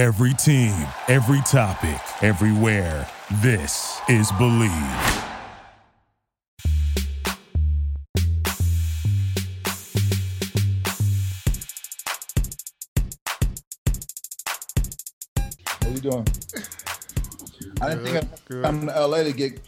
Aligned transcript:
Every 0.00 0.32
team, 0.32 0.72
every 1.08 1.42
topic, 1.42 2.00
everywhere. 2.22 3.06
This 3.42 4.00
is 4.08 4.32
Believe. 4.38 4.70
What 15.80 15.92
you 15.92 16.00
doing? 16.00 16.26
I 17.82 17.88
didn't 17.90 18.04
think 18.06 18.16
I'd 18.16 18.62
come 18.62 18.86
to 18.86 19.06
LA 19.06 19.24
to 19.24 19.32
get 19.32 19.60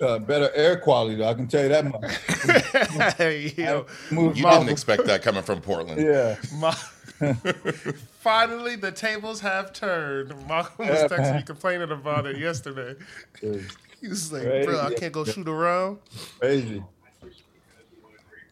uh, 0.00 0.20
better 0.20 0.50
air 0.54 0.76
quality. 0.76 1.16
Though 1.16 1.28
I 1.28 1.34
can 1.34 1.48
tell 1.48 1.64
you 1.64 1.68
that 1.68 1.84
much. 1.84 3.58
Yo, 3.58 3.86
Move 4.12 4.36
You 4.36 4.44
didn't 4.44 4.68
expect 4.68 5.06
that 5.06 5.22
coming 5.22 5.42
from 5.42 5.60
Portland. 5.60 6.00
Yeah, 6.00 6.36
my, 6.54 6.76
finally 8.20 8.76
the 8.76 8.92
tables 8.92 9.40
have 9.40 9.72
turned. 9.72 10.28
Malcolm 10.48 10.88
was 10.88 11.10
texting 11.10 11.36
me 11.36 11.42
complaining 11.42 11.90
about 11.90 12.26
it 12.26 12.38
yesterday. 12.38 12.94
He 13.40 14.08
was 14.08 14.32
like, 14.32 14.42
Crazy. 14.42 14.66
"Bro, 14.66 14.80
I 14.80 14.94
can't 14.94 15.12
go 15.12 15.24
shoot 15.24 15.48
around. 15.48 15.98
crazy. 16.38 16.82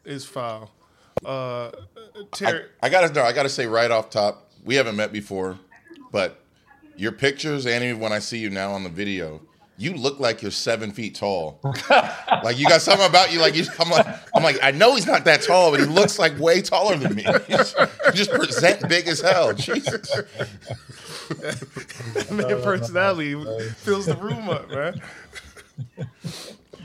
It's 0.04 0.24
foul." 0.24 0.70
Uh, 1.24 1.70
Terry, 2.32 2.66
I 2.82 2.88
gotta 2.88 3.12
know. 3.12 3.22
I 3.22 3.32
gotta 3.32 3.48
say 3.48 3.66
right 3.66 3.90
off 3.90 4.10
top, 4.10 4.50
we 4.64 4.74
haven't 4.74 4.96
met 4.96 5.12
before, 5.12 5.58
but 6.12 6.40
your 6.96 7.12
pictures 7.12 7.66
and 7.66 7.82
even 7.84 8.00
when 8.00 8.12
I 8.12 8.18
see 8.18 8.38
you 8.38 8.50
now 8.50 8.72
on 8.72 8.84
the 8.84 8.90
video, 8.90 9.40
you 9.78 9.94
look 9.94 10.18
like 10.18 10.42
you're 10.42 10.50
seven 10.50 10.90
feet 10.90 11.14
tall. 11.14 11.60
like 12.42 12.58
you 12.58 12.66
got 12.66 12.82
something 12.82 13.06
about 13.06 13.32
you. 13.32 13.38
Like 13.40 13.54
you, 13.54 13.64
I'm 13.78 13.88
like, 13.88 14.06
I'm 14.34 14.42
like, 14.42 14.58
I 14.60 14.72
know 14.72 14.96
he's 14.96 15.06
not 15.06 15.24
that 15.24 15.42
tall, 15.42 15.70
but 15.70 15.78
he 15.78 15.86
looks 15.86 16.18
like 16.18 16.36
way 16.38 16.60
taller 16.60 16.96
than 16.96 17.14
me. 17.14 17.24
You 17.48 17.56
just, 17.56 17.76
just 18.14 18.30
present 18.30 18.88
big 18.88 19.06
as 19.06 19.20
hell. 19.20 19.52
Jesus. 19.52 20.12
man, 22.30 22.62
personality 22.62 23.34
fills 23.76 24.06
the 24.06 24.16
room 24.16 24.48
up, 24.50 24.68
man. 24.70 25.00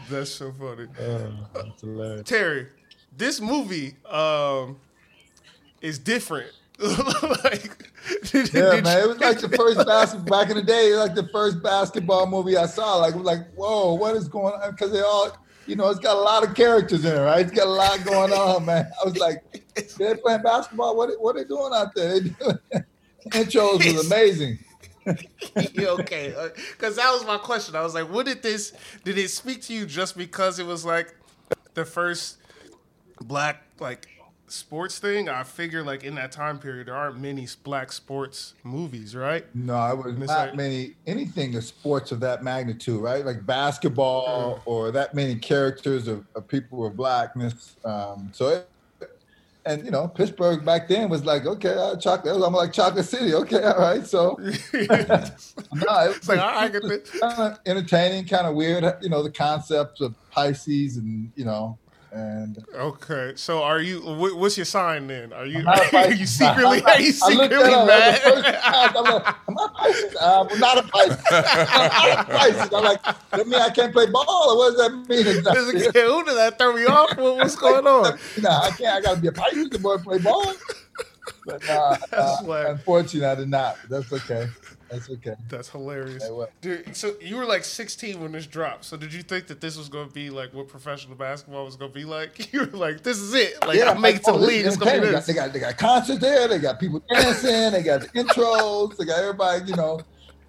That's 0.09 0.30
so 0.30 0.52
funny. 0.52 0.88
That's. 1.53 2.30
Terry, 2.30 2.67
this 3.17 3.41
movie 3.41 3.95
um, 4.09 4.78
is 5.81 5.97
different. 5.97 6.52
Like, 6.79 7.91
did, 8.31 8.53
Yeah, 8.53 8.71
did 8.71 8.83
man, 8.83 8.97
you- 8.97 9.03
it 9.03 9.07
was 9.09 9.19
like 9.19 9.39
the 9.39 9.49
first 9.49 9.85
basketball 9.85 10.39
back 10.39 10.49
in 10.49 10.57
the 10.57 10.63
day. 10.63 10.95
Like 10.95 11.16
the 11.16 11.27
first 11.31 11.61
basketball 11.63 12.27
movie 12.27 12.57
I 12.57 12.66
saw. 12.66 12.95
Like, 12.97 13.16
was 13.16 13.23
like, 13.23 13.53
whoa, 13.55 13.93
what 13.93 14.16
is 14.16 14.27
going 14.27 14.53
on? 14.55 14.71
Because 14.71 14.91
they 14.91 15.01
all, 15.01 15.38
you 15.67 15.75
know, 15.75 15.89
it's 15.89 15.99
got 15.99 16.16
a 16.17 16.19
lot 16.19 16.47
of 16.47 16.55
characters 16.55 17.05
in 17.05 17.16
it, 17.16 17.19
right? 17.21 17.41
It's 17.41 17.51
got 17.51 17.67
a 17.67 17.69
lot 17.69 18.03
going 18.03 18.33
on, 18.33 18.66
man. 18.66 18.85
I 19.01 19.05
was 19.05 19.17
like, 19.17 19.44
they're 19.97 20.17
playing 20.17 20.41
basketball. 20.41 20.95
What, 20.97 21.09
what 21.21 21.35
are 21.35 21.39
they 21.39 21.47
doing 21.47 21.71
out 21.73 21.94
there? 21.95 22.19
Doing, 22.19 22.59
intros 23.29 23.94
was 23.94 24.05
amazing. 24.11 24.59
Yeah, 25.73 25.88
okay, 25.89 26.33
uh, 26.33 26.47
because 26.71 26.95
that 26.95 27.11
was 27.11 27.25
my 27.25 27.38
question. 27.38 27.75
I 27.75 27.81
was 27.81 27.94
like, 27.94 28.09
what 28.09 28.25
did 28.25 28.41
this? 28.41 28.71
Did 29.03 29.17
it 29.17 29.29
speak 29.29 29.61
to 29.63 29.73
you 29.73 29.85
just 29.85 30.17
because 30.17 30.59
it 30.59 30.66
was 30.66 30.85
like 30.85 31.13
the 31.73 31.83
first 31.83 32.38
black 33.21 33.63
like 33.81 34.07
sports 34.54 35.00
thing? 35.00 35.28
I 35.28 35.44
figure 35.44 35.84
like 35.84 36.04
in 36.04 36.16
that 36.16 36.32
time 36.32 36.59
period 36.59 36.88
there 36.88 36.96
aren't 36.96 37.20
many 37.20 37.48
black 37.64 37.92
sports 37.92 38.54
movies, 38.64 39.16
right? 39.16 39.46
No, 39.56 39.73
I 39.76 39.94
was 39.94 40.16
Miss 40.16 40.30
not 40.30 40.50
I- 40.50 40.56
many 40.56 40.94
anything 41.08 41.56
of 41.56 41.64
sports 41.64 42.12
of 42.12 42.20
that 42.22 42.44
magnitude, 42.44 43.02
right? 43.02 43.26
Like 43.26 43.46
basketball 43.46 44.62
or 44.66 44.92
that 44.92 45.14
many 45.14 45.36
characters 45.36 46.08
of, 46.08 46.26
of 46.36 46.48
people 46.48 46.80
with 46.80 46.96
blackness. 46.96 47.76
Um, 47.84 48.30
so, 48.34 48.48
it, 48.50 48.70
and 49.66 49.86
you 49.86 49.92
know, 49.92 50.08
Pittsburgh 50.09 50.66
back 50.66 50.90
then 50.90 51.09
was 51.09 51.24
like, 51.26 51.46
okay, 51.46 51.74
uh, 51.74 51.96
chocolate. 51.96 52.36
I'm 52.36 52.54
like 52.54 52.74
Chocolate 52.74 53.06
City. 53.06 53.34
Okay, 53.34 53.64
all 53.64 53.80
right. 53.80 54.06
So, 54.06 54.36
no, 54.42 54.50
it 54.74 55.31
It's 56.18 56.28
like, 56.28 56.40
all 56.40 56.48
right, 56.48 56.64
I 56.64 56.68
get 56.68 56.84
this. 56.84 57.09
kind 57.20 57.54
of 57.54 57.59
entertaining, 57.66 58.26
kind 58.28 58.46
of 58.46 58.56
weird. 58.56 58.84
You 59.02 59.09
know, 59.09 59.24
the 59.24 59.31
concepts 59.31 60.02
of 60.02 60.16
Pisces 60.31 60.98
and 60.98 61.31
you 61.36 61.46
know, 61.46 61.78
and 62.13 62.63
Okay, 62.75 63.34
so 63.35 63.63
are 63.63 63.81
you? 63.81 64.00
wh- 64.01 64.38
What's 64.38 64.57
your 64.57 64.66
sign 64.66 65.07
then? 65.07 65.34
Are 65.34 65.46
you? 65.46 65.63
not 65.63 65.94
a 65.94 65.97
Are 66.09 66.12
you 66.13 66.25
secretly? 66.28 66.81
Are 66.84 67.00
you 67.01 67.12
secretly 67.12 67.47
that 67.47 67.74
up. 67.74 67.88
That 67.88 68.35
was 68.35 68.44
the 68.44 68.44
first 68.44 68.44
mad? 68.44 68.62
time. 68.62 68.96
I'm 68.97 69.03
like, 69.13 69.35
am 69.47 69.57
I 69.57 69.68
Pisces? 69.75 70.16
Well, 70.22 70.57
not 70.59 70.78
a 70.78 70.84
Pisces. 70.84 71.18
I'm 71.31 71.90
not 71.90 72.19
a 72.19 72.24
Pisces. 72.38 72.74
I'm 72.74 72.84
like, 72.84 73.03
that 73.31 73.47
mean 73.47 73.62
I 73.62 73.69
can't 73.72 73.91
play 73.94 74.06
ball? 74.07 74.25
Or 74.51 74.57
what 74.57 74.69
does 74.72 74.78
that 74.79 74.91
mean? 75.09 75.24
There's 75.25 75.68
a 75.68 75.69
exactly? 75.72 76.01
Who 76.03 76.24
did 76.24 76.35
that 76.38 76.57
throw 76.59 76.74
me 76.74 76.85
off? 76.85 77.18
What, 77.18 77.38
what's 77.38 77.56
going 77.68 77.88
on? 77.88 78.18
no, 78.41 78.50
I 78.50 78.69
can't. 78.72 78.95
I 78.97 79.01
got 79.01 79.16
to 79.16 79.22
be 79.22 79.28
a 79.30 79.31
Pisces 79.31 79.69
to 79.69 79.80
boy 79.80 79.97
play 79.97 80.19
ball. 80.19 80.53
But 81.45 81.68
uh, 81.69 81.97
That's 82.12 82.41
uh, 82.44 82.66
unfortunately, 82.69 83.25
I 83.25 83.35
did 83.35 83.50
not. 83.50 83.78
But 83.90 84.07
that's 84.09 84.13
okay. 84.30 84.47
That's 84.94 85.09
okay. 85.09 85.34
That's 85.50 85.70
hilarious. 85.70 86.30
Dude, 86.62 86.96
so 86.96 87.16
you 87.20 87.36
were 87.36 87.46
like 87.46 87.64
16 87.64 88.22
when 88.22 88.31
this 88.31 88.46
dropped. 88.46 88.86
So 88.86 88.96
did 88.96 89.12
you 89.12 89.24
think 89.24 89.48
that 89.48 89.59
this 89.59 89.76
was 89.76 89.90
going 89.90 90.08
to 90.08 90.14
be 90.14 90.30
like 90.30 90.54
what 90.54 90.68
professional 90.68 91.16
basketball 91.16 91.66
was 91.66 91.76
going 91.76 91.92
to 91.92 91.96
be 91.96 92.06
like? 92.06 92.42
You 92.54 92.59
were 92.59 92.78
like, 92.78 93.02
this 93.02 93.18
is 93.18 93.34
it. 93.34 93.66
Like, 93.66 93.81
I 93.81 93.96
make 93.96 94.18
it 94.18 94.24
to 94.26 94.31
oh, 94.31 94.38
the 94.38 94.46
league. 94.46 94.66
is 94.66 94.76
It's 94.76 94.78
going 94.78 95.02
to 95.02 95.08
be 95.08 95.12
this. 95.12 95.26
They 95.26 95.34
got, 95.34 95.52
they 95.52 95.59
got 95.59 95.76
concerts 95.76 96.20
there. 96.20 96.48
They 96.48 96.59
got 96.59 96.80
people 96.80 97.02
dancing. 97.09 97.72
They 97.72 97.81
got 97.81 98.02
the 98.02 98.08
intros. 98.09 98.96
They 98.96 99.06
got 99.06 99.20
everybody, 99.20 99.66
you 99.66 99.76
know, 99.76 100.02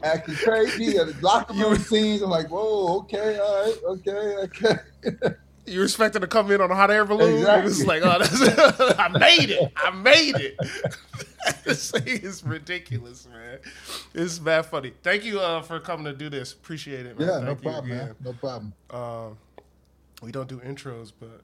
acting 0.02 0.34
crazy. 0.34 0.92
The 0.92 1.16
locker 1.22 1.54
room 1.54 1.76
scenes. 1.78 2.20
I'm 2.20 2.28
like, 2.28 2.50
whoa, 2.50 2.98
okay, 2.98 3.38
all 3.38 3.64
right, 3.64 3.76
okay, 3.84 4.36
okay. 4.44 5.34
You 5.66 5.82
expecting 5.82 6.20
to 6.20 6.26
come 6.26 6.50
in 6.50 6.60
on 6.60 6.70
a 6.70 6.74
hot 6.74 6.90
air 6.90 7.04
balloon. 7.04 7.38
Exactly. 7.38 7.60
It 7.60 7.64
was 7.64 7.86
like, 7.86 8.02
oh, 8.04 8.18
that's, 8.18 8.98
I 8.98 9.08
made 9.08 9.50
it. 9.50 9.72
I 9.76 9.90
made 9.90 10.36
it. 10.36 10.58
this 11.64 11.90
thing 11.90 12.06
is 12.06 12.44
ridiculous, 12.44 13.26
man. 13.26 13.58
It's 14.14 14.38
bad 14.38 14.66
funny. 14.66 14.92
Thank 15.02 15.24
you 15.24 15.40
uh, 15.40 15.62
for 15.62 15.80
coming 15.80 16.04
to 16.04 16.12
do 16.12 16.28
this. 16.28 16.52
Appreciate 16.52 17.06
it, 17.06 17.18
man. 17.18 17.28
Yeah, 17.28 17.38
no 17.38 17.46
Thank 17.46 17.64
you 17.64 17.70
problem, 17.70 17.92
again. 17.92 18.06
man. 18.06 18.16
No 18.22 18.32
problem. 18.34 18.72
Um, 18.90 19.38
we 20.22 20.32
don't 20.32 20.48
do 20.48 20.58
intros, 20.60 21.12
but 21.18 21.40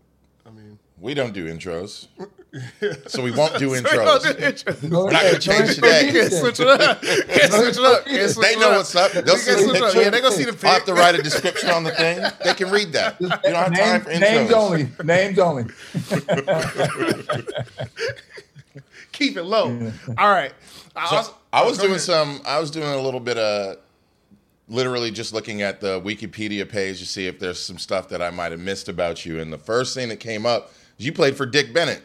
I 0.51 0.53
mean, 0.53 0.79
We 0.99 1.15
don't 1.15 1.33
do 1.33 1.47
intros, 1.47 2.09
so 3.09 3.23
we 3.23 3.31
won't 3.31 3.57
do 3.59 3.71
we 3.71 3.81
don't 3.81 3.93
do 3.93 3.99
intros. 4.01 4.35
intros. 4.35 4.91
No, 4.91 5.05
We're 5.05 5.13
not 5.13 5.23
gonna 5.23 5.39
change 5.39 5.75
today. 5.77 6.11
Can't 6.13 6.33
switch 6.33 6.59
it 6.61 6.67
up. 6.67 7.01
Can't 7.03 7.53
switch 7.53 7.77
it 7.79 7.85
up. 7.85 8.05
Can't 8.05 8.31
switch 8.31 8.47
They 8.47 8.53
it 8.55 8.59
know 8.59 8.71
up. 8.73 8.77
what's 8.79 8.97
up. 8.97 9.13
They'll 9.13 9.37
see 9.37 9.53
the 9.53 9.59
switch 9.59 9.77
it 9.77 9.83
up. 9.83 9.93
picture. 9.93 10.03
Yeah, 10.03 10.11
they 10.11 10.21
gonna 10.21 10.35
see 10.35 10.45
the 10.45 10.67
I'll 10.67 10.75
have 10.75 10.85
to 10.87 10.95
write 10.95 11.15
a 11.15 11.23
description 11.23 11.71
on 11.71 11.85
the 11.85 11.93
thing. 11.93 12.23
They 12.45 12.55
can 12.55 12.71
read 12.71 12.93
that. 12.95 13.21
You 13.21 13.29
don't 13.29 13.45
have 13.45 13.75
time 13.79 14.01
for 14.03 14.09
Names, 14.11 14.51
intros. 14.51 14.51
names 14.51 14.53
only. 14.53 14.89
Names 15.05 15.39
only. 15.39 15.65
Keep 19.13 19.37
it 19.37 19.43
low. 19.45 19.93
All 20.19 20.31
right. 20.31 20.53
I, 20.97 21.09
So, 21.09 21.17
also- 21.17 21.35
I 21.53 21.65
was 21.65 21.77
go 21.77 21.83
doing 21.85 21.93
ahead. 21.95 22.03
some. 22.03 22.41
I 22.47 22.59
was 22.59 22.71
doing 22.71 22.89
a 22.89 23.01
little 23.01 23.21
bit 23.21 23.37
of, 23.39 23.79
literally 24.71 25.11
just 25.11 25.35
looking 25.35 25.61
at 25.63 25.81
the 25.81 26.01
Wikipedia 26.01 26.67
page 26.67 27.01
to 27.01 27.07
see 27.07 27.27
if 27.27 27.39
there's 27.39 27.61
some 27.61 27.77
stuff 27.79 28.09
that 28.09 28.23
I 28.23 28.31
might 28.31 28.53
have 28.53 28.61
missed 28.61 28.89
about 28.89 29.27
you. 29.27 29.39
And 29.41 29.53
the 29.53 29.59
first 29.59 29.95
thing 29.95 30.09
that 30.09 30.17
came 30.21 30.47
up 30.47 30.73
is 30.99 31.05
you 31.05 31.13
played 31.13 31.37
for 31.37 31.45
Dick 31.45 31.75
Bennett. 31.75 32.03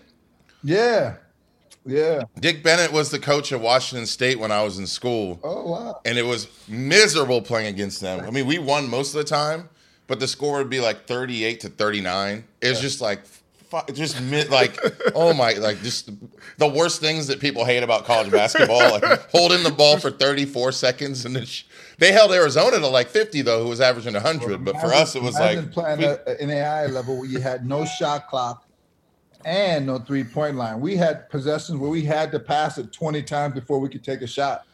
Yeah. 0.64 1.16
Yeah. 1.86 2.24
Dick 2.40 2.64
Bennett 2.64 2.92
was 2.92 3.12
the 3.12 3.20
coach 3.20 3.52
of 3.52 3.62
Washington 3.62 4.08
State 4.08 4.40
when 4.40 4.52
I 4.52 4.64
was 4.64 4.80
in 4.80 4.88
school, 4.88 5.40
Oh 5.44 5.70
wow. 5.70 6.02
and 6.04 6.18
it 6.18 6.24
was 6.26 6.48
miserable 6.68 7.42
playing 7.44 7.68
against 7.68 8.02
them. 8.02 8.26
I 8.26 8.32
mean, 8.32 8.48
we 8.48 8.58
won 8.58 8.90
most 8.90 9.14
of 9.14 9.20
the 9.20 9.24
time, 9.24 9.70
but 10.08 10.20
the 10.20 10.28
score 10.28 10.58
would 10.58 10.70
be 10.70 10.80
like 10.80 11.06
38 11.06 11.60
to 11.62 11.70
39. 11.70 12.44
It 12.62 12.70
was 12.70 12.82
just 12.82 13.02
like. 13.02 13.22
Just 13.94 14.22
like 14.52 14.80
oh 15.16 15.34
my 15.34 15.52
like 15.54 15.82
just 15.82 16.10
the 16.60 16.68
worst 16.68 17.02
things 17.02 17.28
that 17.28 17.42
people 17.42 17.66
hate 17.66 17.84
about 17.84 18.06
college 18.06 18.32
basketball 18.32 18.78
like 18.92 19.04
holding 19.32 19.64
the 19.64 19.72
ball 19.72 19.98
for 19.98 20.10
34 20.12 20.72
seconds 20.72 21.26
and 21.26 21.36
then 21.36 21.44
sh- 21.46 21.64
they 21.98 22.12
held 22.12 22.32
Arizona 22.32 22.80
to 22.80 22.88
like 22.88 23.08
50 23.08 23.42
though 23.42 23.64
who 23.64 23.70
was 23.70 23.82
averaging 23.82 24.14
100 24.14 24.64
but 24.64 24.80
for 24.80 24.94
us 24.94 25.16
it 25.16 25.22
was 25.24 25.40
like 25.40 25.72
playing 25.72 26.00
we- 26.00 26.06
at 26.06 26.28
an 26.40 26.50
AI 26.50 26.88
level 26.88 27.18
where 27.18 27.28
you 27.30 27.40
had 27.40 27.66
no 27.66 27.86
shot 27.86 28.28
clock 28.28 28.66
and 29.46 29.86
no 29.86 30.00
three 30.00 30.24
point 30.24 30.56
line. 30.56 30.80
We 30.80 30.96
had 30.96 31.30
possessions 31.30 31.78
where 31.78 31.90
we 31.90 32.02
had 32.04 32.32
to 32.32 32.40
pass 32.40 32.78
it 32.80 32.92
20 32.92 33.22
times 33.24 33.54
before 33.54 33.80
we 33.80 33.90
could 33.90 34.04
take 34.04 34.22
a 34.22 34.28
shot. 34.28 34.66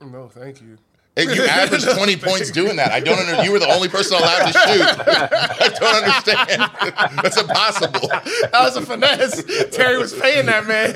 No, 0.00 0.28
thank 0.28 0.60
you. 0.60 0.76
And 1.16 1.30
you 1.30 1.44
averaged 1.48 1.88
20 1.88 2.16
points 2.16 2.50
doing 2.50 2.76
that. 2.76 2.90
I 2.90 3.00
don't 3.00 3.18
under, 3.18 3.42
you 3.44 3.52
were 3.52 3.60
the 3.60 3.72
only 3.72 3.88
person 3.88 4.16
allowed 4.16 4.46
to 4.46 4.52
shoot. 4.52 4.82
I 5.06 5.68
don't 5.78 5.94
understand. 5.94 7.22
That's 7.22 7.36
impossible. 7.40 8.08
That 8.08 8.60
was 8.60 8.76
a 8.76 8.82
finesse. 8.82 9.44
Terry 9.70 9.98
was 9.98 10.12
paying 10.12 10.46
that 10.46 10.66
man. 10.66 10.92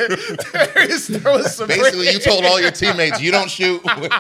Terry 0.53 0.91
is 0.91 1.07
throwing 1.07 1.45
some. 1.45 1.69
Basically, 1.69 2.11
you 2.11 2.19
told 2.19 2.45
all 2.45 2.61
your 2.61 2.73
teammates 2.73 3.21
you 3.21 3.31
don't 3.31 3.51
shoot 3.51 3.83
when 3.85 4.11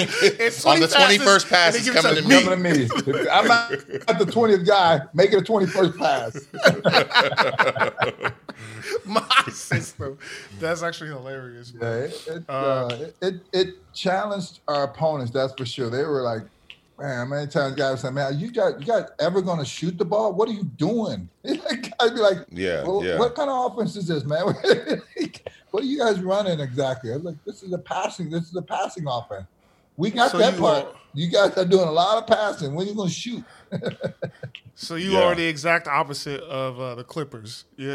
it, 0.00 0.66
on 0.66 0.80
the 0.80 0.88
20 0.88 1.18
passes, 1.18 1.18
21st 1.20 1.48
pass 1.48 1.74
and 1.74 1.84
he 1.84 1.90
is 1.90 1.94
gives 1.94 2.02
coming 2.06 2.22
to 2.22 2.28
me. 2.28 2.42
Coming 2.42 2.88
to 2.88 3.12
me. 3.12 3.28
I'm 3.30 3.46
not 3.46 3.72
at 3.72 4.18
the 4.18 4.26
20th 4.26 4.66
guy, 4.66 5.00
make 5.14 5.32
it 5.32 5.38
a 5.38 5.42
21st 5.42 5.96
pass. 5.98 6.46
my 9.04 9.52
system. 9.52 10.18
That's 10.58 10.82
actually 10.82 11.10
hilarious. 11.10 11.72
Yeah, 11.80 11.94
it, 11.94 12.24
it, 12.28 12.44
Uh, 12.48 12.52
uh, 12.52 12.88
it, 13.00 13.16
it, 13.20 13.34
it 13.52 13.92
challenged 13.92 14.60
our 14.68 14.84
opponents, 14.84 15.32
that's 15.36 15.52
for 15.56 15.64
sure. 15.66 15.90
They 15.90 16.02
were 16.04 16.22
like, 16.22 16.42
man, 16.98 17.28
many 17.28 17.46
times 17.46 17.74
guys 17.76 18.00
say, 18.00 18.10
man, 18.10 18.38
you 18.38 18.50
got 18.50 18.80
you 18.80 18.86
got 18.86 19.10
ever 19.20 19.40
gonna 19.42 19.64
shoot 19.64 19.96
the 19.98 20.04
ball? 20.04 20.32
What 20.32 20.48
are 20.48 20.52
you 20.52 20.64
doing? 20.64 21.28
I'd 21.46 22.14
be 22.14 22.20
like, 22.20 22.38
Yeah, 22.50 22.82
well, 22.84 23.04
yeah. 23.04 23.18
what 23.18 23.34
kind 23.34 23.50
of 23.50 23.72
offense 23.72 23.96
is 23.96 24.08
this, 24.08 24.24
man? 24.24 24.44
what 25.70 25.82
are 25.82 25.86
you 25.86 25.98
guys 25.98 26.20
running 26.20 26.60
exactly? 26.60 27.12
I 27.12 27.16
was 27.16 27.24
like, 27.24 27.44
this 27.44 27.62
is 27.62 27.72
a 27.72 27.78
passing. 27.78 28.30
This 28.30 28.44
is 28.48 28.56
a 28.56 28.62
passing 28.62 29.04
offense. 29.08 29.46
We 29.96 30.10
got 30.10 30.30
So 30.30 30.38
that 30.38 30.54
you 30.54 30.60
part. 30.60 30.84
are- 30.86 30.92
you 31.14 31.30
guys 31.30 31.56
are 31.56 31.64
doing 31.64 31.88
a 31.88 31.90
lot 31.92 32.18
of 32.18 32.26
passing. 32.26 32.74
When 32.74 32.86
are 32.86 32.90
you 32.90 32.94
going 32.94 33.08
to 33.08 33.14
shoot? 33.14 33.42
So 34.74 34.96
you 34.96 35.12
Yeah. 35.12 35.22
are 35.22 35.34
the 35.34 35.46
exact 35.46 35.88
opposite 35.88 36.42
of 36.42 36.78
uh, 36.78 36.94
the 36.96 37.04
Clippers, 37.04 37.64
yeah, 37.78 37.94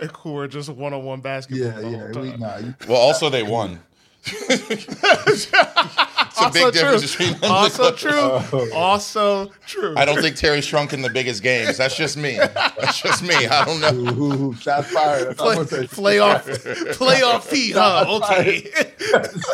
like, 0.00 0.16
who 0.16 0.34
are 0.38 0.48
just 0.48 0.70
one 0.70 0.94
on 0.94 1.04
one 1.04 1.20
basketball. 1.20 1.82
Yeah, 1.92 2.08
yeah. 2.10 2.18
We, 2.18 2.36
nah, 2.38 2.56
you, 2.56 2.74
Well, 2.88 2.96
also 2.96 3.28
they 3.28 3.42
won. 3.42 3.80
It's 4.28 5.52
a 5.52 6.42
Also 6.42 6.50
big 6.52 6.72
difference 6.74 7.12
true. 7.12 7.26
between 7.26 7.40
them. 7.40 7.50
and 7.50 7.52
the 7.52 7.54
Also 7.54 7.92
true. 7.96 8.10
Oh. 8.12 8.70
Also 8.74 9.50
true. 9.66 9.94
I 9.96 10.04
don't 10.04 10.20
think 10.20 10.36
Terry 10.36 10.60
shrunk 10.60 10.92
in 10.92 11.02
the 11.02 11.10
biggest 11.10 11.42
games. 11.42 11.76
That's 11.76 11.96
just 11.96 12.16
me. 12.16 12.36
That's 12.36 13.00
just 13.00 13.22
me. 13.22 13.46
I 13.46 13.64
don't 13.64 13.80
know. 13.80 14.12
Ooh, 14.12 14.22
ooh, 14.22 14.48
ooh, 14.50 14.54
shots 14.56 14.90
fired. 14.90 15.28
That's 15.28 15.40
all 15.40 15.46
Play, 15.46 15.56
gonna 15.56 15.68
say. 15.68 15.86
playoff, 15.86 16.94
playoff 16.96 17.50
P, 17.50 17.70
huh? 17.72 18.04
Okay. 18.08 18.70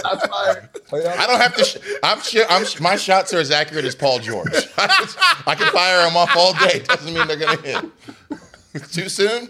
Shots 0.02 0.26
fired. 0.26 0.68
Playoff. 0.88 1.16
I 1.18 1.26
don't 1.26 1.40
have 1.40 1.54
to. 1.56 1.64
Sh- 1.64 1.76
I'm, 2.02 2.20
sh- 2.20 2.36
I'm. 2.48 2.64
Sh- 2.64 2.80
my 2.80 2.96
shots 2.96 3.32
are 3.34 3.38
as 3.38 3.50
accurate 3.50 3.84
as 3.84 3.94
Paul 3.94 4.18
George. 4.18 4.48
I 4.78 4.86
can, 4.86 5.08
I 5.46 5.54
can 5.54 5.72
fire 5.72 6.02
them 6.04 6.16
off 6.16 6.34
all 6.36 6.54
day. 6.54 6.80
Doesn't 6.84 7.12
mean 7.12 7.26
they're 7.28 7.36
gonna 7.36 7.60
hit. 7.62 7.84
Too 8.90 9.08
soon? 9.08 9.48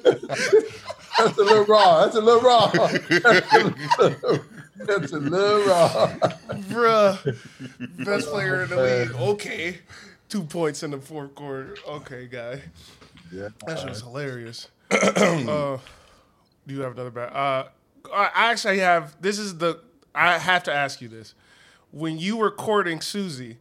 That's 1.18 1.38
a 1.38 1.42
little 1.42 1.64
raw. 1.64 2.04
That's 2.04 2.16
a 2.16 2.20
little 2.20 2.40
raw. 2.42 2.70
That's 4.86 5.12
a 5.12 5.18
little 5.18 5.66
raw. 5.66 6.08
Bruh. 6.68 8.04
Best 8.04 8.28
player 8.28 8.62
in 8.62 8.70
the 8.70 8.76
league. 8.76 9.14
Okay. 9.14 9.78
Two 10.28 10.44
points 10.44 10.82
in 10.82 10.90
the 10.90 10.98
fourth 10.98 11.34
quarter. 11.34 11.76
Okay, 11.86 12.26
guy. 12.26 12.62
Yeah. 13.30 13.48
That's 13.66 13.82
just 13.84 14.02
hilarious. 14.04 14.68
uh, 14.90 15.78
do 16.66 16.74
you 16.74 16.80
have 16.80 16.92
another 16.92 17.10
bad? 17.10 17.32
Uh, 17.32 17.68
I 18.12 18.30
I 18.34 18.50
actually 18.50 18.78
have. 18.78 19.16
This 19.20 19.38
is 19.38 19.58
the. 19.58 19.80
I 20.14 20.38
have 20.38 20.62
to 20.64 20.72
ask 20.72 21.00
you 21.00 21.08
this. 21.08 21.34
When 21.90 22.18
you 22.18 22.36
were 22.36 22.50
courting 22.50 23.00
Susie, 23.00 23.58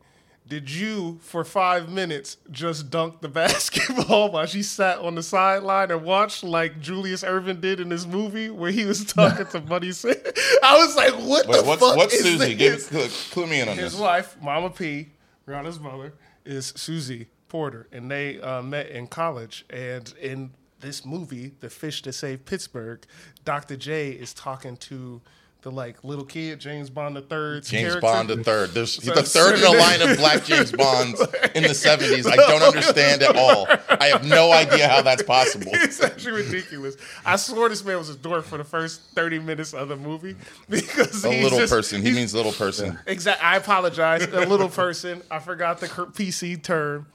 did 0.52 0.70
you, 0.70 1.18
for 1.22 1.46
five 1.46 1.88
minutes, 1.90 2.36
just 2.52 2.90
dunk 2.90 3.22
the 3.22 3.30
basketball 3.42 4.30
while 4.34 4.46
she 4.46 4.62
sat 4.62 4.98
on 5.00 5.16
the 5.16 5.24
sideline 5.24 5.92
and 5.92 6.04
watched 6.04 6.44
like 6.44 6.82
Julius 6.82 7.24
Erving 7.24 7.62
did 7.62 7.80
in 7.80 7.90
his 7.90 8.06
movie 8.06 8.50
where 8.50 8.70
he 8.70 8.84
was 8.84 9.06
talking 9.06 9.46
to 9.48 9.62
Buddy? 9.62 9.94
Sa- 9.94 10.10
I 10.64 10.78
was 10.78 10.98
like, 10.98 11.14
what 11.14 11.48
Wait, 11.48 11.62
the 11.62 11.64
what's 11.64 11.82
fuck 11.82 11.96
what's 11.96 12.14
is 12.14 12.24
Susie? 12.24 12.54
this? 12.56 12.90
Give 12.90 12.90
clue, 12.90 13.08
clue 13.32 13.48
me 13.48 13.62
in 13.62 13.70
on 13.70 13.78
His 13.78 13.94
this. 13.94 14.02
wife, 14.02 14.36
Mama 14.42 14.70
P, 14.70 15.08
Brianna's 15.48 15.80
mother, 15.80 16.14
is 16.44 16.74
Susie 16.76 17.28
Porter, 17.48 17.88
and 17.94 18.12
they 18.12 18.42
uh, 18.42 18.62
met 18.62 18.90
in 18.90 19.08
college. 19.08 19.66
And 19.70 20.14
in 20.22 20.52
this 20.82 21.06
movie, 21.06 21.54
The 21.62 21.70
Fish 21.70 22.02
That 22.02 22.12
Saved 22.12 22.46
Pittsburgh, 22.46 23.06
Dr. 23.46 23.78
J 23.78 24.10
is 24.12 24.34
talking 24.34 24.76
to 24.78 25.22
the 25.62 25.72
like 25.72 26.04
little 26.04 26.26
kid, 26.26 26.60
James 26.60 26.90
Bond 26.90 27.16
the 27.16 27.22
third. 27.22 27.64
James 27.64 27.96
Bond 27.98 28.30
the 28.30 28.44
third. 28.44 28.72
There's 28.72 28.94
So- 28.94 29.14
the 29.14 29.22
third 29.24 29.60
in 29.60 29.64
a 29.66 29.72
line 29.72 30.02
of 30.02 30.18
black 30.18 30.44
James 30.46 30.72
Bonds 30.72 31.20
in 31.54 31.64
the 31.64 31.70
70s. 31.70 32.26
I 32.26 32.36
don't 32.36 32.64
understand 32.64 33.22
at 33.22 33.36
all. 33.36 33.68
I 33.90 34.06
have 34.08 34.26
no 34.26 34.52
idea 34.52 34.88
how 34.88 35.02
that's 35.02 35.24
possible. 35.24 35.72
It's 35.92 36.02
actually 36.02 36.44
ridiculous. 36.44 36.96
I 37.26 37.36
swore 37.36 37.70
this 37.70 37.84
man 37.86 37.98
was 37.98 38.10
a 38.10 38.16
dork 38.16 38.46
for 38.46 38.58
the 38.58 38.64
first 38.64 39.02
thirty 39.14 39.38
minutes 39.40 39.74
of 39.74 39.88
the 39.90 39.96
movie 39.98 40.36
because 40.70 41.24
A 41.26 41.30
little 41.30 41.60
just- 41.60 41.72
person. 41.74 42.02
He 42.02 42.12
means 42.12 42.34
little 42.34 42.52
person. 42.54 42.98
Exactly. 43.06 43.46
I 43.46 43.58
apologize. 43.58 44.24
A 44.24 44.46
little 44.46 44.70
person. 44.70 45.22
I 45.30 45.40
forgot 45.40 45.80
the 45.80 45.88
PC 45.88 46.62
term. 46.64 47.06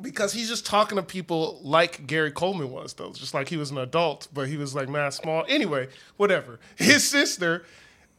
Because 0.00 0.32
he's 0.32 0.48
just 0.48 0.66
talking 0.66 0.96
to 0.96 1.02
people 1.02 1.60
like 1.62 2.06
Gary 2.06 2.32
Coleman 2.32 2.70
was, 2.70 2.94
though. 2.94 3.12
Just 3.12 3.34
like 3.34 3.48
he 3.48 3.56
was 3.56 3.70
an 3.70 3.78
adult, 3.78 4.28
but 4.32 4.48
he 4.48 4.56
was 4.56 4.74
like 4.74 4.88
mad 4.88 5.14
small. 5.14 5.44
Anyway, 5.48 5.88
whatever. 6.16 6.58
His 6.76 7.08
sister 7.08 7.64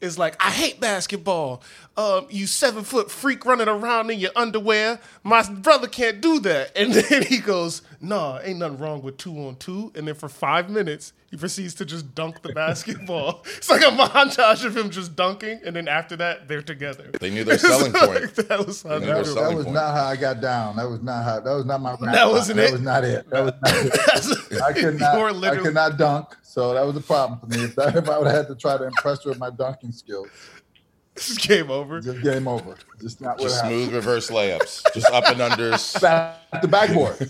is 0.01 0.17
like, 0.17 0.35
I 0.39 0.51
hate 0.51 0.79
basketball. 0.79 1.61
Um, 1.97 2.27
you 2.29 2.47
seven 2.47 2.83
foot 2.83 3.11
freak 3.11 3.45
running 3.45 3.67
around 3.67 4.09
in 4.09 4.19
your 4.19 4.31
underwear. 4.35 4.99
My 5.23 5.43
brother 5.43 5.87
can't 5.87 6.21
do 6.21 6.39
that. 6.41 6.75
And 6.77 6.93
then 7.09 7.23
he 7.23 7.39
goes, 7.39 7.81
Nah, 8.01 8.39
ain't 8.43 8.59
nothing 8.59 8.77
wrong 8.77 9.01
with 9.01 9.17
two 9.17 9.31
on 9.47 9.55
two. 9.57 9.91
And 9.95 10.07
then 10.07 10.15
for 10.15 10.29
five 10.29 10.69
minutes, 10.69 11.13
he 11.31 11.37
proceeds 11.37 11.73
to 11.75 11.85
just 11.85 12.13
dunk 12.15 12.41
the 12.41 12.49
basketball. 12.53 13.43
It's 13.57 13.69
like 13.69 13.81
a 13.81 13.85
montage 13.91 14.63
of 14.65 14.75
him 14.77 14.89
just 14.89 15.15
dunking, 15.15 15.59
and 15.65 15.75
then 15.75 15.87
after 15.87 16.15
that, 16.17 16.47
they're 16.47 16.61
together. 16.61 17.11
They 17.19 17.29
knew 17.29 17.43
their 17.43 17.57
selling 17.59 17.91
point. 17.93 18.35
that 18.35 18.63
was 18.65 18.83
how 18.83 18.97
knew 18.99 19.05
they. 19.05 19.13
That 19.13 19.53
was 19.55 19.65
point. 19.65 19.73
not 19.73 19.93
how 19.95 20.05
I 20.05 20.15
got 20.15 20.41
down. 20.41 20.75
That 20.77 20.89
was 20.89 21.01
not 21.01 21.23
how. 21.23 21.39
That 21.39 21.53
was 21.53 21.65
not 21.65 21.81
my. 21.81 21.95
That 22.11 22.29
wasn't 22.29 22.59
line. 22.59 22.67
it? 22.67 22.71
That 22.71 22.73
was 22.73 22.81
not 22.81 23.03
it. 23.03 23.29
That 23.29 23.43
was 23.43 23.53
not 23.61 24.51
it. 24.51 24.61
I 24.61 24.73
could 24.73 24.99
not. 24.99 25.17
were 25.17 25.27
I 25.29 25.31
literally- 25.31 25.63
could 25.65 25.73
not 25.73 25.97
dunk. 25.97 26.27
So 26.43 26.73
that 26.73 26.85
was 26.85 26.95
a 26.95 27.01
problem 27.01 27.39
for 27.39 27.47
me. 27.47 27.65
If, 27.65 27.75
that, 27.75 27.95
if 27.97 28.07
I 28.09 28.17
would 28.17 28.27
have 28.27 28.35
had 28.35 28.47
to 28.47 28.55
try 28.55 28.77
to 28.77 28.85
impress 28.85 29.23
her 29.25 29.29
with 29.31 29.39
my 29.39 29.49
dunking 29.49 29.91
skills, 29.91 30.29
This 31.13 31.31
is 31.31 31.37
game 31.37 31.69
over. 31.69 31.99
just 31.99 32.21
game 32.23 32.47
over. 32.47 32.77
Just 33.01 33.19
not 33.19 33.37
what 33.37 33.43
Just 33.43 33.61
happened. 33.61 33.83
smooth 33.83 33.93
reverse 33.95 34.29
layups. 34.29 34.81
Just 34.93 35.09
up 35.11 35.25
and 35.27 35.39
unders. 35.41 35.79
Slap 35.79 36.39
the 36.61 36.67
backboard. 36.69 37.29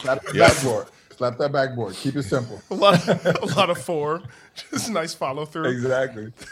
Slap 0.00 0.22
the 0.24 0.32
Yep. 0.34 0.48
backboard. 0.52 0.86
Slap 1.16 1.38
that 1.38 1.52
backboard. 1.52 1.94
Keep 1.94 2.16
it 2.16 2.22
simple. 2.22 2.60
A 2.70 2.74
lot, 2.74 3.08
of, 3.08 3.26
a 3.42 3.46
lot 3.56 3.68
of 3.70 3.78
form. 3.82 4.24
Just 4.70 4.90
nice 4.90 5.12
follow 5.14 5.44
through. 5.44 5.66
Exactly. 5.70 6.32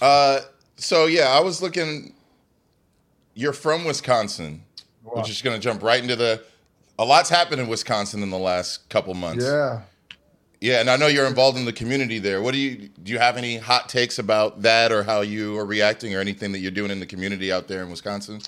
Uh, 0.00 0.40
so 0.76 1.06
yeah, 1.06 1.28
I 1.28 1.40
was 1.40 1.60
looking. 1.62 2.14
You're 3.34 3.52
from 3.52 3.84
Wisconsin. 3.84 4.62
We're 5.02 5.22
just 5.22 5.42
gonna 5.42 5.58
jump 5.58 5.82
right 5.82 6.00
into 6.00 6.16
the. 6.16 6.44
A 6.98 7.04
lot's 7.04 7.28
happened 7.30 7.60
in 7.60 7.66
Wisconsin 7.66 8.22
in 8.22 8.30
the 8.30 8.38
last 8.38 8.88
couple 8.88 9.14
months. 9.14 9.44
Yeah. 9.44 9.80
Yeah, 10.60 10.80
and 10.80 10.88
I 10.88 10.96
know 10.96 11.08
you're 11.08 11.26
involved 11.26 11.58
in 11.58 11.64
the 11.64 11.72
community 11.72 12.18
there. 12.18 12.40
What 12.40 12.52
do 12.52 12.58
you 12.58 12.88
do? 13.02 13.12
You 13.12 13.18
have 13.18 13.36
any 13.36 13.56
hot 13.56 13.88
takes 13.88 14.18
about 14.18 14.62
that, 14.62 14.92
or 14.92 15.02
how 15.02 15.22
you 15.22 15.58
are 15.58 15.66
reacting, 15.66 16.14
or 16.14 16.20
anything 16.20 16.52
that 16.52 16.60
you're 16.60 16.70
doing 16.70 16.90
in 16.90 17.00
the 17.00 17.06
community 17.06 17.50
out 17.52 17.66
there 17.66 17.82
in 17.82 17.90
Wisconsin? 17.90 18.40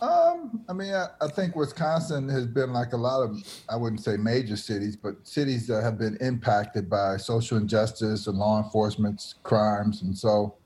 Um, 0.00 0.64
I 0.68 0.72
mean, 0.72 0.94
I, 0.94 1.08
I 1.20 1.28
think 1.28 1.54
Wisconsin 1.54 2.28
has 2.30 2.46
been 2.46 2.72
like 2.72 2.94
a 2.94 2.96
lot 2.96 3.22
of, 3.22 3.36
I 3.68 3.76
wouldn't 3.76 4.02
say 4.02 4.16
major 4.16 4.56
cities, 4.56 4.96
but 4.96 5.14
cities 5.24 5.66
that 5.66 5.82
have 5.82 5.98
been 5.98 6.16
impacted 6.22 6.88
by 6.88 7.18
social 7.18 7.58
injustice 7.58 8.26
and 8.26 8.38
law 8.38 8.62
enforcement's 8.62 9.34
crimes. 9.42 10.00
And 10.00 10.16
so 10.16 10.56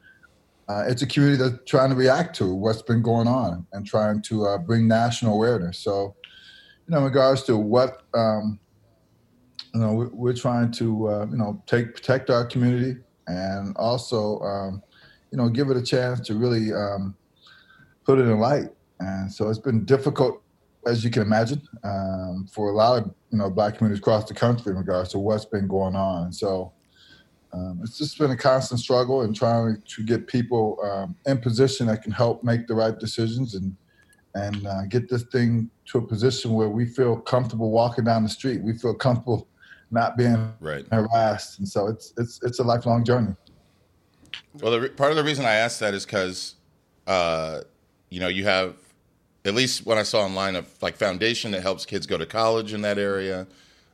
uh, 0.68 0.84
it's 0.86 1.02
a 1.02 1.06
community 1.06 1.42
that's 1.42 1.64
trying 1.66 1.90
to 1.90 1.96
react 1.96 2.36
to 2.36 2.54
what's 2.54 2.82
been 2.82 3.02
going 3.02 3.26
on 3.26 3.66
and 3.72 3.84
trying 3.84 4.22
to 4.22 4.46
uh, 4.46 4.58
bring 4.58 4.86
national 4.86 5.34
awareness. 5.34 5.78
So, 5.78 6.14
you 6.86 6.92
know, 6.92 6.98
in 6.98 7.04
regards 7.04 7.42
to 7.44 7.56
what, 7.56 8.02
um, 8.14 8.60
you 9.74 9.80
know, 9.80 9.92
we- 9.94 10.06
we're 10.12 10.32
trying 10.32 10.70
to, 10.72 11.08
uh, 11.08 11.26
you 11.28 11.36
know, 11.36 11.60
take 11.66 11.94
protect 11.94 12.30
our 12.30 12.44
community 12.46 13.00
and 13.26 13.76
also, 13.76 14.38
um, 14.40 14.82
you 15.32 15.38
know, 15.38 15.48
give 15.48 15.70
it 15.70 15.76
a 15.76 15.82
chance 15.82 16.20
to 16.28 16.34
really 16.34 16.72
um, 16.72 17.16
put 18.06 18.20
it 18.20 18.22
in 18.22 18.38
light. 18.38 18.68
And 19.00 19.32
so 19.32 19.48
it's 19.48 19.58
been 19.58 19.84
difficult, 19.84 20.42
as 20.86 21.04
you 21.04 21.10
can 21.10 21.22
imagine, 21.22 21.62
um, 21.82 22.46
for 22.52 22.70
a 22.70 22.72
lot 22.76 23.02
of 23.02 23.14
you 23.30 23.38
know 23.38 23.50
black 23.50 23.76
communities 23.78 24.00
across 24.00 24.26
the 24.26 24.34
country 24.34 24.72
in 24.72 24.78
regards 24.78 25.10
to 25.10 25.18
what's 25.18 25.44
been 25.44 25.66
going 25.66 25.96
on. 25.96 26.24
And 26.24 26.34
so 26.34 26.72
um, 27.52 27.80
it's 27.82 27.98
just 27.98 28.18
been 28.18 28.30
a 28.30 28.36
constant 28.36 28.80
struggle 28.80 29.22
and 29.22 29.34
trying 29.34 29.82
to 29.86 30.02
get 30.04 30.26
people 30.26 30.78
um, 30.84 31.16
in 31.26 31.38
position 31.38 31.86
that 31.86 32.02
can 32.02 32.12
help 32.12 32.42
make 32.42 32.66
the 32.66 32.74
right 32.74 32.98
decisions 32.98 33.54
and 33.54 33.76
and 34.36 34.66
uh, 34.66 34.82
get 34.88 35.08
this 35.08 35.22
thing 35.30 35.70
to 35.86 35.98
a 35.98 36.02
position 36.02 36.52
where 36.52 36.68
we 36.68 36.84
feel 36.86 37.16
comfortable 37.16 37.70
walking 37.70 38.04
down 38.04 38.24
the 38.24 38.28
street. 38.28 38.60
We 38.62 38.76
feel 38.76 38.94
comfortable 38.94 39.48
not 39.92 40.16
being 40.16 40.52
Right. 40.60 40.84
harassed. 40.90 41.60
And 41.60 41.68
so 41.68 41.86
it's 41.86 42.12
it's 42.16 42.40
it's 42.42 42.58
a 42.58 42.64
lifelong 42.64 43.04
journey. 43.04 43.34
Well, 44.60 44.78
the, 44.78 44.88
part 44.88 45.10
of 45.10 45.16
the 45.16 45.24
reason 45.24 45.44
I 45.44 45.54
asked 45.54 45.80
that 45.80 45.94
is 45.94 46.04
because, 46.04 46.56
uh, 47.06 47.60
you 48.10 48.20
know, 48.20 48.28
you 48.28 48.44
have, 48.44 48.76
at 49.44 49.54
least 49.54 49.84
what 49.84 49.98
I 49.98 50.02
saw 50.02 50.24
online, 50.24 50.56
of 50.56 50.66
like 50.82 50.96
foundation 50.96 51.50
that 51.52 51.62
helps 51.62 51.84
kids 51.84 52.06
go 52.06 52.16
to 52.16 52.26
college 52.26 52.72
in 52.72 52.82
that 52.82 52.98
area. 52.98 53.46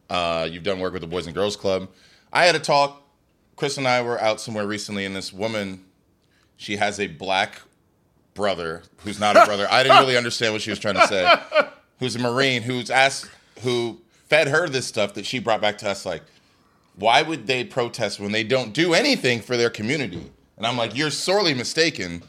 Uh, 0.08 0.48
you've 0.50 0.62
done 0.62 0.80
work 0.80 0.92
with 0.92 1.02
the 1.02 1.08
Boys 1.08 1.26
and 1.26 1.34
Girls 1.34 1.56
Club. 1.56 1.88
I 2.32 2.44
had 2.44 2.54
a 2.54 2.60
talk. 2.60 3.02
Chris 3.56 3.76
and 3.76 3.86
I 3.86 4.00
were 4.02 4.20
out 4.20 4.40
somewhere 4.40 4.66
recently, 4.66 5.04
and 5.04 5.14
this 5.14 5.32
woman, 5.32 5.84
she 6.56 6.76
has 6.76 6.98
a 6.98 7.08
black 7.08 7.60
brother 8.34 8.82
who's 8.98 9.20
not 9.20 9.36
a 9.36 9.44
brother. 9.44 9.66
I 9.70 9.82
didn't 9.82 9.98
really 9.98 10.16
understand 10.16 10.52
what 10.54 10.62
she 10.62 10.70
was 10.70 10.78
trying 10.78 10.94
to 10.94 11.06
say. 11.06 11.34
Who's 11.98 12.16
a 12.16 12.18
Marine? 12.18 12.62
Who's 12.62 12.90
asked? 12.90 13.30
Who 13.60 14.00
fed 14.28 14.48
her 14.48 14.68
this 14.68 14.86
stuff 14.86 15.14
that 15.14 15.26
she 15.26 15.38
brought 15.38 15.60
back 15.60 15.76
to 15.78 15.90
us? 15.90 16.06
Like, 16.06 16.22
why 16.96 17.22
would 17.22 17.46
they 17.46 17.64
protest 17.64 18.18
when 18.18 18.32
they 18.32 18.44
don't 18.44 18.72
do 18.72 18.94
anything 18.94 19.40
for 19.40 19.56
their 19.56 19.70
community? 19.70 20.30
And 20.56 20.66
I'm 20.66 20.76
like, 20.76 20.96
you're 20.96 21.10
sorely 21.10 21.54
mistaken. 21.54 22.22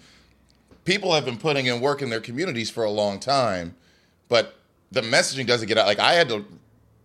People 0.84 1.14
have 1.14 1.26
been 1.26 1.38
putting 1.38 1.68
in 1.68 1.80
work 1.82 2.02
in 2.02 2.10
their 2.10 2.20
communities 2.20 2.70
for 2.70 2.84
a 2.84 2.90
long 2.90 3.20
time, 3.20 3.76
but 4.30 4.56
the 4.92 5.02
messaging 5.02 5.46
doesn't 5.46 5.68
get 5.68 5.78
out. 5.78 5.86
Like 5.86 6.00
I 6.00 6.14
had 6.14 6.30
to, 6.30 6.46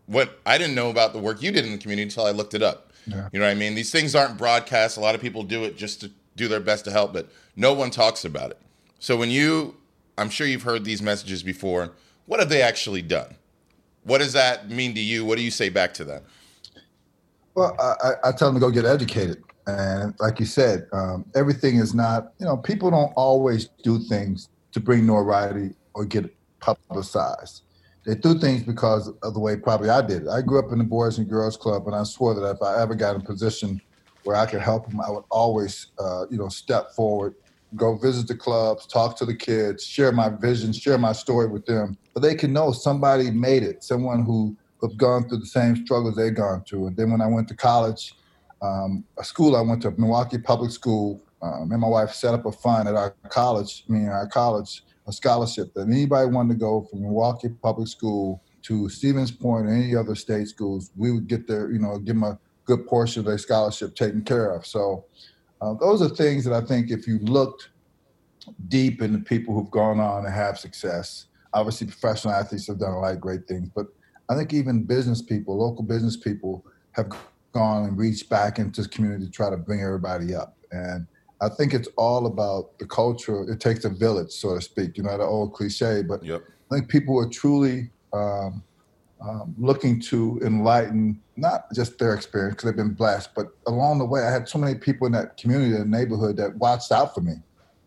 what 0.06 0.40
I 0.46 0.58
didn't 0.58 0.74
know 0.74 0.90
about 0.90 1.12
the 1.12 1.18
work 1.18 1.42
you 1.42 1.50
did 1.50 1.64
in 1.64 1.72
the 1.72 1.78
community 1.78 2.04
until 2.04 2.24
I 2.24 2.30
looked 2.30 2.54
it 2.54 2.62
up. 2.62 2.92
Yeah. 3.06 3.28
You 3.32 3.38
know 3.38 3.46
what 3.46 3.52
I 3.52 3.54
mean? 3.54 3.74
These 3.74 3.92
things 3.92 4.14
aren't 4.14 4.36
broadcast. 4.36 4.96
A 4.96 5.00
lot 5.00 5.14
of 5.14 5.20
people 5.20 5.42
do 5.42 5.64
it 5.64 5.76
just 5.76 6.00
to 6.00 6.10
do 6.34 6.48
their 6.48 6.60
best 6.60 6.84
to 6.86 6.90
help, 6.90 7.12
but 7.12 7.28
no 7.54 7.72
one 7.72 7.90
talks 7.90 8.24
about 8.24 8.50
it. 8.50 8.58
So 8.98 9.16
when 9.16 9.30
you, 9.30 9.76
I'm 10.18 10.30
sure 10.30 10.46
you've 10.46 10.62
heard 10.62 10.84
these 10.84 11.02
messages 11.02 11.42
before. 11.42 11.92
What 12.26 12.40
have 12.40 12.48
they 12.48 12.62
actually 12.62 13.02
done? 13.02 13.36
What 14.02 14.18
does 14.18 14.32
that 14.32 14.68
mean 14.68 14.94
to 14.94 15.00
you? 15.00 15.24
What 15.24 15.36
do 15.36 15.42
you 15.44 15.50
say 15.50 15.68
back 15.68 15.94
to 15.94 16.04
them? 16.04 16.22
Well, 17.54 17.76
I, 17.80 18.28
I 18.28 18.32
tell 18.32 18.48
them 18.52 18.54
to 18.54 18.60
go 18.60 18.70
get 18.70 18.84
educated. 18.84 19.42
And 19.66 20.14
like 20.20 20.38
you 20.38 20.46
said, 20.46 20.86
um, 20.92 21.24
everything 21.34 21.76
is 21.76 21.94
not, 21.94 22.32
you 22.38 22.46
know, 22.46 22.56
people 22.56 22.90
don't 22.90 23.12
always 23.16 23.68
do 23.82 23.98
things 23.98 24.48
to 24.72 24.80
bring 24.80 25.06
notoriety 25.06 25.74
or 25.94 26.04
get 26.04 26.32
publicized. 26.60 27.62
They 28.04 28.14
do 28.14 28.38
things 28.38 28.62
because 28.62 29.08
of 29.22 29.34
the 29.34 29.40
way 29.40 29.56
probably 29.56 29.90
I 29.90 30.00
did. 30.02 30.22
It. 30.22 30.28
I 30.28 30.40
grew 30.40 30.60
up 30.60 30.70
in 30.70 30.78
the 30.78 30.84
Boys 30.84 31.18
and 31.18 31.28
Girls 31.28 31.56
Club, 31.56 31.86
and 31.86 31.96
I 31.96 32.04
swore 32.04 32.34
that 32.34 32.48
if 32.48 32.62
I 32.62 32.80
ever 32.80 32.94
got 32.94 33.16
in 33.16 33.22
a 33.22 33.24
position 33.24 33.80
where 34.22 34.36
I 34.36 34.46
could 34.46 34.60
help 34.60 34.88
them, 34.88 35.00
I 35.00 35.10
would 35.10 35.24
always, 35.30 35.88
uh, 35.98 36.26
you 36.30 36.38
know, 36.38 36.48
step 36.48 36.92
forward, 36.92 37.34
go 37.74 37.96
visit 37.96 38.28
the 38.28 38.36
clubs, 38.36 38.86
talk 38.86 39.16
to 39.18 39.24
the 39.24 39.34
kids, 39.34 39.84
share 39.84 40.12
my 40.12 40.28
vision, 40.28 40.72
share 40.72 40.98
my 40.98 41.12
story 41.12 41.48
with 41.48 41.66
them, 41.66 41.96
but 42.14 42.20
they 42.20 42.36
can 42.36 42.52
know 42.52 42.70
somebody 42.70 43.30
made 43.32 43.64
it, 43.64 43.82
someone 43.82 44.24
who 44.24 44.56
have 44.82 44.96
gone 44.96 45.28
through 45.28 45.38
the 45.38 45.46
same 45.46 45.74
struggles 45.84 46.14
they've 46.14 46.34
gone 46.34 46.62
through. 46.62 46.86
And 46.86 46.96
then 46.96 47.10
when 47.10 47.20
I 47.20 47.26
went 47.26 47.48
to 47.48 47.56
college, 47.56 48.14
um, 48.62 49.04
a 49.18 49.24
school 49.24 49.56
I 49.56 49.60
went 49.60 49.82
to, 49.82 49.90
Milwaukee 49.92 50.38
Public 50.38 50.70
School, 50.70 51.22
um, 51.42 51.70
and 51.70 51.80
my 51.80 51.88
wife 51.88 52.12
set 52.12 52.34
up 52.34 52.46
a 52.46 52.52
fund 52.52 52.88
at 52.88 52.94
our 52.94 53.14
college, 53.28 53.84
I 53.88 53.92
mean, 53.92 54.08
our 54.08 54.26
college, 54.26 54.82
a 55.06 55.12
scholarship 55.12 55.72
that 55.74 55.88
anybody 55.88 56.28
wanted 56.28 56.54
to 56.54 56.58
go 56.58 56.86
from 56.90 57.02
Milwaukee 57.02 57.48
Public 57.48 57.88
School 57.88 58.42
to 58.62 58.88
Stevens 58.88 59.30
Point 59.30 59.66
or 59.66 59.72
any 59.72 59.94
other 59.94 60.14
state 60.14 60.48
schools, 60.48 60.90
we 60.96 61.12
would 61.12 61.28
get 61.28 61.46
their, 61.46 61.70
you 61.70 61.78
know, 61.78 61.98
give 61.98 62.16
them 62.16 62.24
a 62.24 62.38
good 62.64 62.86
portion 62.86 63.20
of 63.20 63.26
their 63.26 63.38
scholarship 63.38 63.94
taken 63.94 64.22
care 64.22 64.50
of. 64.50 64.66
So 64.66 65.04
uh, 65.60 65.74
those 65.74 66.02
are 66.02 66.08
things 66.08 66.44
that 66.44 66.52
I 66.52 66.60
think 66.66 66.90
if 66.90 67.06
you 67.06 67.18
looked 67.20 67.70
deep 68.68 69.02
into 69.02 69.18
people 69.18 69.54
who've 69.54 69.70
gone 69.70 70.00
on 70.00 70.24
and 70.24 70.34
have 70.34 70.58
success, 70.58 71.26
obviously 71.52 71.86
professional 71.86 72.34
athletes 72.34 72.66
have 72.66 72.80
done 72.80 72.92
a 72.92 72.98
lot 72.98 73.14
of 73.14 73.20
great 73.20 73.46
things, 73.46 73.68
but 73.74 73.86
I 74.28 74.34
think 74.34 74.52
even 74.52 74.82
business 74.82 75.22
people, 75.22 75.56
local 75.56 75.84
business 75.84 76.16
people 76.16 76.64
have 76.92 77.10
gone 77.56 77.84
and 77.86 77.96
reach 77.96 78.28
back 78.28 78.58
into 78.58 78.82
the 78.82 78.88
community 78.88 79.24
to 79.24 79.30
try 79.30 79.48
to 79.48 79.56
bring 79.56 79.80
everybody 79.80 80.34
up. 80.34 80.56
And 80.72 81.06
I 81.40 81.48
think 81.48 81.72
it's 81.72 81.88
all 81.96 82.26
about 82.26 82.78
the 82.78 82.86
culture. 82.86 83.50
It 83.50 83.60
takes 83.60 83.84
a 83.86 83.88
village, 83.88 84.30
so 84.30 84.54
to 84.54 84.60
speak. 84.60 84.98
You 84.98 85.04
know, 85.04 85.16
the 85.16 85.24
old 85.24 85.54
cliche, 85.54 86.02
but 86.02 86.22
Yep. 86.22 86.42
I 86.70 86.74
think 86.74 86.90
people 86.90 87.18
are 87.18 87.28
truly 87.28 87.90
um, 88.12 88.62
um, 89.22 89.54
looking 89.58 90.00
to 90.00 90.38
enlighten 90.44 91.20
not 91.36 91.72
just 91.72 91.98
their 91.98 92.14
experience 92.14 92.56
because 92.56 92.66
they've 92.66 92.84
been 92.84 92.94
blessed, 92.94 93.30
but 93.34 93.46
along 93.66 93.98
the 93.98 94.04
way, 94.04 94.22
I 94.22 94.30
had 94.30 94.48
so 94.48 94.58
many 94.58 94.74
people 94.74 95.06
in 95.06 95.12
that 95.14 95.38
community, 95.38 95.72
the 95.72 95.84
neighborhood, 95.84 96.36
that 96.36 96.56
watched 96.56 96.92
out 96.92 97.14
for 97.14 97.22
me. 97.22 97.36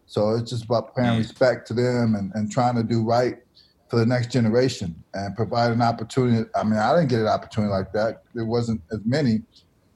So 0.07 0.31
it's 0.31 0.49
just 0.49 0.65
about 0.65 0.95
paying 0.95 1.19
respect 1.19 1.67
to 1.67 1.75
them 1.75 2.15
and, 2.15 2.31
and 2.33 2.51
trying 2.51 2.75
to 2.75 2.83
do 2.83 3.03
right 3.03 3.37
for 3.89 3.97
the 3.97 4.05
next 4.05 4.31
generation 4.31 4.95
and 5.13 5.35
provide 5.35 5.71
an 5.71 5.81
opportunity. 5.81 6.47
I 6.55 6.63
mean, 6.63 6.77
I 6.77 6.95
didn't 6.95 7.09
get 7.09 7.21
an 7.21 7.27
opportunity 7.27 7.71
like 7.71 7.91
that. 7.93 8.23
There 8.33 8.45
wasn't 8.45 8.81
as 8.91 8.99
many, 9.03 9.41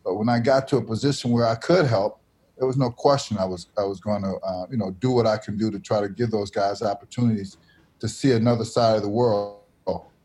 but 0.03 0.15
when 0.15 0.29
I 0.29 0.39
got 0.39 0.67
to 0.69 0.77
a 0.77 0.81
position 0.81 1.31
where 1.31 1.45
I 1.45 1.55
could 1.55 1.85
help, 1.85 2.19
there 2.57 2.67
was 2.67 2.77
no 2.77 2.91
question 2.91 3.37
I 3.37 3.45
was 3.45 3.67
I 3.77 3.83
was 3.83 3.99
going 3.99 4.21
to 4.23 4.35
uh, 4.35 4.65
you 4.69 4.77
know 4.77 4.91
do 4.99 5.11
what 5.11 5.25
I 5.25 5.37
can 5.37 5.57
do 5.57 5.71
to 5.71 5.79
try 5.79 6.01
to 6.01 6.09
give 6.09 6.31
those 6.31 6.51
guys 6.51 6.81
opportunities 6.81 7.57
to 7.99 8.07
see 8.07 8.31
another 8.31 8.65
side 8.65 8.95
of 8.95 9.01
the 9.01 9.09
world 9.09 9.59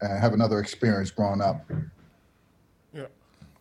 and 0.01 0.19
have 0.19 0.33
another 0.33 0.61
experience 0.61 1.11
growing 1.11 1.41
up. 1.41 1.69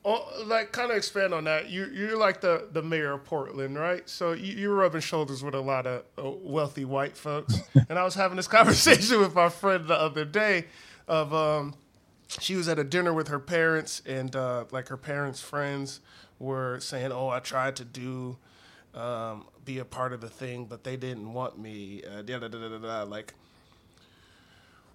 Oh, 0.09 0.25
like 0.45 0.71
kind 0.71 0.89
of 0.89 0.95
expand 0.95 1.33
on 1.33 1.43
that. 1.43 1.69
You 1.69 1.87
you're 1.93 2.17
like 2.17 2.39
the 2.39 2.69
the 2.71 2.81
mayor 2.81 3.11
of 3.11 3.25
Portland, 3.25 3.77
right? 3.77 4.07
So 4.07 4.31
you, 4.31 4.53
you're 4.53 4.73
rubbing 4.73 5.01
shoulders 5.01 5.43
with 5.43 5.53
a 5.53 5.59
lot 5.59 5.85
of 5.85 6.05
uh, 6.17 6.29
wealthy 6.29 6.85
white 6.85 7.17
folks. 7.17 7.59
and 7.89 7.99
I 7.99 8.05
was 8.05 8.15
having 8.15 8.37
this 8.37 8.47
conversation 8.47 9.19
with 9.19 9.35
my 9.35 9.49
friend 9.49 9.85
the 9.85 9.99
other 9.99 10.23
day. 10.23 10.67
Of 11.09 11.33
um, 11.33 11.73
she 12.39 12.55
was 12.55 12.69
at 12.69 12.79
a 12.79 12.85
dinner 12.85 13.13
with 13.13 13.27
her 13.27 13.39
parents, 13.39 14.01
and 14.05 14.33
uh, 14.33 14.63
like 14.71 14.87
her 14.87 14.95
parents' 14.95 15.41
friends 15.41 15.99
were 16.39 16.79
saying, 16.79 17.11
"Oh, 17.11 17.27
I 17.27 17.39
tried 17.39 17.75
to 17.75 17.83
do." 17.83 18.37
Um, 18.93 19.45
be 19.65 19.77
a 19.79 19.85
part 19.85 20.13
of 20.13 20.21
the 20.21 20.29
thing, 20.29 20.65
but 20.65 20.85
they 20.85 20.95
didn't 20.95 21.33
want 21.33 21.59
me. 21.59 22.01
Uh, 22.09 22.21
da, 22.21 22.39
da, 22.39 22.47
da, 22.47 22.69
da, 22.69 22.77
da. 22.77 23.03
Like, 23.03 23.33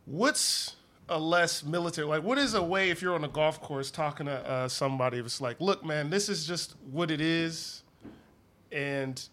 what's 0.07 0.75
a 1.09 1.19
less 1.19 1.65
military 1.65 2.07
like 2.07 2.23
what 2.23 2.39
is 2.39 2.55
a 2.55 2.63
way 2.63 2.91
if 2.91 3.03
you're 3.03 3.15
on 3.15 3.25
a 3.25 3.29
golf 3.29 3.61
course 3.61 3.91
talking 3.91 4.27
to 4.27 4.49
uh, 4.49 4.69
somebody 4.69 5.19
it's 5.19 5.41
like 5.41 5.61
look 5.61 5.85
man 5.85 6.11
this 6.11 6.29
is 6.29 6.47
just 6.47 6.75
what 6.91 7.11
it 7.11 7.21
is 7.21 7.83
and 8.71 9.29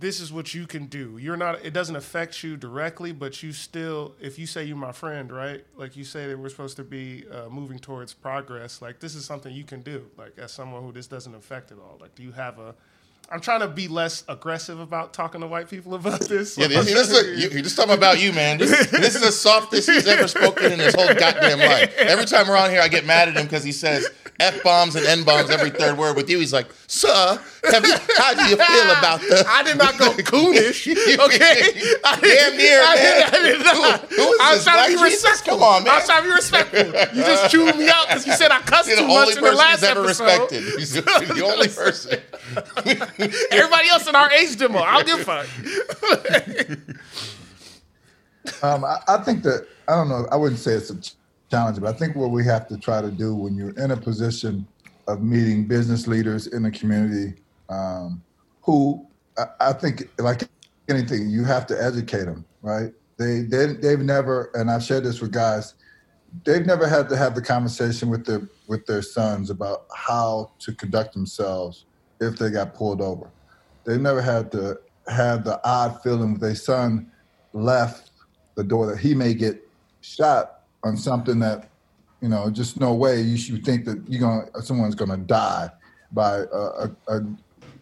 this 0.00 0.18
is 0.18 0.32
what 0.32 0.54
you 0.54 0.66
can 0.66 0.86
do. 0.86 1.18
You're 1.18 1.36
not 1.36 1.64
it 1.64 1.74
doesn't 1.74 1.94
affect 1.94 2.42
you 2.42 2.56
directly 2.56 3.12
but 3.12 3.42
you 3.42 3.52
still 3.52 4.14
if 4.18 4.38
you 4.38 4.46
say 4.46 4.64
you're 4.64 4.76
my 4.76 4.92
friend 4.92 5.30
right? 5.30 5.64
Like 5.76 5.94
you 5.94 6.04
say 6.04 6.26
that 6.26 6.38
we're 6.38 6.48
supposed 6.48 6.76
to 6.78 6.84
be 6.84 7.24
uh, 7.30 7.50
moving 7.50 7.78
towards 7.78 8.14
progress 8.14 8.80
like 8.80 8.98
this 8.98 9.14
is 9.14 9.26
something 9.26 9.54
you 9.54 9.64
can 9.64 9.82
do 9.82 10.06
like 10.16 10.32
as 10.38 10.52
someone 10.52 10.82
who 10.82 10.90
this 10.90 11.06
doesn't 11.06 11.34
affect 11.34 11.70
at 11.70 11.78
all. 11.78 11.98
Like 12.00 12.14
do 12.14 12.22
you 12.22 12.32
have 12.32 12.58
a 12.58 12.74
I'm 13.32 13.40
trying 13.40 13.60
to 13.60 13.68
be 13.68 13.86
less 13.86 14.24
aggressive 14.26 14.80
about 14.80 15.12
talking 15.12 15.40
to 15.40 15.46
white 15.46 15.70
people 15.70 15.94
about 15.94 16.20
this. 16.20 16.58
Yeah, 16.58 16.66
this, 16.66 16.86
this 16.86 17.10
is 17.10 17.44
you, 17.44 17.50
you're 17.50 17.62
just 17.62 17.76
talking 17.76 17.94
about 17.94 18.20
you, 18.20 18.32
man. 18.32 18.58
This, 18.58 18.90
this 18.90 19.14
is 19.14 19.20
the 19.20 19.30
softest 19.30 19.88
he's 19.88 20.06
ever 20.06 20.26
spoken 20.26 20.72
in 20.72 20.80
his 20.80 20.94
whole 20.94 21.14
goddamn 21.14 21.60
life. 21.60 21.94
Every 21.96 22.24
time 22.24 22.48
we're 22.48 22.56
on 22.56 22.70
here, 22.70 22.80
I 22.80 22.88
get 22.88 23.06
mad 23.06 23.28
at 23.28 23.36
him 23.36 23.44
because 23.44 23.62
he 23.62 23.70
says 23.70 24.08
f 24.40 24.62
bombs 24.62 24.96
and 24.96 25.06
n 25.06 25.22
bombs 25.24 25.50
every 25.50 25.70
third 25.70 25.96
word. 25.98 26.16
With 26.16 26.28
you, 26.30 26.38
he's 26.40 26.52
like, 26.52 26.66
"Sir, 26.86 27.38
have 27.70 27.86
you, 27.86 27.94
how 28.16 28.34
do 28.34 28.42
you 28.50 28.56
feel 28.56 28.90
about 28.98 29.20
the?" 29.20 29.44
I 29.46 29.62
did 29.62 29.76
not 29.78 29.98
go 29.98 30.10
coonish. 30.32 30.86
Okay, 31.20 31.82
I 32.04 32.20
Damn 32.20 32.56
near, 32.56 32.80
I 32.82 32.94
man. 32.94 33.30
did, 33.30 33.34
I 33.34 33.42
did 33.42 33.64
not. 33.64 34.00
Who- 34.08 34.16
who 34.16 34.32
is 34.32 34.40
I 34.40 34.50
was 34.50 34.58
this, 34.58 34.64
trying 34.64 34.90
to 34.90 34.96
be 35.04 35.10
Jesus? 35.10 35.22
respectful. 35.24 35.58
Come 35.58 35.62
on, 35.62 35.84
man. 35.84 35.92
I 35.92 35.96
was 35.98 36.06
trying 36.06 36.22
to 36.22 36.28
be 36.28 36.34
respectful. 36.34 36.78
You 37.18 37.22
just 37.24 37.50
chewed 37.50 37.76
me 37.76 37.88
out 37.88 38.08
because 38.08 38.26
you 38.26 38.32
said 38.32 38.50
I 38.50 38.60
cussed 38.60 38.88
You're 38.88 38.98
too 38.98 39.06
much 39.08 39.36
in 39.36 39.44
the 39.44 39.52
last 39.52 39.80
he's 39.80 39.88
ever 39.90 40.04
episode. 40.04 40.24
respected. 40.24 40.62
He's 40.78 40.92
the, 40.92 41.02
the 41.02 41.44
only 41.44 41.68
person. 41.68 42.20
Everybody 43.50 43.88
else 43.88 44.06
in 44.08 44.14
our 44.14 44.30
age 44.32 44.56
demo, 44.56 44.78
I'll 44.78 45.04
give 45.04 45.20
a 45.20 45.24
fuck. 45.24 45.46
Um, 48.62 48.84
I, 48.84 48.98
I 49.08 49.18
think 49.18 49.42
that 49.42 49.66
I 49.88 49.92
don't 49.96 50.08
know. 50.08 50.26
I 50.30 50.36
wouldn't 50.36 50.60
say 50.60 50.72
it's 50.72 50.90
a 50.90 50.96
ch- 51.50 51.52
challenge, 51.52 51.80
but 51.80 51.94
I 51.94 51.98
think 51.98 52.16
what 52.16 52.30
we 52.30 52.44
have 52.44 52.68
to 52.68 52.78
try 52.78 53.00
to 53.00 53.10
do 53.10 53.34
when 53.34 53.54
you're 53.54 53.76
in 53.78 53.90
a 53.90 53.96
position 53.96 54.66
of 55.08 55.22
meeting 55.22 55.66
business 55.66 56.06
leaders 56.06 56.46
in 56.48 56.62
the 56.62 56.70
community, 56.70 57.34
um, 57.68 58.22
who 58.62 59.06
I, 59.38 59.44
I 59.60 59.72
think, 59.72 60.10
like 60.18 60.48
anything, 60.88 61.28
you 61.28 61.44
have 61.44 61.66
to 61.66 61.82
educate 61.82 62.24
them, 62.24 62.44
right? 62.62 62.92
They, 63.18 63.40
they 63.42 63.66
they've 63.66 64.00
never, 64.00 64.50
and 64.54 64.70
I've 64.70 64.82
shared 64.82 65.04
this 65.04 65.20
with 65.20 65.32
guys, 65.32 65.74
they've 66.44 66.64
never 66.64 66.88
had 66.88 67.08
to 67.10 67.16
have 67.16 67.34
the 67.34 67.42
conversation 67.42 68.08
with 68.08 68.24
their 68.24 68.48
with 68.66 68.86
their 68.86 69.02
sons 69.02 69.50
about 69.50 69.86
how 69.94 70.52
to 70.60 70.72
conduct 70.74 71.14
themselves 71.14 71.84
if 72.20 72.38
they 72.38 72.50
got 72.50 72.74
pulled 72.74 73.00
over. 73.00 73.30
They've 73.84 74.00
never 74.00 74.22
had 74.22 74.52
to 74.52 74.80
have 75.08 75.44
the 75.44 75.60
odd 75.66 76.00
feeling 76.02 76.32
with 76.32 76.40
their 76.40 76.54
son 76.54 77.10
left 77.52 78.10
the 78.54 78.64
door 78.64 78.86
that 78.86 78.98
he 78.98 79.14
may 79.14 79.34
get 79.34 79.60
shot 80.00 80.59
on 80.84 80.96
something 80.96 81.38
that 81.40 81.70
you 82.20 82.28
know 82.28 82.50
just 82.50 82.80
no 82.80 82.94
way 82.94 83.20
you 83.20 83.36
should 83.36 83.64
think 83.64 83.84
that 83.84 84.02
you're 84.08 84.20
gonna 84.20 84.62
someone's 84.62 84.94
gonna 84.94 85.16
die 85.16 85.70
by 86.12 86.38
a 86.38 86.88
a, 87.08 87.20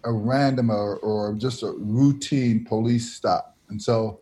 a, 0.04 0.12
random 0.12 0.70
or, 0.70 0.96
or 0.96 1.34
just 1.34 1.62
a 1.62 1.72
routine 1.78 2.64
police 2.64 3.14
stop. 3.14 3.56
And 3.68 3.80
so 3.80 4.20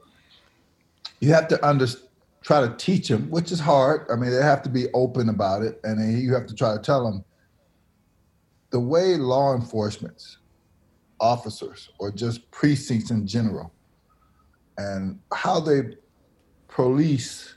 you 1.21 1.33
have 1.33 1.49
to 1.49 1.67
under 1.67 1.87
try 2.43 2.61
to 2.61 2.75
teach 2.77 3.09
them 3.09 3.29
which 3.31 3.51
is 3.53 3.61
hard. 3.61 4.07
I 4.11 4.17
mean 4.17 4.31
they 4.31 4.43
have 4.43 4.63
to 4.63 4.69
be 4.69 4.87
open 4.93 5.29
about 5.29 5.63
it 5.63 5.81
and 5.85 6.21
you 6.21 6.35
have 6.35 6.47
to 6.47 6.55
try 6.55 6.75
to 6.75 6.81
tell 6.81 7.05
them 7.05 7.25
the 8.71 8.81
way 8.81 9.17
law 9.17 9.55
enforcement 9.55 10.37
officers 11.19 11.91
or 11.99 12.11
just 12.11 12.51
precincts 12.51 13.11
in 13.11 13.27
general 13.27 13.73
and 14.79 15.19
how 15.33 15.61
they 15.61 15.97
police 16.69 17.56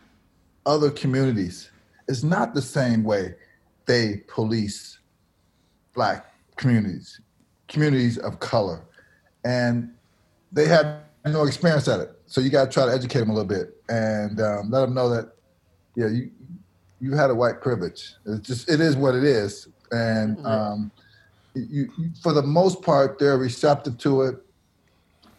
other 0.66 0.92
communities 0.92 1.70
is 2.08 2.24
not 2.24 2.54
the 2.54 2.62
same 2.62 3.04
way 3.04 3.36
they 3.86 4.24
police 4.28 5.00
black 5.94 6.34
communities, 6.56 7.22
communities 7.68 8.18
of 8.18 8.39
color. 8.39 8.82
And 9.46 9.92
they 10.51 10.66
have 10.68 11.01
no 11.25 11.46
experience 11.46 11.88
at 11.88 12.00
it. 12.00 12.12
So 12.25 12.42
you 12.42 12.50
got 12.50 12.66
to 12.66 12.72
try 12.72 12.86
to 12.86 12.92
educate 12.92 13.20
them 13.20 13.30
a 13.30 13.34
little 13.34 13.48
bit 13.48 13.75
and 13.89 14.39
um, 14.39 14.70
let 14.70 14.82
them 14.82 14.94
know 14.94 15.10
that, 15.10 15.34
yeah, 15.96 16.08
you 16.08 16.32
you 17.00 17.13
had 17.16 17.30
a 17.30 17.36
white 17.36 17.62
privilege. 17.62 18.13
It's 18.25 18.48
just 18.48 18.70
it 18.70 18.82
is 18.82 18.96
what 18.96 19.16
it 19.16 19.24
is, 19.24 19.68
and 19.92 20.46
um, 20.46 20.92
you, 21.54 21.89
you 21.98 22.12
for 22.22 22.34
the 22.34 22.44
most 22.44 22.82
part 22.82 23.20
they're 23.20 23.38
receptive 23.38 23.98
to 24.00 24.24
it. 24.24 24.36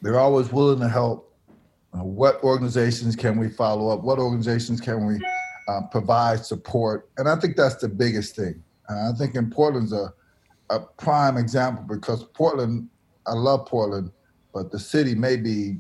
They're 0.03 0.19
always 0.19 0.51
willing 0.51 0.81
to 0.81 0.89
help. 0.89 1.30
Uh, 1.93 2.05
what 2.05 2.43
organizations 2.45 3.17
can 3.17 3.39
we 3.39 3.49
follow 3.49 3.89
up? 3.89 4.03
What 4.03 4.19
organizations 4.19 4.81
can 4.81 5.07
we 5.07 5.19
uh, 5.69 5.83
provide 5.91 6.45
support? 6.45 7.09
And 7.17 7.29
I 7.29 7.37
think 7.37 7.57
that's 7.57 7.77
the 7.77 7.89
biggest 7.89 8.37
thing. 8.37 8.63
I 8.89 9.13
think 9.17 9.35
in 9.35 9.51
Portland's 9.51 9.93
a, 9.93 10.13
a 10.71 10.81
prime 10.81 11.37
example 11.37 11.85
because 11.85 12.25
Portland, 12.35 12.89
I 13.27 13.33
love 13.33 13.67
Portland, 13.67 14.11
but 14.53 14.71
the 14.73 14.79
city 14.79 15.15
may 15.15 15.37
be 15.37 15.79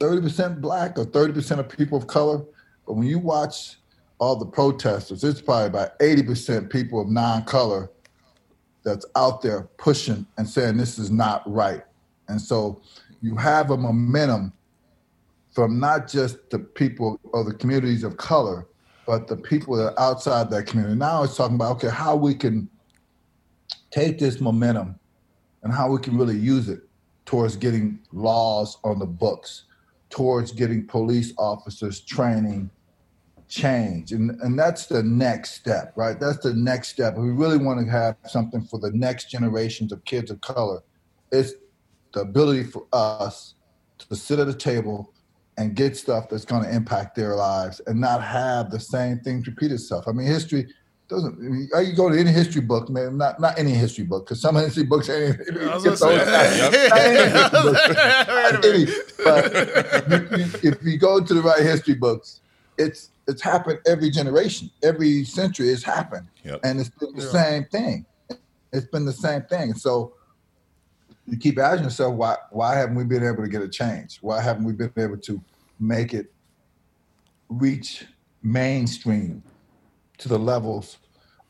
30% 0.00 0.60
black 0.60 0.98
or 0.98 1.04
30% 1.04 1.58
of 1.58 1.68
people 1.68 1.96
of 1.96 2.06
color. 2.06 2.44
But 2.86 2.94
when 2.94 3.06
you 3.06 3.18
watch 3.18 3.76
all 4.18 4.36
the 4.36 4.46
protesters, 4.46 5.22
it's 5.24 5.40
probably 5.40 5.66
about 5.66 5.98
80% 5.98 6.70
people 6.70 7.00
of 7.00 7.08
non 7.08 7.44
color 7.44 7.90
that's 8.84 9.06
out 9.16 9.42
there 9.42 9.62
pushing 9.78 10.26
and 10.36 10.48
saying 10.48 10.76
this 10.76 10.98
is 10.98 11.10
not 11.10 11.42
right. 11.50 11.82
And 12.28 12.40
so 12.40 12.82
you 13.20 13.36
have 13.36 13.70
a 13.70 13.76
momentum 13.76 14.52
from 15.52 15.78
not 15.78 16.08
just 16.08 16.50
the 16.50 16.58
people 16.58 17.20
or 17.24 17.44
the 17.44 17.54
communities 17.54 18.04
of 18.04 18.16
color, 18.16 18.66
but 19.06 19.28
the 19.28 19.36
people 19.36 19.76
that 19.76 19.92
are 19.92 20.00
outside 20.00 20.50
that 20.50 20.66
community. 20.66 20.96
Now 20.96 21.22
it's 21.22 21.36
talking 21.36 21.56
about 21.56 21.76
okay, 21.76 21.88
how 21.88 22.16
we 22.16 22.34
can 22.34 22.68
take 23.90 24.18
this 24.18 24.40
momentum 24.40 24.98
and 25.62 25.72
how 25.72 25.90
we 25.90 26.00
can 26.00 26.16
really 26.16 26.36
use 26.36 26.68
it 26.68 26.80
towards 27.26 27.56
getting 27.56 27.98
laws 28.12 28.78
on 28.84 28.98
the 28.98 29.06
books, 29.06 29.64
towards 30.10 30.52
getting 30.52 30.86
police 30.86 31.32
officers 31.38 32.00
training 32.00 32.70
change. 33.48 34.12
And, 34.12 34.30
and 34.40 34.58
that's 34.58 34.86
the 34.86 35.02
next 35.02 35.52
step, 35.52 35.92
right? 35.94 36.18
That's 36.18 36.38
the 36.38 36.54
next 36.54 36.88
step. 36.88 37.16
We 37.16 37.30
really 37.30 37.58
want 37.58 37.84
to 37.84 37.90
have 37.90 38.16
something 38.26 38.62
for 38.62 38.80
the 38.80 38.90
next 38.92 39.30
generations 39.30 39.92
of 39.92 40.04
kids 40.04 40.30
of 40.30 40.40
color. 40.40 40.82
It's 41.30 41.52
the 42.14 42.20
ability 42.20 42.64
for 42.64 42.86
us 42.92 43.54
to 43.98 44.16
sit 44.16 44.38
at 44.38 44.48
a 44.48 44.54
table 44.54 45.11
and 45.58 45.74
get 45.74 45.96
stuff 45.96 46.28
that's 46.28 46.44
going 46.44 46.62
to 46.64 46.74
impact 46.74 47.14
their 47.14 47.34
lives 47.36 47.80
and 47.86 48.00
not 48.00 48.22
have 48.22 48.70
the 48.70 48.80
same 48.80 49.18
things 49.20 49.46
repeat 49.46 49.70
itself. 49.72 50.04
I 50.08 50.12
mean, 50.12 50.26
history 50.26 50.66
doesn't. 51.08 51.34
I 51.34 51.42
mean, 51.42 51.68
you 51.86 51.94
go 51.94 52.08
to 52.08 52.18
any 52.18 52.30
history 52.32 52.62
book, 52.62 52.88
man. 52.88 53.18
Not 53.18 53.38
not 53.38 53.58
any 53.58 53.72
history 53.72 54.04
book, 54.04 54.24
because 54.24 54.40
some 54.40 54.54
history 54.66 54.84
books 54.84 55.08
ain't. 55.10 55.36
But 59.24 59.52
if 60.62 60.82
you 60.82 60.98
go 60.98 61.20
to 61.20 61.34
the 61.34 61.42
right 61.42 61.62
history 61.62 61.94
books, 61.94 62.40
it's 62.78 63.10
it's 63.28 63.42
happened 63.42 63.78
every 63.86 64.10
generation, 64.10 64.70
every 64.82 65.24
century. 65.24 65.68
It's 65.68 65.82
happened, 65.84 66.28
Yep. 66.44 66.60
and 66.64 66.80
it's 66.80 66.88
been 66.90 67.14
the 67.14 67.22
Yeah. 67.24 67.30
same 67.30 67.64
thing. 67.66 68.06
It's 68.72 68.86
been 68.86 69.04
the 69.04 69.12
same 69.12 69.42
thing. 69.42 69.74
So 69.74 70.14
you 71.26 71.36
keep 71.36 71.58
asking 71.58 71.84
yourself, 71.84 72.14
why 72.14 72.36
why 72.50 72.76
haven't 72.76 72.96
we 72.96 73.04
been 73.04 73.24
able 73.24 73.42
to 73.42 73.48
get 73.48 73.62
a 73.62 73.68
change? 73.68 74.18
Why 74.20 74.40
haven't 74.40 74.64
we 74.64 74.72
been 74.72 74.92
able 74.96 75.18
to 75.18 75.42
make 75.78 76.14
it 76.14 76.32
reach 77.48 78.06
mainstream 78.42 79.42
to 80.18 80.28
the 80.28 80.38
levels 80.38 80.98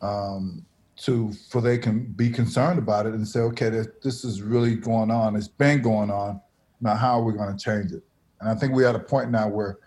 um, 0.01 0.65
to 0.97 1.33
for 1.51 1.61
they 1.61 1.79
can 1.79 2.05
be 2.05 2.31
concerned 2.31 2.79
about 2.79 3.07
it 3.07 3.15
and 3.15 3.27
say, 3.27 3.41
okay, 3.41 3.71
this, 3.71 3.89
this 4.03 4.25
is 4.25 4.43
really 4.43 4.75
going 4.75 5.11
on. 5.11 5.37
It's 5.37 5.49
been 5.49 5.81
going 5.81 6.11
on. 6.11 6.41
Now, 6.81 6.95
how 6.97 7.21
are 7.21 7.25
we 7.25 7.33
going 7.33 7.57
to 7.57 7.63
change 7.63 7.93
it? 7.93 8.03
And 8.41 8.51
I 8.51 8.55
think 8.55 8.75
we're 8.75 8.89
at 8.89 8.97
a 8.97 9.01
point 9.01 9.31
now 9.31 9.49
where 9.49 9.79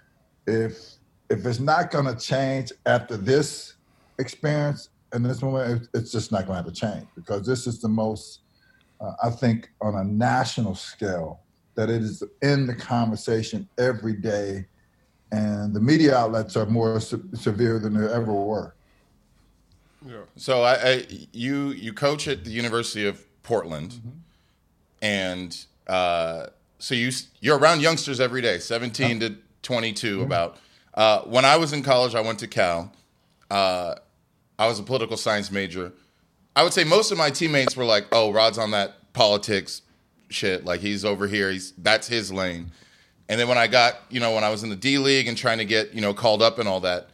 if 0.48 0.96
if 1.30 1.46
it's 1.46 1.60
not 1.60 1.92
going 1.92 2.06
to 2.06 2.15
change 2.15 2.72
after 2.86 3.18
this 3.18 3.75
experience 4.20 4.89
and 5.12 5.25
this 5.25 5.42
moment, 5.42 5.88
it's 5.94 6.12
just 6.12 6.32
not 6.32 6.48
going 6.48 6.63
to 6.63 6.72
change 6.72 7.08
because 7.15 7.46
this 7.46 7.68
is 7.68 7.82
the 7.82 7.88
most, 7.88 8.42
uh, 9.05 9.15
I 9.24 9.29
think, 9.29 9.69
on 9.81 9.95
a 9.95 10.03
national 10.03 10.75
scale 10.75 11.41
that 11.75 11.89
it 11.89 12.01
is 12.01 12.24
in 12.41 12.67
the 12.67 12.75
conversation 12.75 13.67
every 13.77 14.13
day, 14.13 14.65
and 15.31 15.74
the 15.74 15.79
media 15.79 16.15
outlets 16.15 16.55
are 16.55 16.65
more 16.65 17.00
se- 17.00 17.17
severe 17.33 17.79
than 17.79 17.93
they 17.93 18.12
ever 18.12 18.31
were. 18.33 18.75
Yeah. 20.05 20.21
So 20.35 20.62
I, 20.62 20.74
I 20.74 21.05
you 21.33 21.69
you 21.71 21.91
coach 21.93 22.27
at 22.27 22.43
the 22.45 22.51
University 22.51 23.05
of 23.07 23.24
Portland, 23.43 23.91
Mm-hmm. 23.91 24.09
and 25.01 25.65
uh, 25.88 26.47
so 26.79 26.95
you 26.95 27.12
you're 27.41 27.57
around 27.57 27.81
youngsters 27.81 28.19
every 28.19 28.41
day, 28.41 28.59
17 28.59 29.19
to 29.21 29.35
22. 29.63 30.15
Mm-hmm. 30.17 30.24
About 30.24 30.57
uh, 30.93 31.21
when 31.21 31.43
I 31.43 31.57
was 31.57 31.74
in 31.74 31.83
college, 31.83 32.15
I 32.15 32.21
went 32.21 32.39
to 32.39 32.47
Cal. 32.47 32.91
Uh, 33.50 33.95
I 34.57 34.67
was 34.67 34.79
a 34.79 34.83
political 34.83 35.17
science 35.17 35.51
major. 35.51 35.91
I 36.55 36.63
would 36.63 36.74
say 36.74 36.83
most 36.83 37.12
of 37.12 37.17
my 37.17 37.29
teammates 37.29 37.75
were 37.75 37.85
like, 37.85 38.07
"Oh, 38.12 38.31
Rod's 38.31 38.57
on 38.57 38.71
that 38.71 39.13
politics 39.13 39.81
shit. 40.29 40.65
Like 40.65 40.79
he's 40.79 41.03
over 41.03 41.27
here. 41.27 41.51
He's 41.51 41.71
that's 41.74 42.07
his 42.07 42.31
lane." 42.31 42.71
And 43.27 43.39
then 43.39 43.47
when 43.47 43.57
I 43.57 43.67
got, 43.67 43.95
you 44.09 44.19
know, 44.19 44.33
when 44.33 44.43
I 44.43 44.50
was 44.50 44.63
in 44.63 44.69
the 44.69 44.75
D 44.75 44.97
League 44.97 45.27
and 45.27 45.38
trying 45.38 45.57
to 45.57 45.65
get, 45.65 45.93
you 45.93 46.01
know, 46.01 46.13
called 46.13 46.41
up 46.41 46.60
and 46.60 46.67
all 46.67 46.82
that, 46.82 47.10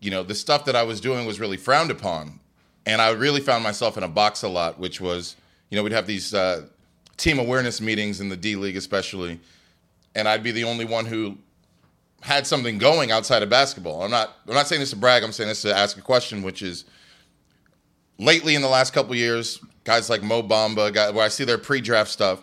you 0.00 0.10
know, 0.10 0.22
the 0.22 0.34
stuff 0.34 0.64
that 0.64 0.74
I 0.74 0.82
was 0.82 1.00
doing 1.00 1.26
was 1.26 1.38
really 1.38 1.56
frowned 1.56 1.90
upon. 1.90 2.40
And 2.86 3.00
I 3.00 3.10
really 3.10 3.40
found 3.40 3.62
myself 3.62 3.96
in 3.96 4.02
a 4.02 4.08
box 4.08 4.42
a 4.42 4.48
lot, 4.48 4.78
which 4.78 5.00
was, 5.00 5.36
you 5.70 5.76
know, 5.76 5.82
we'd 5.82 5.92
have 5.92 6.06
these 6.06 6.34
uh, 6.34 6.66
team 7.16 7.38
awareness 7.38 7.80
meetings 7.80 8.20
in 8.20 8.28
the 8.28 8.36
D 8.36 8.56
League, 8.56 8.76
especially. 8.76 9.40
And 10.14 10.28
I'd 10.28 10.42
be 10.42 10.50
the 10.50 10.64
only 10.64 10.84
one 10.84 11.06
who 11.06 11.38
had 12.20 12.46
something 12.46 12.78
going 12.78 13.12
outside 13.12 13.42
of 13.42 13.48
basketball. 13.48 14.02
I'm 14.02 14.10
not, 14.10 14.36
I'm 14.48 14.54
not 14.54 14.66
saying 14.66 14.80
this 14.80 14.90
to 14.90 14.96
brag. 14.96 15.22
I'm 15.22 15.32
saying 15.32 15.48
this 15.48 15.62
to 15.62 15.74
ask 15.74 15.96
a 15.96 16.02
question, 16.02 16.42
which 16.42 16.62
is 16.62 16.84
lately 18.18 18.54
in 18.54 18.62
the 18.62 18.68
last 18.68 18.92
couple 18.92 19.14
years, 19.14 19.60
guys 19.84 20.08
like 20.08 20.22
Mo 20.22 20.42
Bamba, 20.42 20.92
guy, 20.92 21.10
where 21.10 21.24
I 21.24 21.28
see 21.28 21.44
their 21.44 21.58
pre-draft 21.58 22.10
stuff, 22.10 22.42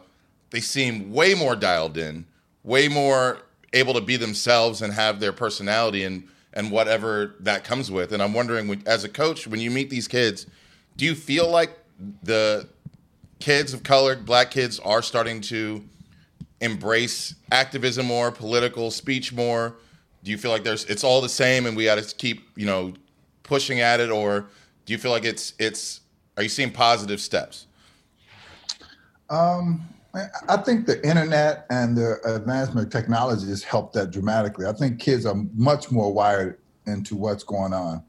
they 0.51 0.59
seem 0.59 1.11
way 1.11 1.33
more 1.33 1.55
dialed 1.55 1.97
in, 1.97 2.25
way 2.63 2.87
more 2.87 3.39
able 3.73 3.93
to 3.93 4.01
be 4.01 4.17
themselves 4.17 4.81
and 4.81 4.93
have 4.93 5.19
their 5.19 5.31
personality 5.31 6.03
and 6.03 6.27
and 6.53 6.69
whatever 6.69 7.35
that 7.39 7.63
comes 7.63 7.89
with. 7.89 8.11
And 8.11 8.21
I'm 8.21 8.33
wondering, 8.33 8.83
as 8.85 9.05
a 9.05 9.09
coach, 9.09 9.47
when 9.47 9.61
you 9.61 9.71
meet 9.71 9.89
these 9.89 10.05
kids, 10.05 10.47
do 10.97 11.05
you 11.05 11.15
feel 11.15 11.49
like 11.49 11.71
the 12.23 12.67
kids 13.39 13.73
of 13.73 13.83
color, 13.83 14.17
black 14.17 14.51
kids, 14.51 14.77
are 14.79 15.01
starting 15.01 15.39
to 15.41 15.81
embrace 16.59 17.35
activism 17.51 18.05
more, 18.05 18.31
political 18.31 18.91
speech 18.91 19.31
more? 19.31 19.75
Do 20.23 20.31
you 20.31 20.37
feel 20.37 20.51
like 20.51 20.63
there's 20.63 20.85
it's 20.85 21.03
all 21.03 21.21
the 21.21 21.29
same 21.29 21.65
and 21.65 21.75
we 21.75 21.85
got 21.85 21.97
to 21.97 22.15
keep 22.15 22.49
you 22.57 22.65
know 22.65 22.93
pushing 23.43 23.79
at 23.79 23.99
it, 23.99 24.09
or 24.09 24.47
do 24.91 24.93
you 24.93 24.99
feel 24.99 25.11
like 25.11 25.23
it's 25.23 25.53
it's 25.57 26.01
are 26.35 26.43
you 26.43 26.49
seeing 26.49 26.69
positive 26.69 27.21
steps? 27.21 27.67
Um, 29.29 29.87
I- 30.49 30.57
think 30.57 30.85
the 30.85 31.01
internet 31.07 31.65
and 31.69 31.95
the 31.95 32.19
advancement 32.25 32.87
of 32.87 32.91
technology 32.91 33.47
has 33.47 33.63
helped 33.63 33.93
that 33.93 34.11
dramatically. 34.11 34.65
I 34.65 34.73
think 34.73 34.99
kids 34.99 35.25
are 35.25 35.35
much 35.53 35.91
more 35.91 36.13
wired 36.13 36.59
into 36.87 37.15
what's 37.15 37.45
going 37.45 37.71
on. 37.71 38.03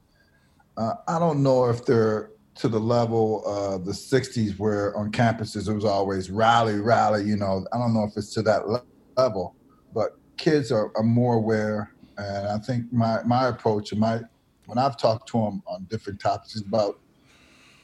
Uh, 0.77 0.95
I 1.07 1.21
don't 1.21 1.45
know 1.45 1.67
if 1.71 1.87
they're 1.87 2.33
to 2.57 2.69
the 2.69 2.81
level 2.81 3.47
of 3.47 3.85
the 3.85 3.93
60s 3.93 4.59
where 4.59 4.97
on 4.97 5.13
campuses 5.13 5.69
it 5.69 5.73
was 5.73 5.85
always 5.85 6.31
rally, 6.31 6.81
rally, 6.81 7.23
you 7.23 7.37
know. 7.37 7.65
I 7.73 7.79
don't 7.79 7.95
know 7.95 8.03
if 8.03 8.17
it's 8.17 8.35
to 8.35 8.43
that 8.43 8.69
le- 8.69 8.83
level, 9.17 9.55
but 9.95 10.19
kids 10.37 10.73
are, 10.73 10.91
are 10.97 11.05
more 11.05 11.37
aware. 11.37 11.95
And 12.19 12.49
I 12.49 12.59
think 12.59 12.93
my, 12.93 13.23
my 13.23 13.47
approach 13.47 13.93
and 13.93 14.01
my, 14.01 14.23
when 14.67 14.79
I've 14.79 14.97
talked 14.97 15.29
to 15.31 15.39
them 15.39 15.63
on 15.67 15.85
different 15.91 16.21
topics 16.21 16.55
is 16.55 16.63
about, 16.63 16.99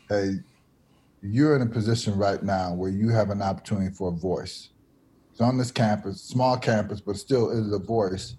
hey, 0.09 0.37
you're 1.23 1.57
in 1.57 1.62
a 1.62 1.67
position 1.67 2.17
right 2.17 2.43
now 2.43 2.73
where 2.73 2.91
you 2.91 3.09
have 3.11 3.31
an 3.31 3.43
opportunity 3.43 3.95
for 3.95 4.09
a 4.09 4.12
voice. 4.12 4.71
It's 5.31 5.41
on 5.41 5.59
this 5.59 5.71
campus, 5.71 6.21
small 6.21 6.57
campus, 6.57 7.01
but 7.01 7.17
still 7.17 7.51
it 7.51 7.61
is 7.61 7.73
a 7.73 7.79
voice. 7.79 8.37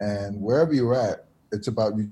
And 0.00 0.40
wherever 0.40 0.72
you're 0.72 0.94
at, 0.94 1.26
it's 1.52 1.68
about 1.68 1.96
you 1.96 2.10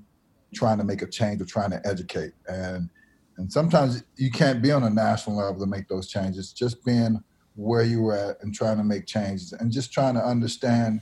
trying 0.53 0.77
to 0.77 0.83
make 0.83 1.01
a 1.01 1.07
change 1.07 1.41
or 1.41 1.45
trying 1.45 1.71
to 1.71 1.81
educate. 1.85 2.33
And 2.47 2.89
and 3.37 3.51
sometimes 3.51 4.03
you 4.17 4.31
can't 4.31 4.61
be 4.61 4.71
on 4.71 4.83
a 4.83 4.89
national 4.89 5.37
level 5.37 5.61
to 5.61 5.65
make 5.65 5.87
those 5.87 6.09
changes. 6.09 6.51
Just 6.51 6.83
being 6.83 7.23
where 7.55 7.83
you're 7.83 8.13
at 8.13 8.41
and 8.43 8.53
trying 8.53 8.77
to 8.77 8.83
make 8.83 9.05
changes 9.05 9.53
and 9.53 9.71
just 9.71 9.93
trying 9.93 10.13
to 10.15 10.21
understand 10.25 11.01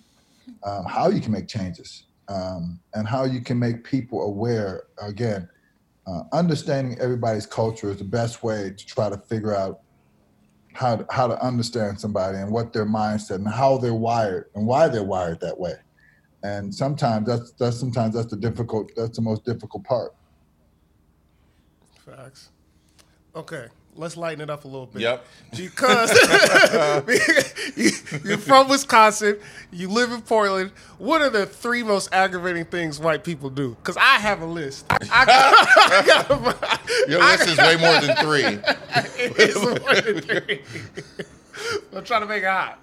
um, 0.64 0.86
how 0.86 1.10
you 1.10 1.20
can 1.20 1.32
make 1.32 1.48
changes 1.48 2.07
um, 2.30 2.80
and 2.94 3.08
how 3.08 3.24
you 3.26 3.42
can 3.42 3.58
make 3.60 3.84
people 3.84 4.24
aware. 4.24 4.84
Again, 5.02 5.48
uh, 6.06 6.24
understanding 6.32 6.98
everybody's 7.00 7.46
culture 7.46 7.92
is 7.92 7.98
the 7.98 8.04
best 8.04 8.44
way 8.44 8.74
to 8.76 8.86
try 8.86 9.10
to 9.10 9.18
figure 9.18 9.56
out 9.56 9.82
how 10.74 10.98
to, 10.98 11.06
how 11.10 11.28
to 11.28 11.42
understand 11.44 12.00
somebody 12.00 12.38
and 12.38 12.52
what 12.52 12.72
their 12.72 12.86
mindset 12.86 13.36
and 13.36 13.48
how 13.48 13.78
they're 13.78 13.94
wired 13.94 14.46
and 14.56 14.66
why 14.66 14.88
they're 14.88 15.04
wired 15.04 15.40
that 15.42 15.60
way. 15.60 15.74
And 16.44 16.74
sometimes 16.74 17.28
that's 17.28 17.52
that's 17.54 17.80
sometimes 17.80 18.14
that's 18.14 18.28
the 18.28 18.38
difficult 18.38 18.92
that's 18.96 19.18
the 19.18 19.24
most 19.24 19.44
difficult 19.44 19.84
part. 19.84 20.14
Facts. 22.06 22.50
Okay, 23.36 23.68
let's 23.98 24.16
lighten 24.16 24.42
it 24.42 24.50
up 24.50 24.64
a 24.64 24.68
little 24.68 24.86
bit. 24.86 25.02
Yep. 25.02 25.26
Because 25.56 26.12
you, 27.76 27.92
you're 28.24 28.38
from 28.38 28.70
Wisconsin, 28.70 29.38
you 29.72 29.90
live 29.90 30.12
in 30.12 30.22
Portland. 30.22 30.72
What 30.98 31.22
are 31.22 31.30
the 31.30 31.46
three 31.46 31.84
most 31.84 32.14
aggravating 32.14 32.66
things 32.66 33.00
white 33.00 33.24
people 33.24 33.50
do? 33.50 33.76
Because 33.76 33.98
I 33.98 34.20
have 34.20 34.42
a 34.42 34.46
list. 34.46 34.86
I 34.90 35.26
got, 35.26 35.28
I 35.28 36.06
got, 36.06 37.10
Your 37.10 37.20
list 37.20 37.48
is 37.48 37.58
way 37.58 37.78
more 37.78 38.00
than 38.02 38.16
three. 38.18 38.60
it's 39.36 39.56
more 39.56 39.96
than 39.96 40.22
three. 40.22 40.62
I'm 41.96 42.04
trying 42.04 42.22
to 42.22 42.28
make 42.28 42.44
it 42.44 42.50
hot. 42.50 42.80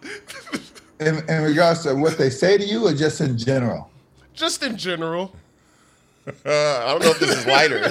In, 1.00 1.28
in 1.28 1.42
regards 1.42 1.82
to 1.84 1.94
what 1.94 2.18
they 2.18 2.30
say 2.30 2.58
to 2.58 2.64
you 2.64 2.86
or 2.86 2.92
just 2.92 3.20
in 3.20 3.38
general? 3.38 3.90
Just 4.32 4.62
in 4.62 4.76
general. 4.76 5.32
Uh, 6.26 6.32
I 6.86 6.92
don't 6.92 7.02
know 7.02 7.10
if 7.10 7.18
this 7.18 7.36
is 7.36 7.46
lighter. 7.46 7.90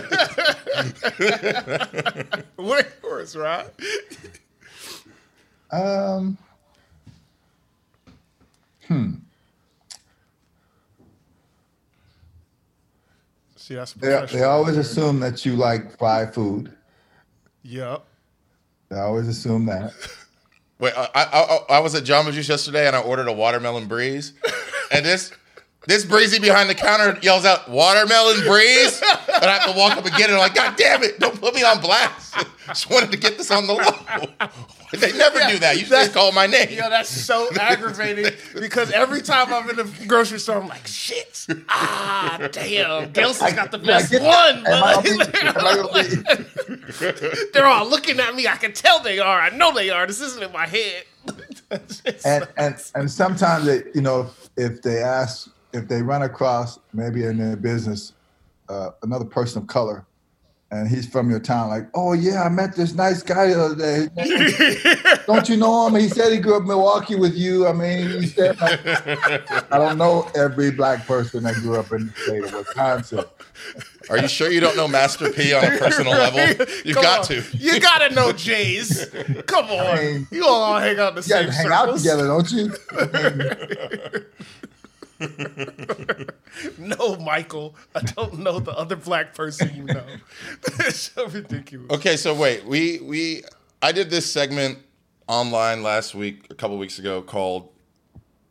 What 2.55 2.85
are 2.85 2.93
yours, 3.03 3.35
right? 3.35 3.67
Um, 5.71 6.37
Hmm. 8.87 9.11
See, 13.55 13.75
that's 13.75 13.93
they, 13.93 14.25
they 14.31 14.43
always 14.43 14.75
right 14.75 14.85
assume 14.85 15.19
that 15.21 15.45
you 15.45 15.55
like 15.55 15.97
fried 15.97 16.33
food. 16.33 16.73
Yep. 17.63 18.03
I 18.91 18.99
always 18.99 19.27
assume 19.27 19.65
that. 19.67 19.93
Wait, 20.79 20.93
I, 20.97 21.09
I, 21.15 21.59
I 21.75 21.79
was 21.79 21.95
at 21.95 22.03
Jamba 22.03 22.33
Juice 22.33 22.49
yesterday 22.49 22.87
and 22.87 22.95
I 22.95 22.99
ordered 23.01 23.27
a 23.29 23.33
watermelon 23.33 23.87
breeze, 23.87 24.33
and 24.91 25.05
this 25.05 25.31
this 25.87 26.05
breezy 26.05 26.39
behind 26.39 26.69
the 26.69 26.75
counter 26.75 27.17
yells 27.21 27.45
out 27.45 27.69
"watermelon 27.69 28.41
breeze," 28.47 29.01
and 29.01 29.45
I 29.45 29.57
have 29.57 29.71
to 29.73 29.77
walk 29.77 29.97
up 29.97 30.05
and 30.05 30.15
get 30.15 30.29
it. 30.29 30.33
I'm 30.33 30.39
like, 30.39 30.55
God 30.55 30.75
damn 30.77 31.03
it! 31.03 31.19
Don't 31.19 31.39
put 31.39 31.53
me 31.55 31.63
on 31.63 31.81
blast. 31.81 32.35
Just 32.67 32.89
wanted 32.89 33.11
to 33.11 33.17
get 33.17 33.37
this 33.37 33.51
on 33.51 33.67
the 33.67 33.73
low. 33.73 34.49
They 34.93 35.11
never 35.11 35.39
do 35.49 35.57
that. 35.57 35.79
You 35.79 35.87
just 35.87 36.13
call 36.13 36.31
my 36.33 36.45
name. 36.45 36.67
Yo, 36.69 36.87
that's 36.87 37.09
so 37.09 37.49
aggravating 37.59 38.31
because 38.53 38.91
every 38.91 39.23
time 39.23 39.51
I'm 39.51 39.67
in 39.71 39.75
the 39.75 39.91
grocery 40.05 40.37
store, 40.37 40.61
I'm 40.61 40.67
like, 40.67 40.85
shit. 40.85 41.47
Ah, 41.67 42.37
damn. 42.51 43.11
Gelson's 43.11 43.53
got 43.53 43.71
the 43.71 43.79
best 43.79 44.11
get- 44.11 44.21
one. 44.21 44.63
Am 44.67 44.83
I 44.83 44.93
but- 44.93 45.03
gonna 45.03 45.31
be- 45.31 45.37
am 45.39 45.57
I 45.57 45.75
gonna 46.21 47.23
be- 47.23 47.49
They're 47.53 47.65
all 47.65 47.89
looking 47.89 48.19
at 48.19 48.35
me. 48.35 48.47
I 48.47 48.55
can 48.55 48.71
tell 48.71 49.01
they 49.01 49.17
are. 49.17 49.39
I 49.41 49.49
know 49.49 49.73
they 49.73 49.89
are. 49.89 50.05
This 50.05 50.21
isn't 50.21 50.43
in 50.43 50.51
my 50.51 50.67
head. 50.67 51.05
And 52.23 52.47
and 52.55 52.75
and 52.93 53.09
sometimes 53.11 53.65
they, 53.65 53.81
you 53.95 54.01
know, 54.01 54.29
if 54.57 54.83
they 54.83 55.01
ask, 55.01 55.49
if 55.73 55.87
they 55.87 56.01
run 56.01 56.21
across 56.21 56.79
maybe 56.93 57.25
in 57.25 57.37
their 57.37 57.55
business 57.55 58.13
uh, 58.69 58.91
another 59.01 59.25
person 59.25 59.61
of 59.61 59.67
color, 59.67 60.05
and 60.71 60.87
he's 60.87 61.07
from 61.07 61.29
your 61.29 61.39
town, 61.39 61.69
like, 61.69 61.87
oh 61.93 62.13
yeah, 62.13 62.41
I 62.43 62.49
met 62.49 62.75
this 62.75 62.95
nice 62.95 63.21
guy 63.21 63.47
the 63.53 63.63
other 63.63 63.75
day. 63.75 65.19
don't 65.27 65.47
you 65.47 65.55
know 65.55 65.85
him? 65.85 65.93
He 65.95 66.07
said 66.09 66.31
he 66.31 66.39
grew 66.39 66.55
up 66.55 66.61
in 66.61 66.67
Milwaukee 66.67 67.15
with 67.15 67.35
you. 67.35 67.67
I 67.67 67.73
mean, 67.73 68.09
he 68.21 68.25
said, 68.25 68.57
I 68.59 69.77
don't 69.77 69.99
know 69.99 70.27
every 70.35 70.71
black 70.71 71.05
person 71.05 71.43
that 71.43 71.53
grew 71.55 71.75
up 71.77 71.91
in 71.91 72.07
the 72.07 72.13
state 72.13 72.43
of 72.45 72.53
Wisconsin. 72.53 73.23
Are 74.09 74.17
you 74.17 74.27
sure 74.27 74.49
you 74.49 74.59
don't 74.61 74.75
know 74.75 74.87
Master 74.87 75.31
P 75.31 75.53
on 75.53 75.63
a 75.63 75.77
personal 75.77 76.13
level? 76.13 76.39
You've 76.83 76.95
Come 76.95 77.03
got 77.03 77.19
on. 77.19 77.25
to. 77.27 77.43
You 77.55 77.79
gotta 77.79 78.13
know 78.15 78.31
Jays. 78.31 79.05
Come 79.45 79.65
on. 79.65 79.97
mean, 79.97 80.27
you 80.31 80.43
all 80.43 80.63
all 80.63 80.79
hang 80.79 80.97
out 80.97 81.09
in 81.09 81.15
the 81.15 81.21
You 81.21 81.27
same 81.27 81.45
guys 81.45 81.57
hang 81.57 81.71
out 81.71 81.95
together, 81.95 82.25
don't 82.25 82.51
you? 82.51 82.73
No, 86.77 87.15
Michael. 87.17 87.75
I 87.95 88.01
don't 88.01 88.39
know 88.39 88.59
the 88.59 88.71
other 88.71 88.95
black 88.95 89.33
person 89.33 89.75
you 89.75 89.83
know. 89.85 90.03
That's 90.77 91.11
so 91.11 91.27
ridiculous. 91.27 91.89
Okay, 91.91 92.15
so 92.15 92.33
wait, 92.33 92.65
we 92.65 92.99
we 92.99 93.43
I 93.81 93.91
did 93.91 94.09
this 94.09 94.31
segment 94.31 94.79
online 95.27 95.83
last 95.83 96.13
week, 96.13 96.47
a 96.49 96.55
couple 96.55 96.77
weeks 96.77 96.99
ago, 96.99 97.21
called 97.21 97.69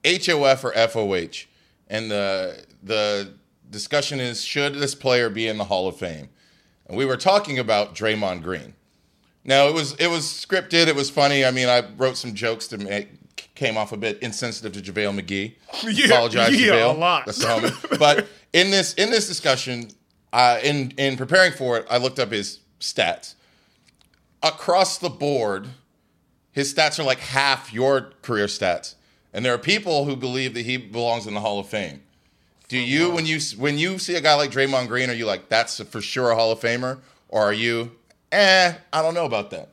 HOF 0.05 0.65
or 0.65 0.73
FOH, 0.73 1.47
and 1.89 2.11
the 2.11 2.65
the 2.83 3.35
discussion 3.71 4.21
is 4.21 4.45
should 4.45 4.75
this 4.75 4.95
player 4.95 5.31
be 5.31 5.47
in 5.47 5.59
the 5.59 5.65
Hall 5.65 5.89
of 5.89 5.97
Fame? 5.97 6.29
And 6.87 6.97
we 6.97 7.05
were 7.05 7.17
talking 7.17 7.59
about 7.59 7.95
Draymond 7.95 8.43
Green. 8.43 8.75
Now 9.45 9.69
it 9.69 9.75
was 9.75 9.95
it 9.95 10.09
was 10.09 10.25
scripted, 10.25 10.87
it 10.89 10.97
was 10.97 11.11
funny. 11.11 11.45
I 11.45 11.51
mean, 11.51 11.69
I 11.69 11.83
wrote 11.97 12.17
some 12.17 12.35
jokes 12.35 12.69
to 12.69 12.79
make 12.79 13.09
came 13.55 13.77
off 13.77 13.93
a 13.93 13.97
bit 13.97 14.19
insensitive 14.23 14.73
to 14.73 14.93
JaVale 14.93 15.21
McGee. 15.21 15.55
Yeah, 15.93 16.07
Apologize, 16.07 16.61
yeah, 16.61 16.73
JaVale. 16.75 16.95
a 16.95 16.99
lot. 16.99 17.27
That's 17.27 17.39
the 17.39 17.47
homie. 17.47 17.99
But 17.99 18.29
in 18.53 18.71
this 18.71 18.95
in 18.95 19.11
this 19.11 19.27
discussion, 19.29 19.91
uh, 20.33 20.59
in 20.63 20.93
in 20.97 21.17
preparing 21.17 21.53
for 21.53 21.77
it, 21.79 21.87
I 21.91 21.99
looked 21.99 22.19
up 22.19 22.31
his 22.33 22.61
stats 22.81 23.35
across 24.43 24.99
the 24.99 25.09
board, 25.11 25.69
his 26.51 26.73
stats 26.75 26.99
are 26.99 27.05
like 27.05 27.21
half 27.21 27.73
your 27.73 28.13
career 28.23 28.47
stats. 28.47 28.95
And 29.33 29.45
there 29.45 29.55
are 29.55 29.59
people 29.59 30.05
who 30.05 30.17
believe 30.17 30.55
that 30.55 30.63
he 30.67 30.77
belongs 30.77 31.27
in 31.27 31.35
the 31.35 31.41
Hall 31.41 31.59
of 31.59 31.67
Fame. 31.69 32.03
Do 32.69 32.79
you, 32.79 33.11
when 33.11 33.27
you 33.27 33.39
when 33.59 33.77
you 33.79 33.99
see 33.99 34.15
a 34.15 34.21
guy 34.21 34.35
like 34.35 34.51
Draymond 34.51 34.89
Green, 34.89 35.11
are 35.11 35.15
you 35.15 35.27
like 35.27 35.49
that's 35.49 35.81
for 35.85 36.01
sure 36.01 36.31
a 36.31 36.35
Hall 36.35 36.53
of 36.53 36.61
Famer, 36.61 36.99
or 37.29 37.43
are 37.43 37.53
you, 37.53 37.93
eh, 38.31 38.73
I 38.93 39.03
don't 39.03 39.15
know 39.15 39.27
about 39.27 39.51
that. 39.51 39.69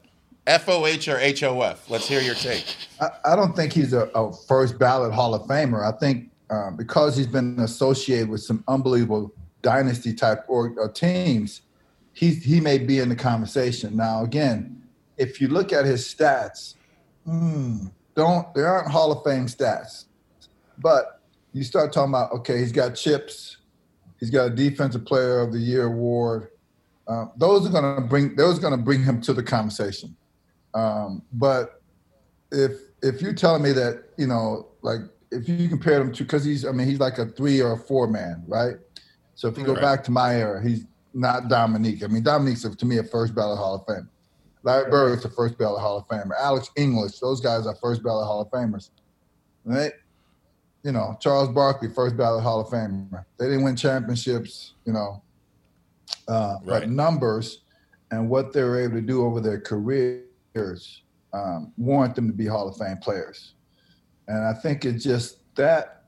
FOH 0.50 1.08
or 1.08 1.20
HOF? 1.20 1.90
Let's 1.90 2.08
hear 2.08 2.22
your 2.22 2.36
take. 2.36 2.76
I, 3.00 3.10
I 3.26 3.36
don't 3.36 3.56
think 3.56 3.72
he's 3.72 3.94
a, 3.94 4.10
a 4.16 4.34
first 4.34 4.80
ballot 4.80 5.14
Hall 5.14 5.36
of 5.36 5.44
Famer. 5.44 5.86
I 5.86 5.98
think 5.98 6.32
uh, 6.50 6.72
because 6.72 7.16
he's 7.16 7.28
been 7.28 7.60
associated 7.60 8.30
with 8.30 8.42
some 8.42 8.64
unbelievable 8.68 9.32
dynasty 9.62 10.14
type 10.14 10.44
or, 10.48 10.74
or 10.78 10.90
teams, 10.90 11.62
he 12.14 12.32
he 12.32 12.60
may 12.60 12.78
be 12.80 13.00
in 13.00 13.10
the 13.10 13.16
conversation. 13.16 13.96
Now, 13.96 14.24
again, 14.24 14.82
if 15.18 15.40
you 15.40 15.48
look 15.48 15.72
at 15.72 15.86
his 15.86 16.04
stats, 16.04 16.76
hmm, 17.26 17.88
don't 18.16 18.52
they 18.56 18.62
aren't 18.62 18.90
Hall 18.90 19.12
of 19.12 19.24
Fame 19.24 19.46
stats, 19.46 20.06
but 20.80 21.22
you 21.54 21.64
start 21.64 21.94
talking 21.94 22.12
about 22.12 22.32
okay, 22.32 22.58
he's 22.58 22.72
got 22.72 22.96
chips, 22.96 23.58
he's 24.20 24.30
got 24.32 24.48
a 24.48 24.50
Defensive 24.50 25.06
Player 25.06 25.42
of 25.42 25.54
the 25.54 25.60
Year 25.60 25.86
award. 25.86 26.50
Uh, 27.08 27.26
those 27.38 27.68
are 27.68 27.72
going 27.72 27.96
to 27.96 28.02
bring 28.02 28.36
those 28.36 28.58
are 28.58 28.62
going 28.62 28.78
to 28.78 28.84
bring 28.84 29.04
him 29.04 29.22
to 29.22 29.34
the 29.34 29.44
conversation. 29.44 30.16
Um, 30.74 31.24
but 31.34 31.82
if 32.52 32.74
if 33.02 33.22
you're 33.22 33.34
telling 33.34 33.62
me 33.64 33.72
that 33.74 34.04
you 34.18 34.28
know 34.28 34.68
like 34.82 35.02
if 35.32 35.48
you 35.48 35.70
compare 35.70 36.02
him 36.02 36.12
to 36.14 36.24
because 36.24 36.44
he's 36.44 36.66
I 36.66 36.72
mean 36.72 36.88
he's 36.88 37.00
like 37.00 37.18
a 37.18 37.26
three 37.28 37.62
or 37.62 37.74
a 37.74 37.78
four 37.78 38.08
man 38.08 38.44
right? 38.48 38.76
So 39.36 39.48
if 39.48 39.58
you 39.58 39.64
go 39.66 39.74
Right. 39.74 39.82
back 39.82 40.04
to 40.06 40.12
my 40.12 40.36
era 40.36 40.62
he's 40.62 40.86
not 41.14 41.48
Dominique. 41.48 42.04
I 42.04 42.08
mean 42.08 42.24
Dominique's 42.24 42.66
a, 42.66 42.76
to 42.76 42.86
me 42.86 42.98
a 42.98 43.04
first 43.04 43.34
ballot 43.36 43.58
Hall 43.58 43.76
of 43.76 43.86
Fame 43.94 44.10
Larry 44.64 44.90
Bird 44.92 45.18
is 45.18 45.24
the 45.24 45.30
first 45.30 45.58
ballot 45.58 45.82
Hall 45.82 45.98
of 45.98 46.08
Famer. 46.08 46.32
Alex 46.40 46.70
English 46.76 47.20
those 47.20 47.40
guys 47.42 47.66
are 47.68 47.76
first 47.76 48.04
ballot 48.04 48.26
Hall 48.26 48.42
of 48.42 48.50
Famers 48.50 48.90
right? 49.66 49.94
You 50.84 50.92
know 50.92 51.18
Charles 51.20 51.50
Barkley 51.50 51.90
first 51.90 52.16
ballot 52.18 52.44
Hall 52.44 52.60
of 52.62 52.68
Famer. 52.68 53.26
They 53.38 53.46
didn't 53.46 53.64
win 53.64 53.76
championships 53.76 54.74
you 54.86 54.94
know 54.94 55.24
uh, 56.28 56.58
Right. 56.64 56.82
but 56.82 56.90
numbers 56.90 57.64
and 58.12 58.30
what 58.30 58.54
they 58.54 58.64
were 58.64 58.80
able 58.80 58.96
to 58.96 59.02
do 59.02 59.24
over 59.26 59.40
their 59.40 59.60
careers 60.60 61.04
um, 61.34 61.74
warrant 61.78 62.16
them 62.16 62.28
to 62.28 62.34
be 62.34 62.46
Hall 62.46 62.68
of 62.68 62.78
Fame 62.78 62.98
players. 62.98 63.54
And 64.28 64.46
I 64.46 64.54
think 64.54 64.86
it 64.86 64.94
just 64.94 65.38
that 65.56 66.04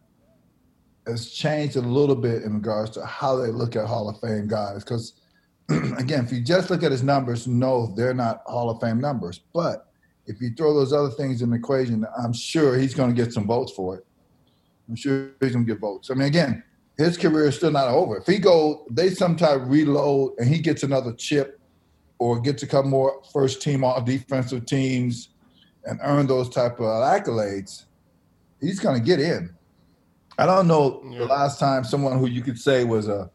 has 1.08 1.32
changed 1.32 1.76
a 1.76 1.82
little 1.82 2.16
bit 2.16 2.44
in 2.44 2.56
regards 2.56 2.92
to 2.92 3.06
how 3.06 3.36
they 3.36 3.48
look 3.48 3.76
at 3.76 3.86
Hall 3.86 4.10
of 4.10 4.20
Fame 4.20 4.48
guys. 4.48 4.84
Because 4.84 5.14
again, 5.70 6.26
if 6.26 6.32
you 6.32 6.42
just 6.42 6.70
look 6.70 6.84
at 6.84 6.92
his 6.92 7.04
numbers, 7.04 7.48
no, 7.48 7.94
they're 7.96 8.14
not 8.14 8.44
Hall 8.46 8.70
of 8.70 8.80
Fame 8.80 9.00
numbers. 9.00 9.40
But 9.54 9.88
if 10.28 10.40
you 10.42 10.52
throw 10.56 10.74
those 10.74 10.94
other 10.94 11.10
things 11.10 11.42
in 11.42 11.50
the 11.50 11.58
equation, 11.58 12.06
I'm 12.18 12.34
sure 12.34 12.78
he's 12.78 12.94
going 12.94 13.14
to 13.14 13.16
get 13.16 13.34
some 13.34 13.48
votes 13.48 13.72
for 13.72 13.98
it. 13.98 14.06
I'm 14.88 14.96
sure 14.96 15.32
he's 15.40 15.54
going 15.54 15.66
to 15.66 15.72
get 15.72 15.82
votes. 15.82 16.12
I 16.12 16.14
mean, 16.14 16.28
again, 16.28 16.64
his 16.98 17.18
career 17.18 17.46
is 17.46 17.56
still 17.56 17.72
not 17.72 17.88
over. 17.88 18.18
If 18.18 18.28
he 18.28 18.38
go, 18.38 18.86
they 18.92 19.10
sometime 19.10 19.68
reload 19.68 20.34
and 20.38 20.48
he 20.48 20.60
gets 20.60 20.84
another 20.84 21.14
chip 21.14 21.61
or 22.22 22.40
gets 22.40 22.62
a 22.62 22.68
couple 22.68 22.88
more 22.88 23.20
first 23.34 23.64
team 23.64 23.84
all 23.84 24.00
defensive 24.00 24.64
teams 24.68 25.30
and 25.86 26.00
earn 26.04 26.28
those 26.28 26.48
type 26.50 26.74
of 26.74 26.86
accolades, 26.86 27.86
he's 28.60 28.80
going 28.80 28.96
to 28.96 29.04
get 29.04 29.20
in. 29.20 29.50
I 30.38 30.46
don't 30.46 30.68
know 30.68 31.02
Yeah. 31.10 31.18
the 31.20 31.26
last 31.26 31.60
time 31.60 31.84
someone 31.84 32.20
who 32.20 32.28
you 32.28 32.44
could 32.44 32.60
say 32.60 32.84
was 32.84 33.08
a. 33.08 33.32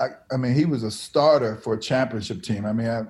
I, 0.00 0.06
I 0.32 0.38
mean, 0.38 0.54
he 0.54 0.64
was 0.64 0.84
a 0.84 0.90
starter 0.90 1.56
for 1.56 1.74
a 1.74 1.78
championship 1.80 2.42
team. 2.42 2.64
I 2.64 2.72
mean, 2.72 2.88
I, 2.88 3.00
you 3.00 3.04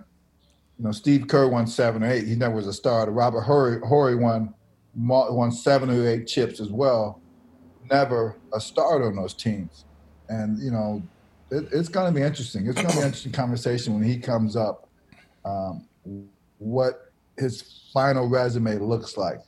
know, 0.81 0.91
Steve 0.91 1.29
Kerr 1.29 1.47
won 1.49 1.69
seven 1.69 2.03
or 2.03 2.11
eight. 2.11 2.27
He 2.27 2.35
never 2.35 2.57
was 2.57 2.67
a 2.67 2.73
starter. 2.73 3.13
Robert 3.13 3.43
Horry, 3.43 3.79
Horry 3.87 4.17
won 4.17 4.53
won 4.97 5.53
seven 5.53 5.91
or 5.91 6.09
eight 6.09 6.27
chips 6.27 6.59
as 6.59 6.71
well. 6.73 7.21
Never 7.89 8.37
a 8.53 8.61
starter 8.61 9.07
on 9.07 9.15
those 9.15 9.35
teams, 9.35 9.85
and 10.29 10.59
you 10.59 10.73
know, 10.73 11.05
it, 11.51 11.69
it's 11.73 11.89
going 11.89 12.13
to 12.13 12.19
be 12.19 12.25
interesting. 12.25 12.67
It's 12.67 12.75
going 12.77 12.89
to 12.89 12.93
be 12.95 12.99
an 13.01 13.07
interesting 13.07 13.33
conversation 13.33 13.95
when 13.95 14.03
he 14.03 14.19
comes 14.19 14.57
up. 14.57 14.89
Um, 15.45 15.87
what 16.59 17.13
his 17.39 17.83
final 17.93 18.29
resume 18.29 18.79
looks 18.79 19.17
like. 19.17 19.41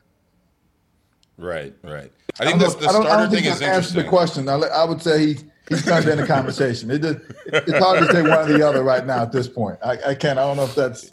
Right, 1.38 1.74
right. 1.82 2.11
I 2.40 2.44
I 2.44 2.46
think 2.46 2.61
this, 2.61 2.74
know- 2.74 2.80
the 2.80 2.88
I 2.88 2.92
don't, 2.92 3.02
I 3.02 3.04
starter 3.06 3.22
don't 3.24 3.30
thing 3.42 3.44
is 3.52 3.61
interesting. 3.61 4.02
the 4.02 4.09
question. 4.09 4.48
I, 4.48 4.54
I 4.54 4.85
would 4.85 5.02
say 5.02 5.26
he, 5.26 5.37
he's 5.68 5.82
going 5.82 6.02
to 6.02 6.06
be 6.06 6.12
in 6.12 6.18
the 6.18 6.26
conversation. 6.26 6.90
It 6.90 7.02
just, 7.02 7.18
it's 7.46 7.78
hard 7.78 8.00
to 8.06 8.12
say 8.12 8.22
one 8.22 8.50
or 8.50 8.59
the 8.59 8.66
other 8.66 8.82
right 8.82 9.04
now 9.06 9.22
at 9.22 9.32
this 9.32 9.48
point. 9.48 9.78
I, 9.85 9.98
I 10.09 10.14
can't. 10.14 10.38
I 10.38 10.42
don't 10.42 10.56
know 10.56 10.64
if 10.64 10.74
that's 10.74 11.11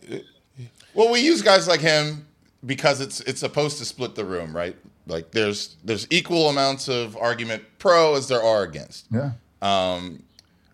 Well, 0.93 1.11
we 1.11 1.19
use 1.19 1.41
guys 1.41 1.67
like 1.67 1.81
him 1.81 2.25
because 2.65 3.01
it's 3.01 3.19
it's 3.21 3.39
supposed 3.41 3.77
to 3.79 3.85
split 3.85 4.15
the 4.15 4.23
room, 4.25 4.55
right? 4.55 4.75
Like 5.07 5.31
there's 5.31 5.75
there's 5.83 6.07
equal 6.09 6.49
amounts 6.49 6.87
of 6.87 7.17
argument 7.17 7.63
pro 7.79 8.15
as 8.15 8.27
there 8.29 8.41
are 8.43 8.63
against. 8.63 9.07
yeah. 9.11 9.31
Um, 9.61 10.23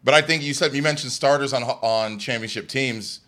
but 0.04 0.14
I 0.14 0.22
think 0.22 0.44
you 0.44 0.54
said 0.54 0.74
you 0.74 0.82
mentioned 0.82 1.12
starters 1.12 1.54
on 1.54 1.64
on 1.64 2.20
championship 2.20 2.68
teams, 2.68 3.22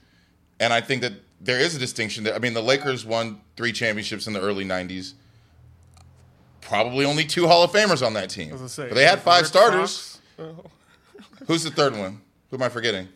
and 0.59 0.71
I 0.71 0.81
think 0.81 1.01
that 1.01 1.13
there 1.39 1.59
is 1.59 1.75
a 1.75 1.79
distinction. 1.79 2.23
That 2.23 2.35
I 2.35 2.39
mean, 2.39 2.53
the 2.53 2.61
Lakers 2.61 3.05
won 3.05 3.41
three 3.55 3.71
championships 3.71 4.27
in 4.27 4.33
the 4.33 4.41
early 4.41 4.65
'90s. 4.65 5.13
Probably 6.61 7.05
only 7.05 7.25
two 7.25 7.47
Hall 7.47 7.63
of 7.63 7.71
Famers 7.71 8.05
on 8.05 8.13
that 8.13 8.29
team, 8.29 8.53
As 8.53 8.61
I 8.61 8.67
say, 8.67 8.87
but 8.87 8.95
they 8.95 9.03
had 9.03 9.19
five 9.19 9.41
Rick 9.41 9.47
starters. 9.47 10.19
Oh. 10.39 10.55
Who's 11.47 11.63
the 11.63 11.71
third 11.71 11.97
one? 11.97 12.21
Who 12.49 12.57
am 12.57 12.63
I 12.63 12.69
forgetting? 12.69 13.07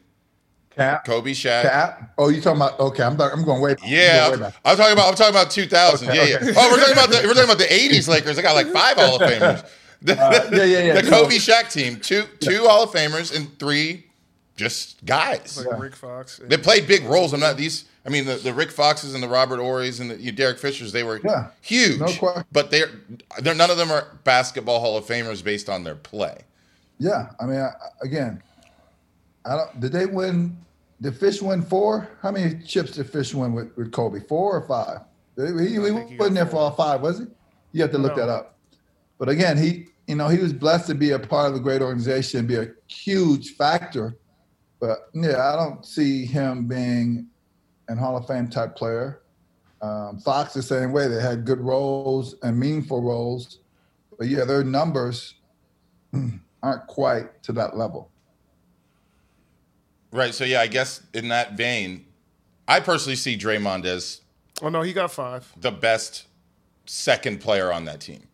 Cap. 0.72 1.06
Kobe, 1.06 1.32
Shaq. 1.32 1.62
Cap. 1.62 2.14
Oh, 2.18 2.28
you 2.28 2.42
talking 2.42 2.62
about? 2.62 2.80
Okay, 2.80 3.04
I'm. 3.04 3.20
I'm 3.22 3.46
going 3.46 3.62
way. 3.62 3.76
Yeah, 3.86 4.26
I'm 4.26 4.34
I'm, 4.34 4.40
going 4.40 4.40
way 4.42 4.46
back. 4.48 4.62
I'm 4.66 4.78
talking 4.78 4.94
about. 4.94 5.08
I'm 5.08 5.16
talking 5.16 5.34
about 5.34 5.52
2000. 5.52 6.10
Okay, 6.10 6.18
yeah, 6.18 6.36
okay. 6.36 6.46
yeah. 6.48 6.54
Oh, 6.58 6.70
we're 6.72 6.80
talking 6.80 6.94
about 6.94 7.10
the 7.10 7.22
we're 7.26 7.34
talking 7.34 7.50
about 7.50 7.60
the 7.60 7.64
80s 7.66 8.10
Lakers. 8.10 8.36
They 8.36 8.42
got 8.42 8.56
like 8.56 8.68
five 8.68 8.98
Hall 8.98 9.16
of 9.16 9.22
Famers. 9.22 9.70
The, 10.06 10.18
Uh, 10.22 10.50
yeah, 10.52 10.64
yeah, 10.64 10.80
yeah. 10.80 11.02
the 11.02 11.10
Kobe 11.10 11.36
Shaq 11.36 11.72
team, 11.72 12.00
two 12.00 12.24
two 12.40 12.68
Hall 12.68 12.84
of 12.84 12.92
Famers 12.92 13.36
and 13.36 13.58
three 13.60 14.06
just 14.56 15.04
guys. 15.06 15.58
Like 15.58 15.68
Yeah. 15.68 15.80
Rick 15.80 15.96
Fox. 15.96 16.40
They 16.44 16.58
played 16.58 16.88
big 16.88 17.04
roles. 17.04 17.34
I'm 17.34 17.40
not 17.40 17.58
these. 17.58 17.86
I 18.06 18.10
mean, 18.10 18.26
the, 18.26 18.36
the 18.36 18.54
Rick 18.54 18.70
Foxes 18.72 19.16
and 19.16 19.24
the 19.24 19.28
Robert 19.28 19.60
Horrys 19.60 20.00
and 20.00 20.12
the 20.12 20.16
you 20.22 20.32
Derek 20.32 20.60
Fishers, 20.60 20.92
they 20.92 21.04
were 21.04 21.20
Yeah, 21.24 21.48
huge. 21.62 22.00
no 22.00 22.06
question. 22.14 22.46
But 22.52 22.70
they're 22.72 22.90
they're 23.42 23.56
none 23.56 23.72
of 23.72 23.78
them 23.78 23.92
are 23.92 24.08
basketball 24.24 24.80
Hall 24.80 24.96
of 24.96 25.06
Famers 25.06 25.44
based 25.44 25.70
on 25.70 25.84
their 25.84 25.96
play. 25.96 26.38
Yeah, 27.00 27.32
I 27.40 27.46
mean, 27.46 27.60
I, 27.60 27.72
again, 28.04 28.42
I 29.44 29.58
don't. 29.58 29.80
Did 29.80 29.92
they 29.92 30.06
win? 30.06 30.56
Did 31.02 31.18
Fish 31.18 31.42
win 31.42 31.62
four? 31.62 32.08
How 32.22 32.32
many 32.32 32.62
chips 32.64 32.92
did 32.92 33.10
Fish 33.10 33.34
win 33.34 33.54
with, 33.54 33.76
with 33.76 33.92
Kobe? 33.92 34.22
Four 34.22 34.56
or 34.58 34.62
five? 34.68 35.00
He, 35.36 35.74
he 35.74 35.78
think 35.80 36.18
wasn't 36.18 36.36
there 36.36 36.46
for 36.46 36.58
all 36.58 36.72
five, 36.72 37.02
was 37.02 37.20
he? 37.20 37.26
You 37.74 37.82
have 37.82 37.92
to 37.92 37.98
look 37.98 38.16
No. 38.16 38.26
that 38.26 38.32
up. 38.32 38.56
But 39.18 39.28
again, 39.28 39.58
he, 39.58 39.88
you 40.08 40.16
know, 40.16 40.28
he 40.28 40.38
was 40.38 40.54
blessed 40.54 40.88
to 40.88 40.96
be 40.96 41.12
a 41.12 41.20
part 41.20 41.50
of 41.50 41.56
a 41.56 41.60
great 41.60 41.82
organization, 41.82 42.46
be 42.46 42.56
a 42.56 42.68
huge 42.88 43.56
factor. 43.56 44.18
But 44.80 45.10
yeah, 45.14 45.52
I 45.52 45.56
don't 45.56 45.86
see 45.86 46.26
him 46.26 46.68
being 46.68 47.28
an 47.88 47.98
Hall 47.98 48.18
of 48.18 48.28
Fame 48.28 48.48
type 48.48 48.76
player. 48.76 49.22
Um, 49.82 50.20
Fox 50.20 50.54
the 50.54 50.64
same 50.64 50.92
way. 50.92 51.08
They 51.08 51.22
had 51.22 51.46
good 51.46 51.60
roles 51.60 52.36
and 52.44 52.60
meaningful 52.60 53.02
roles, 53.02 53.60
but 54.18 54.28
yeah, 54.28 54.46
their 54.46 54.64
numbers 54.64 55.36
aren't 56.64 56.88
quite 56.88 57.44
to 57.44 57.52
that 57.54 57.78
level. 57.78 58.10
Right. 60.12 60.34
So 60.34 60.46
yeah, 60.46 60.62
I 60.62 60.68
guess 60.68 61.02
in 61.14 61.28
that 61.30 61.54
vein, 61.54 62.06
I 62.68 62.80
personally 62.80 63.16
see 63.18 63.38
Draymond 63.38 63.86
as 63.86 64.22
Oh 64.62 64.70
no, 64.70 64.82
he 64.82 64.94
got 64.94 65.12
five. 65.12 65.52
the 65.60 65.72
best 65.72 66.28
second 66.86 67.42
player 67.42 67.72
on 67.72 67.86
that 67.86 68.00
team. 68.00 68.28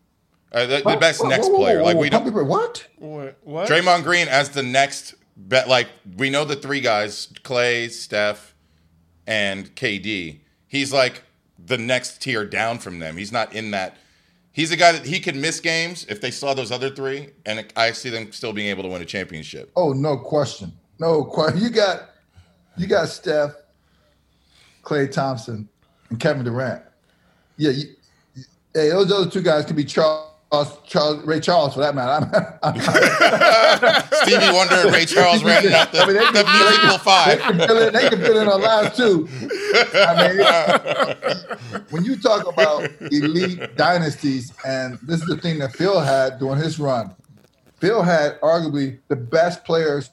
Uh, 0.52 0.66
the, 0.66 0.82
the 0.82 0.96
best 1.00 1.22
whoa, 1.22 1.28
next 1.28 1.46
whoa, 1.46 1.52
whoa, 1.52 1.58
player. 1.58 1.78
whoa, 1.78 1.84
like 1.84 1.96
we 1.96 2.10
pump 2.10 2.26
don't 2.26 2.36
it, 2.36 2.44
What? 2.44 2.86
What? 2.98 3.38
What? 3.42 3.68
Draymond 3.68 4.02
Green 4.04 4.28
as 4.28 4.50
the 4.50 4.62
next 4.62 5.14
bet. 5.36 5.68
Like 5.68 5.88
we 6.16 6.28
know 6.30 6.44
the 6.44 6.56
three 6.56 6.80
guys: 6.80 7.28
Klay, 7.42 7.90
Steph, 7.90 8.54
and 9.26 9.74
KD. 9.74 10.40
He's 10.68 10.92
like 10.92 11.22
the 11.64 11.78
next 11.78 12.20
tier 12.22 12.44
down 12.44 12.78
from 12.78 12.98
them. 12.98 13.16
He's 13.16 13.32
not 13.32 13.54
in 13.54 13.70
that. 13.70 13.96
He's 14.54 14.70
a 14.70 14.76
guy 14.76 14.92
that 14.92 15.06
he 15.06 15.18
could 15.20 15.36
miss 15.36 15.60
games 15.60 16.04
if 16.10 16.20
they 16.20 16.30
saw 16.30 16.52
those 16.52 16.70
other 16.70 16.90
three, 16.90 17.30
and 17.46 17.72
I 17.74 17.92
see 17.92 18.10
them 18.10 18.32
still 18.32 18.52
being 18.52 18.68
able 18.68 18.82
to 18.82 18.88
win 18.90 19.00
a 19.00 19.06
championship. 19.06 19.70
Oh, 19.76 19.94
no 19.94 20.18
question. 20.18 20.72
No 20.98 21.24
question. 21.24 21.62
You 21.62 21.70
got 21.70 22.10
you 22.76 22.86
got 22.86 23.08
Steph, 23.08 23.52
Klay 24.82 25.10
Thompson, 25.10 25.68
and 26.10 26.20
Kevin 26.20 26.44
Durant. 26.44 26.82
Yeah, 27.56 27.70
you, 27.70 27.84
you- 28.34 28.44
hey, 28.74 28.90
those 28.90 29.10
other 29.10 29.30
two 29.30 29.42
guys 29.42 29.64
could 29.64 29.76
be 29.76 29.84
Charles, 29.84 30.31
Charles 30.86 31.24
Ray 31.24 31.40
Charles 31.40 31.72
for 31.74 31.80
that 31.80 31.94
matter. 31.94 32.28
I'm, 32.62 32.74
I'm, 32.74 32.80
Stevie 34.22 34.52
Wonder 34.54 34.74
and 34.76 34.92
Ray 34.92 35.06
Charles 35.06 35.42
rounding 35.42 35.72
out 35.72 35.92
the, 35.92 36.00
I 36.02 36.06
mean, 36.06 36.16
they- 36.16 36.24
the 36.24 36.44
musical 36.44 36.90
they 36.90 36.98
five. 36.98 37.38
can 37.40 37.58
fill 37.58 37.78
in, 37.88 37.92
they 37.94 38.08
can 38.10 38.20
fill 38.20 38.38
in 38.38 38.48
our 38.48 38.58
last 38.58 38.96
two. 38.96 39.28
I 39.94 41.72
mean, 41.72 41.82
when 41.90 42.04
you 42.04 42.16
talk 42.16 42.46
about 42.46 42.90
elite 43.10 43.76
dynasties, 43.76 44.52
and 44.66 44.98
this 45.02 45.22
is 45.22 45.26
the 45.26 45.38
thing 45.38 45.58
that 45.60 45.72
Phil 45.74 45.98
had 46.00 46.38
during 46.38 46.58
his 46.60 46.78
run. 46.78 47.14
Phil 47.78 48.02
had 48.02 48.38
arguably 48.42 48.98
the 49.08 49.16
best 49.16 49.64
players, 49.64 50.10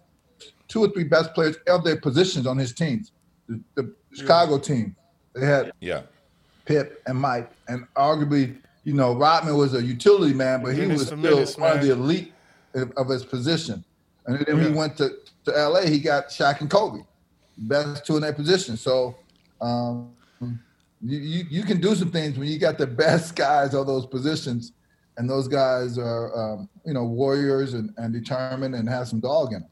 two 0.70 0.84
or 0.84 0.90
three 0.90 1.04
best 1.04 1.34
players 1.34 1.58
of 1.68 1.84
their 1.84 2.00
positions 2.00 2.48
on 2.48 2.58
his 2.58 2.74
teams. 2.74 3.12
The, 3.48 3.60
the 3.76 3.94
Chicago 4.14 4.58
team, 4.58 4.96
they 5.36 5.46
had 5.46 5.72
Yeah. 5.82 6.04
Pip 6.66 7.02
and 7.08 7.18
Mike, 7.20 7.52
and 7.68 7.86
arguably, 7.96 8.56
you 8.84 8.94
know, 8.94 9.14
Rodman 9.16 9.58
was 9.58 9.74
a 9.74 9.82
utility 9.82 10.34
man, 10.34 10.64
but 10.64 10.76
he 10.76 10.86
was 10.86 11.08
still 11.08 11.18
menace, 11.18 11.58
one 11.58 11.78
of 11.78 11.84
the 11.84 11.92
elite 11.92 12.34
of, 12.74 13.08
his 13.08 13.26
position. 13.26 13.84
And 14.26 14.40
then 14.40 14.62
he 14.62 14.70
went 14.70 14.98
to, 14.98 15.12
to 15.46 15.52
LA, 15.52 15.82
he 15.82 16.00
got 16.00 16.30
Shaq 16.30 16.62
and 16.62 16.70
Kobe, 16.70 17.02
best 17.58 18.06
two 18.06 18.16
in 18.16 18.22
their 18.22 18.34
position. 18.34 18.78
So 18.78 19.16
um, 19.62 20.12
you, 21.02 21.20
you 21.20 21.46
you 21.50 21.64
can 21.64 21.80
do 21.80 21.96
some 21.96 22.12
things 22.12 22.38
when 22.38 22.48
you 22.48 22.60
got 22.60 22.78
the 22.78 22.88
best 23.06 23.36
guys 23.36 23.74
of 23.74 23.88
those 23.88 24.06
positions, 24.06 24.74
and 25.18 25.30
those 25.30 25.48
guys 25.48 25.98
are 25.98 26.38
um, 26.38 26.70
you 26.86 26.94
know 26.94 27.06
warriors 27.06 27.74
and, 27.74 27.94
and 27.98 28.14
determined 28.14 28.76
and 28.76 28.88
have 28.88 29.08
some 29.08 29.20
dog 29.20 29.54
in 29.54 29.62
them. 29.62 29.70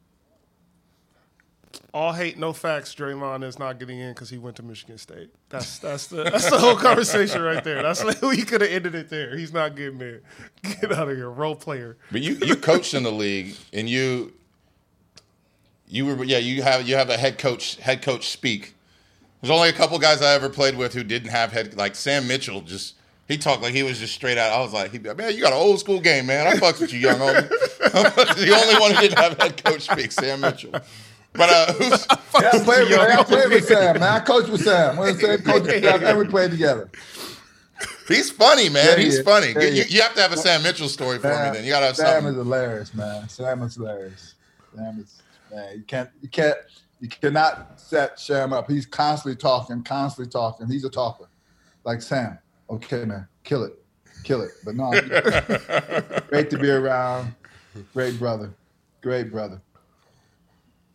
All 1.93 2.13
hate, 2.13 2.37
no 2.37 2.53
facts. 2.53 2.93
Draymond 2.93 3.43
is 3.43 3.57
not 3.57 3.79
getting 3.79 3.99
in 3.99 4.13
because 4.13 4.29
he 4.29 4.37
went 4.37 4.55
to 4.57 4.63
Michigan 4.63 4.97
State. 4.97 5.29
That's 5.49 5.79
that's 5.79 6.07
the 6.07 6.23
that's 6.23 6.49
the 6.49 6.59
whole 6.59 6.75
conversation 6.75 7.41
right 7.41 7.63
there. 7.63 7.81
That's 7.81 8.03
like, 8.03 8.21
we 8.21 8.43
could 8.43 8.61
have 8.61 8.69
ended 8.69 8.95
it 8.95 9.09
there. 9.09 9.37
He's 9.37 9.53
not 9.53 9.75
getting 9.75 10.01
in. 10.01 10.21
Get 10.63 10.91
out 10.91 11.09
of 11.09 11.17
here, 11.17 11.29
role 11.29 11.55
player. 11.55 11.97
But 12.11 12.21
you 12.21 12.33
you 12.45 12.55
coached 12.55 12.93
in 12.93 13.03
the 13.03 13.11
league, 13.11 13.55
and 13.73 13.89
you 13.89 14.33
you 15.87 16.05
were 16.05 16.23
yeah 16.23 16.37
you 16.37 16.61
have 16.61 16.87
you 16.87 16.95
have 16.95 17.09
a 17.09 17.17
head 17.17 17.37
coach 17.37 17.77
head 17.77 18.01
coach 18.01 18.29
speak. 18.29 18.75
There's 19.41 19.51
only 19.51 19.69
a 19.69 19.73
couple 19.73 19.97
guys 19.99 20.21
I 20.21 20.33
ever 20.33 20.49
played 20.49 20.77
with 20.77 20.93
who 20.93 21.03
didn't 21.03 21.29
have 21.29 21.51
head 21.51 21.75
like 21.77 21.95
Sam 21.95 22.27
Mitchell. 22.27 22.61
Just 22.61 22.95
he 23.27 23.37
talked 23.37 23.61
like 23.61 23.73
he 23.73 23.83
was 23.83 23.99
just 23.99 24.13
straight 24.13 24.37
out. 24.37 24.51
I 24.51 24.61
was 24.61 24.73
like, 24.73 24.93
man, 24.93 25.35
you 25.35 25.41
got 25.41 25.53
an 25.53 25.59
old 25.59 25.79
school 25.79 25.99
game, 25.99 26.27
man. 26.27 26.47
I 26.47 26.55
fucks 26.55 26.79
with 26.79 26.93
you, 26.93 26.99
young 26.99 27.17
homie. 27.17 27.49
the 27.79 28.61
only 28.61 28.79
one 28.79 28.93
who 28.93 29.01
didn't 29.01 29.19
have 29.19 29.37
head 29.37 29.63
coach 29.63 29.81
speak, 29.81 30.11
Sam 30.11 30.41
Mitchell. 30.41 30.71
But 31.37 31.49
uh, 31.49 31.73
who's 31.73 32.07
Yeah, 32.41 32.49
I 32.53 32.59
played, 32.59 32.89
with, 32.89 32.99
I 32.99 33.23
played 33.23 33.49
with 33.49 33.65
Sam, 33.65 33.99
man. 33.99 34.03
I 34.03 34.19
coached 34.19 34.49
with 34.49 34.63
Sam. 34.63 34.97
We're 34.97 35.13
the 35.13 35.19
same 35.19 35.39
coach 35.39 35.63
staff, 35.63 36.01
and 36.01 36.17
we 36.17 36.25
played 36.25 36.51
together. 36.51 36.89
he's 38.07 38.31
funny, 38.31 38.69
man. 38.69 38.85
Yeah, 38.85 38.97
he 38.97 39.03
he's 39.05 39.19
is. 39.19 39.25
funny. 39.25 39.53
Yeah, 39.53 39.67
you, 39.69 39.83
you 39.87 40.01
have 40.01 40.13
to 40.15 40.21
have 40.21 40.31
a 40.31 40.37
Sam 40.37 40.63
Mitchell 40.63 40.89
story 40.89 41.19
for 41.19 41.27
me. 41.27 41.51
Then 41.53 41.63
you 41.63 41.69
gotta 41.69 41.87
have 41.87 41.95
Sam 41.95 42.23
something. 42.23 42.31
is 42.31 42.35
hilarious, 42.35 42.93
man. 42.93 43.29
Sam 43.29 43.61
is 43.61 43.75
hilarious. 43.75 44.35
Sam 44.75 44.99
is 44.99 45.21
man. 45.51 45.77
You 45.77 45.83
can't 45.83 46.09
you 46.21 46.29
can't 46.29 46.57
you 46.99 47.07
cannot 47.07 47.79
set 47.79 48.19
Sam 48.19 48.53
up. 48.53 48.69
He's 48.69 48.85
constantly 48.85 49.35
talking, 49.35 49.83
constantly 49.83 50.31
talking. 50.31 50.67
He's 50.67 50.83
a 50.83 50.89
talker, 50.89 51.27
like 51.83 52.01
Sam. 52.01 52.39
Okay, 52.69 53.05
man, 53.05 53.27
kill 53.43 53.63
it, 53.63 53.73
kill 54.23 54.41
it. 54.41 54.51
But 54.65 54.75
no, 54.75 54.91
great 56.27 56.49
to 56.49 56.57
be 56.57 56.69
around. 56.69 57.33
Great 57.93 58.17
brother, 58.17 58.53
great 59.01 59.31
brother. 59.31 59.61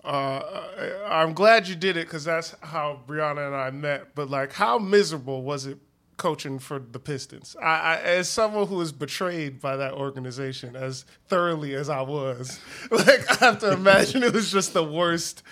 Uh, 0.04 0.62
I'm 1.06 1.32
glad 1.32 1.68
you 1.68 1.76
did 1.76 1.96
it 1.96 2.06
because 2.06 2.24
that's 2.24 2.54
how 2.60 3.00
Brianna 3.06 3.46
and 3.46 3.54
I 3.56 3.70
met. 3.70 4.14
But 4.14 4.30
like, 4.30 4.52
how 4.52 4.78
miserable 4.78 5.42
was 5.42 5.66
it 5.66 5.78
coaching 6.16 6.58
for 6.58 6.78
the 6.78 6.98
Pistons? 6.98 7.56
I, 7.62 7.64
I 7.64 7.96
as 8.00 8.28
someone 8.28 8.66
who 8.66 8.76
was 8.76 8.92
betrayed 8.92 9.60
by 9.60 9.76
that 9.76 9.92
organization 9.92 10.74
as 10.76 11.04
thoroughly 11.28 11.74
as 11.74 11.88
I 11.88 12.00
was, 12.02 12.58
like 12.90 13.30
I 13.30 13.44
have 13.44 13.58
to 13.60 13.72
imagine 13.72 14.22
it 14.24 14.32
was 14.32 14.50
just 14.50 14.72
the 14.72 14.84
worst 14.84 15.42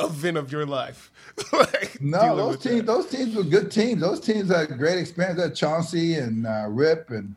event 0.00 0.38
of 0.38 0.50
your 0.50 0.64
life. 0.66 1.10
like, 1.52 2.00
No, 2.00 2.34
those 2.34 2.58
teams, 2.58 2.78
that. 2.78 2.86
those 2.86 3.08
teams 3.10 3.34
were 3.34 3.44
good 3.44 3.70
teams. 3.70 4.00
Those 4.00 4.20
teams 4.20 4.50
had 4.50 4.68
great 4.78 4.98
experience. 4.98 5.40
Had 5.40 5.54
Chauncey 5.54 6.14
and 6.14 6.46
uh, 6.46 6.66
Rip, 6.68 7.10
and 7.10 7.36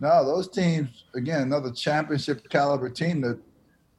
no, 0.00 0.24
those 0.24 0.48
teams 0.48 1.04
again 1.14 1.42
another 1.42 1.70
championship 1.70 2.48
caliber 2.50 2.90
team. 2.90 3.22
That 3.22 3.38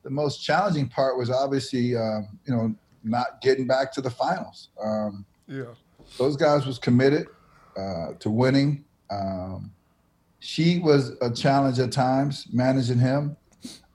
the 0.05 0.11
most 0.11 0.43
challenging 0.43 0.87
part 0.87 1.17
was 1.17 1.29
obviously 1.29 1.97
um, 1.97 2.29
you 2.45 2.55
know 2.55 2.73
not 3.03 3.41
getting 3.41 3.67
back 3.67 3.91
to 3.93 4.01
the 4.01 4.09
finals. 4.09 4.69
Um, 4.81 5.25
Yeah. 5.47 5.73
those 6.17 6.35
guys 6.37 6.65
was 6.65 6.79
committed 6.79 7.27
uh, 7.77 8.13
to 8.19 8.29
winning. 8.29 8.85
Um, 9.11 9.71
Sheed 10.41 10.81
was 10.83 11.11
a 11.21 11.29
challenge 11.29 11.79
at 11.79 11.91
times 11.91 12.47
managing 12.53 12.99
him. 12.99 13.35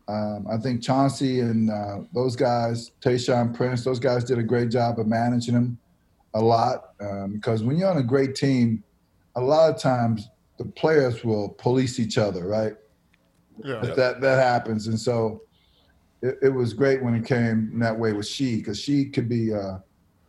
Um, 0.08 0.46
I 0.50 0.56
think 0.58 0.82
Chauncey 0.82 1.40
and 1.40 1.70
uh, 1.70 1.98
those 2.12 2.34
guys, 2.36 2.90
Tayshaun 3.00 3.54
Prince, 3.54 3.84
those 3.84 4.00
guys 4.00 4.24
did 4.24 4.38
a 4.38 4.42
great 4.42 4.68
job 4.70 4.98
of 4.98 5.06
managing 5.06 5.54
him 5.54 5.78
a 6.34 6.40
lot. 6.40 6.94
Um, 7.00 7.34
because 7.34 7.62
when 7.62 7.76
you're 7.76 7.90
on 7.90 7.98
a 7.98 8.02
great 8.02 8.34
team, 8.34 8.82
a 9.36 9.40
lot 9.40 9.72
of 9.72 9.80
times 9.80 10.28
the 10.58 10.64
players 10.64 11.24
will 11.24 11.50
police 11.50 12.00
each 12.00 12.18
other, 12.18 12.46
right? 12.46 12.74
Yeah. 13.62 13.80
That 13.80 14.20
that 14.20 14.38
happens, 14.38 14.86
and 14.88 14.98
so 14.98 15.42
it, 16.22 16.38
it 16.42 16.48
was 16.48 16.72
great 16.72 17.02
when 17.02 17.14
it 17.14 17.24
came 17.24 17.78
that 17.78 17.98
way 17.98 18.12
with 18.12 18.26
Sheed, 18.26 18.58
because 18.58 18.80
Sheed 18.80 19.12
could 19.12 19.28
be 19.28 19.52
uh, 19.52 19.78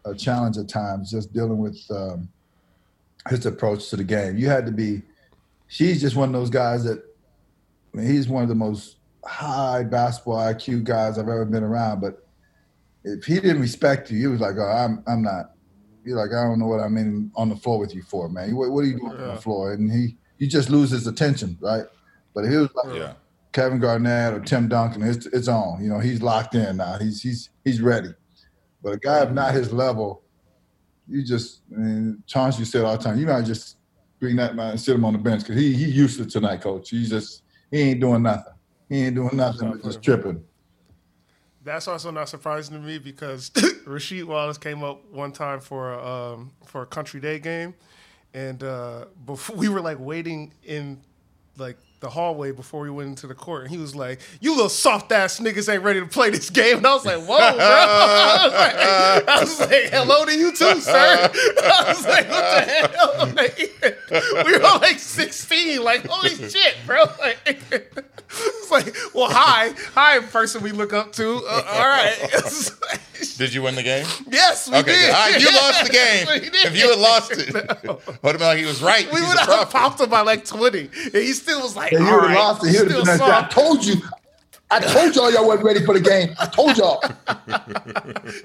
a 0.05 0.15
challenge 0.15 0.57
at 0.57 0.69
times, 0.69 1.11
just 1.11 1.33
dealing 1.33 1.57
with 1.57 1.79
um, 1.89 2.29
his 3.29 3.45
approach 3.45 3.89
to 3.89 3.95
the 3.95 4.03
game. 4.03 4.37
You 4.37 4.47
had 4.49 4.65
to 4.65 4.71
be. 4.71 5.01
Sheed's 5.69 6.01
just 6.01 6.15
one 6.15 6.29
of 6.29 6.33
those 6.33 6.49
guys 6.49 6.83
that. 6.83 7.03
I 7.93 7.97
mean, 7.97 8.07
he's 8.07 8.29
one 8.29 8.43
of 8.43 8.49
the 8.49 8.55
most 8.55 8.97
high 9.25 9.83
basketball 9.83 10.37
IQ 10.37 10.85
guys 10.85 11.17
I've 11.17 11.27
ever 11.27 11.43
been 11.43 11.63
around. 11.63 11.99
But 11.99 12.25
if 13.03 13.25
he 13.25 13.35
didn't 13.35 13.61
respect 13.61 14.09
you, 14.09 14.17
he 14.17 14.27
was 14.27 14.39
like, 14.39 14.55
"Oh, 14.57 14.63
I'm 14.63 15.03
I'm 15.07 15.21
not." 15.21 15.51
You're 16.05 16.17
like, 16.17 16.31
"I 16.31 16.43
don't 16.43 16.57
know 16.57 16.67
what 16.67 16.79
I'm 16.79 16.97
in 16.97 17.31
on 17.35 17.49
the 17.49 17.55
floor 17.55 17.79
with 17.79 17.93
you 17.93 18.01
for, 18.01 18.29
man. 18.29 18.55
What, 18.55 18.71
what 18.71 18.85
are 18.85 18.87
you 18.87 18.97
doing 18.97 19.11
on 19.11 19.35
the 19.35 19.41
floor?" 19.41 19.73
And 19.73 19.91
he 19.91 20.15
you 20.41 20.47
just 20.47 20.71
lose 20.71 20.89
his 20.89 21.05
attention, 21.05 21.55
right? 21.61 21.85
But 22.33 22.49
he 22.49 22.55
was 22.55 22.69
like, 22.73 22.95
Yeah. 22.95 23.13
Kevin 23.51 23.79
Garnett 23.79 24.33
or 24.33 24.39
Tim 24.39 24.67
Duncan, 24.67 25.03
it's, 25.03 25.25
it's 25.27 25.47
on. 25.47 25.83
You 25.83 25.89
know, 25.89 25.99
he's 25.99 26.21
locked 26.21 26.55
in 26.55 26.77
now. 26.77 26.97
He's 26.97 27.21
he's 27.21 27.49
he's 27.63 27.81
ready. 27.81 28.09
But 28.81 28.93
a 28.93 28.97
guy 28.97 29.19
of 29.19 29.33
not 29.33 29.53
his 29.53 29.71
level, 29.71 30.23
you 31.07 31.23
just 31.23 31.61
I 31.75 31.79
mean, 31.79 32.23
Chauncey 32.25 32.65
said 32.65 32.85
all 32.85 32.97
the 32.97 33.03
time, 33.03 33.19
you 33.19 33.25
might 33.25 33.45
just 33.45 33.77
bring 34.19 34.35
that 34.37 34.55
man 34.55 34.71
and 34.71 34.79
sit 34.79 34.95
him 34.95 35.03
on 35.03 35.13
the 35.13 35.19
bench 35.19 35.41
because 35.41 35.57
he 35.57 35.73
he 35.73 35.85
used 35.85 36.17
to 36.17 36.25
tonight, 36.25 36.61
coach. 36.61 36.89
He's 36.89 37.09
just 37.09 37.43
he 37.69 37.81
ain't 37.81 37.99
doing 37.99 38.23
nothing. 38.23 38.53
He 38.89 39.03
ain't 39.03 39.15
doing 39.15 39.35
nothing 39.35 39.71
but 39.71 39.83
just 39.83 40.01
tripping. 40.01 40.43
That's 41.63 41.87
also 41.87 42.09
not 42.09 42.27
surprising 42.27 42.75
to 42.75 42.85
me 42.85 42.97
because 42.97 43.49
Rasheed 43.85 44.23
Wallace 44.23 44.57
came 44.57 44.83
up 44.83 45.05
one 45.11 45.31
time 45.31 45.59
for 45.59 45.93
a, 45.93 46.05
um, 46.05 46.51
for 46.65 46.81
a 46.81 46.85
country 46.85 47.19
day 47.19 47.37
game, 47.39 47.75
and 48.33 48.63
uh, 48.63 49.05
before 49.25 49.55
we 49.57 49.69
were 49.69 49.81
like 49.81 49.99
waiting 49.99 50.53
in 50.63 51.01
like 51.57 51.77
the 52.01 52.09
hallway 52.09 52.51
before 52.51 52.81
we 52.81 52.89
went 52.89 53.09
into 53.09 53.27
the 53.27 53.35
court, 53.35 53.61
and 53.61 53.71
he 53.71 53.77
was 53.77 53.95
like, 53.95 54.19
"You 54.41 54.51
little 54.51 54.69
soft 54.69 55.11
ass 55.11 55.39
niggas 55.39 55.71
ain't 55.71 55.83
ready 55.83 55.99
to 55.99 56.05
play 56.07 56.31
this 56.31 56.49
game." 56.49 56.77
And 56.77 56.87
I 56.87 56.93
was 56.93 57.05
like, 57.05 57.19
"Whoa, 57.19 57.25
bro!" 57.37 57.37
I 57.59 58.43
was 58.43 58.53
like, 58.53 59.27
I 59.27 59.39
was 59.39 59.59
like 59.59 59.89
"Hello 59.91 60.25
to 60.25 60.35
you 60.35 60.51
too, 60.51 60.81
sir." 60.81 60.91
I 61.63 61.85
was 61.87 62.05
like, 62.05 62.29
"What 62.29 62.41
the 62.41 62.61
hell?" 62.71 63.11
Like, 63.41 64.45
we 64.45 64.57
were 64.57 64.59
like 64.59 64.99
sixteen, 64.99 65.83
like 65.83 66.05
holy 66.05 66.35
shit, 66.35 66.75
bro! 66.85 67.03
Like, 67.19 68.10
it's 68.39 68.71
like, 68.71 68.95
well, 69.13 69.29
hi, 69.29 69.73
hi, 69.93 70.19
person 70.19 70.61
we 70.63 70.71
look 70.71 70.93
up 70.93 71.11
to. 71.13 71.35
Uh, 71.47 71.63
all 71.67 71.87
right. 71.87 72.17
Did 73.37 73.53
you 73.53 73.61
win 73.61 73.75
the 73.75 73.83
game? 73.83 74.05
Yes, 74.29 74.69
we 74.69 74.77
Okay, 74.77 74.91
did. 74.91 74.99
good. 75.01 75.13
All 75.13 75.29
right, 75.31 75.41
you 75.41 75.47
lost 75.55 75.83
the 75.85 75.91
game. 75.91 76.27
If 76.65 76.75
you 76.75 76.89
had 76.89 76.99
lost 76.99 77.31
it, 77.31 77.53
would 77.53 78.31
have 78.31 78.39
been 78.39 78.39
like 78.41 78.57
he 78.59 78.65
was 78.65 78.81
right. 78.81 79.05
we 79.11 79.21
would 79.21 79.37
have 79.37 79.69
popped 79.69 79.99
him 79.99 80.09
by 80.09 80.21
like 80.21 80.43
twenty, 80.45 80.89
and 81.05 81.13
he 81.13 81.33
still 81.33 81.61
was 81.61 81.75
like, 81.75 81.91
And 81.91 82.03
"All 82.03 82.09
you 82.09 82.15
would 82.15 82.23
right, 82.23 82.29
have 82.31 82.39
lost 82.39 82.65
it. 82.65 82.69
He 82.69 82.75
still 82.77 83.05
been 83.05 83.21
I 83.21 83.47
told 83.47 83.85
you. 83.85 83.95
I 84.71 84.79
told 84.79 85.15
y'all 85.15 85.31
y'all 85.31 85.45
wasn't 85.45 85.65
ready 85.65 85.85
for 85.85 85.93
the 85.93 85.99
game. 85.99 86.33
I 86.39 86.45
told 86.47 86.77
y'all. 86.77 87.03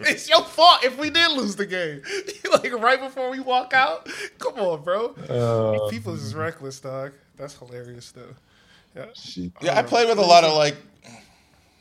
It's 0.01 0.29
your 0.29 0.43
fault 0.43 0.85
if 0.85 0.99
we 0.99 1.09
did 1.09 1.31
lose 1.37 1.55
the 1.57 1.67
game. 1.67 2.03
like 2.51 2.73
right 2.73 3.01
before 3.01 3.31
we 3.31 3.39
walk 3.41 3.73
out. 3.73 4.09
Come 4.39 4.55
on, 4.55 4.83
bro. 4.83 5.15
Uh, 5.29 5.89
People 5.89 6.15
is 6.15 6.35
reckless, 6.35 6.81
dog. 6.81 7.13
That's 7.37 7.57
hilarious, 7.57 8.11
though. 8.13 8.35
Yeah. 8.97 9.07
Yeah, 9.61 9.79
I 9.79 9.83
played 9.83 10.09
with 10.09 10.19
a 10.19 10.23
lot 10.23 10.45
of 10.45 10.55
like 10.55 10.77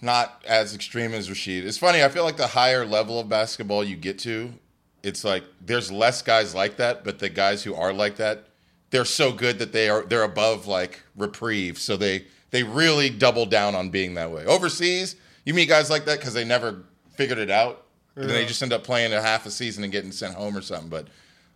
not 0.01 0.43
as 0.47 0.75
extreme 0.75 1.13
as 1.13 1.29
Rasheed. 1.29 1.63
It's 1.63 1.77
funny, 1.77 2.03
I 2.03 2.09
feel 2.09 2.23
like 2.23 2.37
the 2.37 2.47
higher 2.47 2.85
level 2.85 3.19
of 3.19 3.29
basketball 3.29 3.83
you 3.83 3.95
get 3.95 4.19
to, 4.19 4.53
it's 5.01 5.23
like 5.23 5.43
there's 5.61 5.91
less 5.91 6.21
guys 6.21 6.53
like 6.53 6.77
that, 6.77 7.03
but 7.03 7.19
the 7.19 7.29
guys 7.29 7.63
who 7.63 7.73
are 7.73 7.93
like 7.93 8.17
that, 8.17 8.47
they're 8.89 9.05
so 9.05 9.31
good 9.31 9.59
that 9.59 9.71
they 9.71 9.89
are 9.89 10.03
they're 10.03 10.23
above 10.23 10.67
like 10.67 11.01
reprieve. 11.15 11.77
So 11.79 11.95
they 11.95 12.25
they 12.51 12.63
really 12.63 13.09
double 13.09 13.45
down 13.45 13.75
on 13.75 13.89
being 13.89 14.15
that 14.15 14.31
way. 14.31 14.45
Overseas, 14.45 15.15
you 15.45 15.53
meet 15.53 15.69
guys 15.69 15.89
like 15.89 16.05
that 16.05 16.19
because 16.19 16.33
they 16.33 16.43
never 16.43 16.83
figured 17.15 17.37
it 17.37 17.49
out. 17.49 17.85
And 18.15 18.29
then 18.29 18.35
they 18.35 18.45
just 18.45 18.63
end 18.63 18.71
up 18.71 18.83
playing 18.83 19.11
a 19.11 19.21
half 19.21 19.45
a 19.45 19.51
season 19.51 19.83
and 19.83 19.91
getting 19.91 20.11
sent 20.11 20.35
home 20.35 20.55
or 20.55 20.61
something. 20.61 20.89
But 20.89 21.07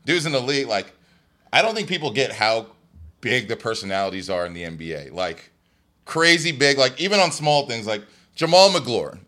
dudes 0.05 0.25
in 0.25 0.33
the 0.33 0.41
league, 0.41 0.67
like, 0.67 0.91
I 1.53 1.61
don't 1.61 1.73
think 1.73 1.87
people 1.87 2.11
get 2.11 2.33
how 2.33 2.67
big 3.21 3.47
the 3.47 3.55
personalities 3.55 4.29
are 4.29 4.45
in 4.45 4.53
the 4.53 4.63
NBA. 4.63 5.11
Like, 5.11 5.51
crazy 6.05 6.51
big, 6.51 6.77
like, 6.77 6.99
even 6.99 7.19
on 7.19 7.31
small 7.31 7.67
things, 7.67 7.85
like 7.87 8.03
Jamal 8.35 8.69
McGlure. 8.69 9.19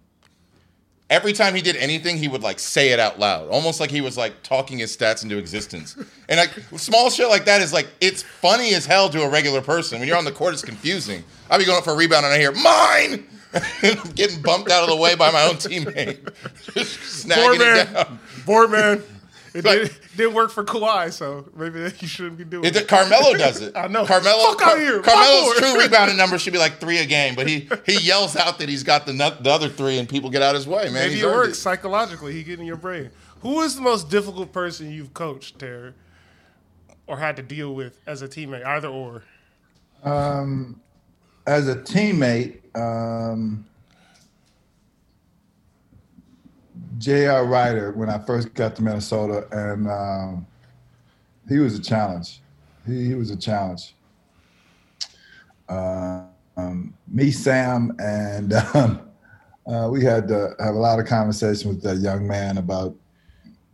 Every 1.10 1.34
time 1.34 1.54
he 1.54 1.62
did 1.62 1.76
anything, 1.76 2.16
he 2.16 2.30
would 2.30 2.42
like 2.42 2.58
say 2.58 2.94
it 2.94 3.00
out 3.00 3.20
loud, 3.20 3.50
almost 3.50 3.82
like 3.82 3.92
he 3.92 4.00
was 4.00 4.18
like 4.18 4.44
talking 4.44 4.78
his 4.78 4.96
stats 4.96 5.24
into 5.24 5.38
existence. 5.38 5.98
And 6.30 6.38
like 6.38 6.52
small 6.80 7.10
shit 7.10 7.28
like 7.28 7.44
that 7.44 7.62
is 7.62 7.74
like 7.74 7.90
it's 8.00 8.24
funny 8.24 8.74
as 8.74 8.86
hell 8.86 9.10
to 9.10 9.22
a 9.24 9.30
regular 9.30 9.60
person. 9.60 10.00
When 10.00 10.08
you're 10.08 10.16
on 10.16 10.24
the 10.24 10.32
court, 10.32 10.54
it's 10.54 10.64
confusing. 10.64 11.26
I'll 11.50 11.60
be 11.60 11.66
going 11.66 11.78
up 11.78 11.84
for 11.84 11.92
a 11.92 11.98
rebound 11.98 12.26
and 12.26 12.34
I 12.34 12.40
hear 12.40 12.54
mine, 12.54 13.28
and 13.84 14.00
I'm 14.00 14.12
getting 14.12 14.42
bumped 14.42 14.72
out 14.72 14.84
of 14.84 14.90
the 14.90 14.96
way 14.96 15.16
by 15.16 15.32
my 15.32 15.44
own 15.44 15.56
teammate, 15.56 16.34
Just 16.74 17.28
snagging 17.28 17.56
it 17.56 17.94
down. 17.94 18.18
Board 18.46 18.72
man. 18.72 19.04
It 19.54 19.66
Like- 19.66 19.80
did, 19.82 19.92
didn't 20.16 20.34
work 20.34 20.50
for 20.52 20.64
Kawhi, 20.64 21.12
so 21.12 21.46
maybe 21.56 21.80
you 22.00 22.08
shouldn't 22.08 22.38
be 22.38 22.46
doing 22.46 22.64
It, 22.64 22.76
it. 22.76 22.88
Carmelo 22.88 23.34
does 23.34 23.60
it. 23.62 23.74
I 23.76 23.88
know. 23.88 24.06
Carmelo. 24.06 24.44
Fuck 24.54 24.62
outta 24.62 24.80
here. 24.80 25.02
Carmelo's 25.02 25.54
Fuck 25.54 25.58
true 25.58 25.80
rebounding 25.84 26.16
number 26.18 26.38
should 26.40 26.54
be 26.54 26.60
like 26.60 26.80
three 26.80 27.00
a 27.00 27.06
game, 27.06 27.36
but 27.36 27.48
he 27.48 27.68
he 27.86 28.00
yells 28.00 28.36
out 28.36 28.60
that 28.60 28.70
he's 28.70 28.84
got 28.84 29.06
the 29.06 29.14
nut, 29.14 29.44
the 29.44 29.50
other 29.50 29.68
three, 29.68 29.98
and 29.98 30.08
people 30.08 30.30
get 30.30 30.42
out 30.42 30.56
his 30.56 30.68
way. 30.68 30.84
Man, 30.86 30.94
Maybe 30.94 31.16
He's 31.16 31.24
it 31.24 31.28
earned 31.28 31.36
works 31.36 31.60
psychologically. 31.60 32.34
He 32.34 32.44
get 32.44 32.60
in 32.60 32.66
your 32.66 32.78
brain. 32.78 33.10
Who 33.42 33.62
is 33.62 33.76
the 33.76 33.82
most 33.82 34.10
difficult 34.10 34.54
person 34.54 34.92
you've 34.92 35.14
coached, 35.14 35.60
Terry, 35.60 35.94
or 37.08 37.18
had 37.18 37.36
to 37.38 37.42
deal 37.44 37.74
with 37.76 38.00
as 38.08 38.22
a 38.22 38.28
teammate? 38.28 38.66
Either 38.66 38.88
or. 38.88 39.24
Um, 40.04 40.80
as 41.48 41.68
a 41.68 41.76
teammate, 41.76 42.60
um, 42.80 43.66
J.R. 47.02 47.46
Rider, 47.46 47.92
when 47.94 48.12
I 48.12 48.20
first 48.20 48.54
got 48.54 48.76
to 48.76 48.84
Minnesota, 48.84 49.48
and 49.52 49.90
um, 49.90 50.48
he 51.50 51.58
was 51.58 51.78
a 51.78 51.82
challenge. 51.82 52.42
He, 52.86 53.08
he 53.08 53.16
was 53.16 53.32
a 53.32 53.36
challenge. 53.36 53.96
Uh, 55.68 56.26
um, 56.56 56.94
me, 57.08 57.32
Sam, 57.32 57.96
and 57.98 58.54
um, 58.76 59.10
uh, 59.66 59.90
we 59.92 60.04
had 60.04 60.28
to 60.28 60.54
have 60.60 60.76
a 60.76 60.78
lot 60.78 61.00
of 61.00 61.08
conversation 61.08 61.70
with 61.70 61.82
that 61.82 61.98
young 61.98 62.28
man 62.28 62.60
about 62.60 62.96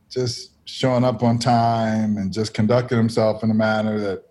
just 0.09 0.51
showing 0.63 1.03
up 1.03 1.21
on 1.21 1.37
time 1.37 2.15
and 2.15 2.31
just 2.31 2.53
conducting 2.53 2.97
himself 2.97 3.43
in 3.43 3.51
a 3.51 3.53
manner 3.53 3.99
that, 3.99 4.23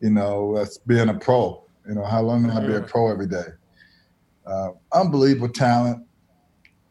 you 0.00 0.10
know, 0.10 0.56
that's 0.56 0.78
being 0.78 1.10
a 1.10 1.14
pro. 1.14 1.62
You 1.86 1.96
know, 1.96 2.04
how 2.04 2.22
long 2.22 2.48
can 2.48 2.56
I 2.56 2.66
be 2.66 2.74
a 2.74 2.80
pro 2.80 3.10
every 3.10 3.26
day? 3.26 3.44
Uh, 4.46 4.70
unbelievable 4.92 5.50
talent, 5.50 6.06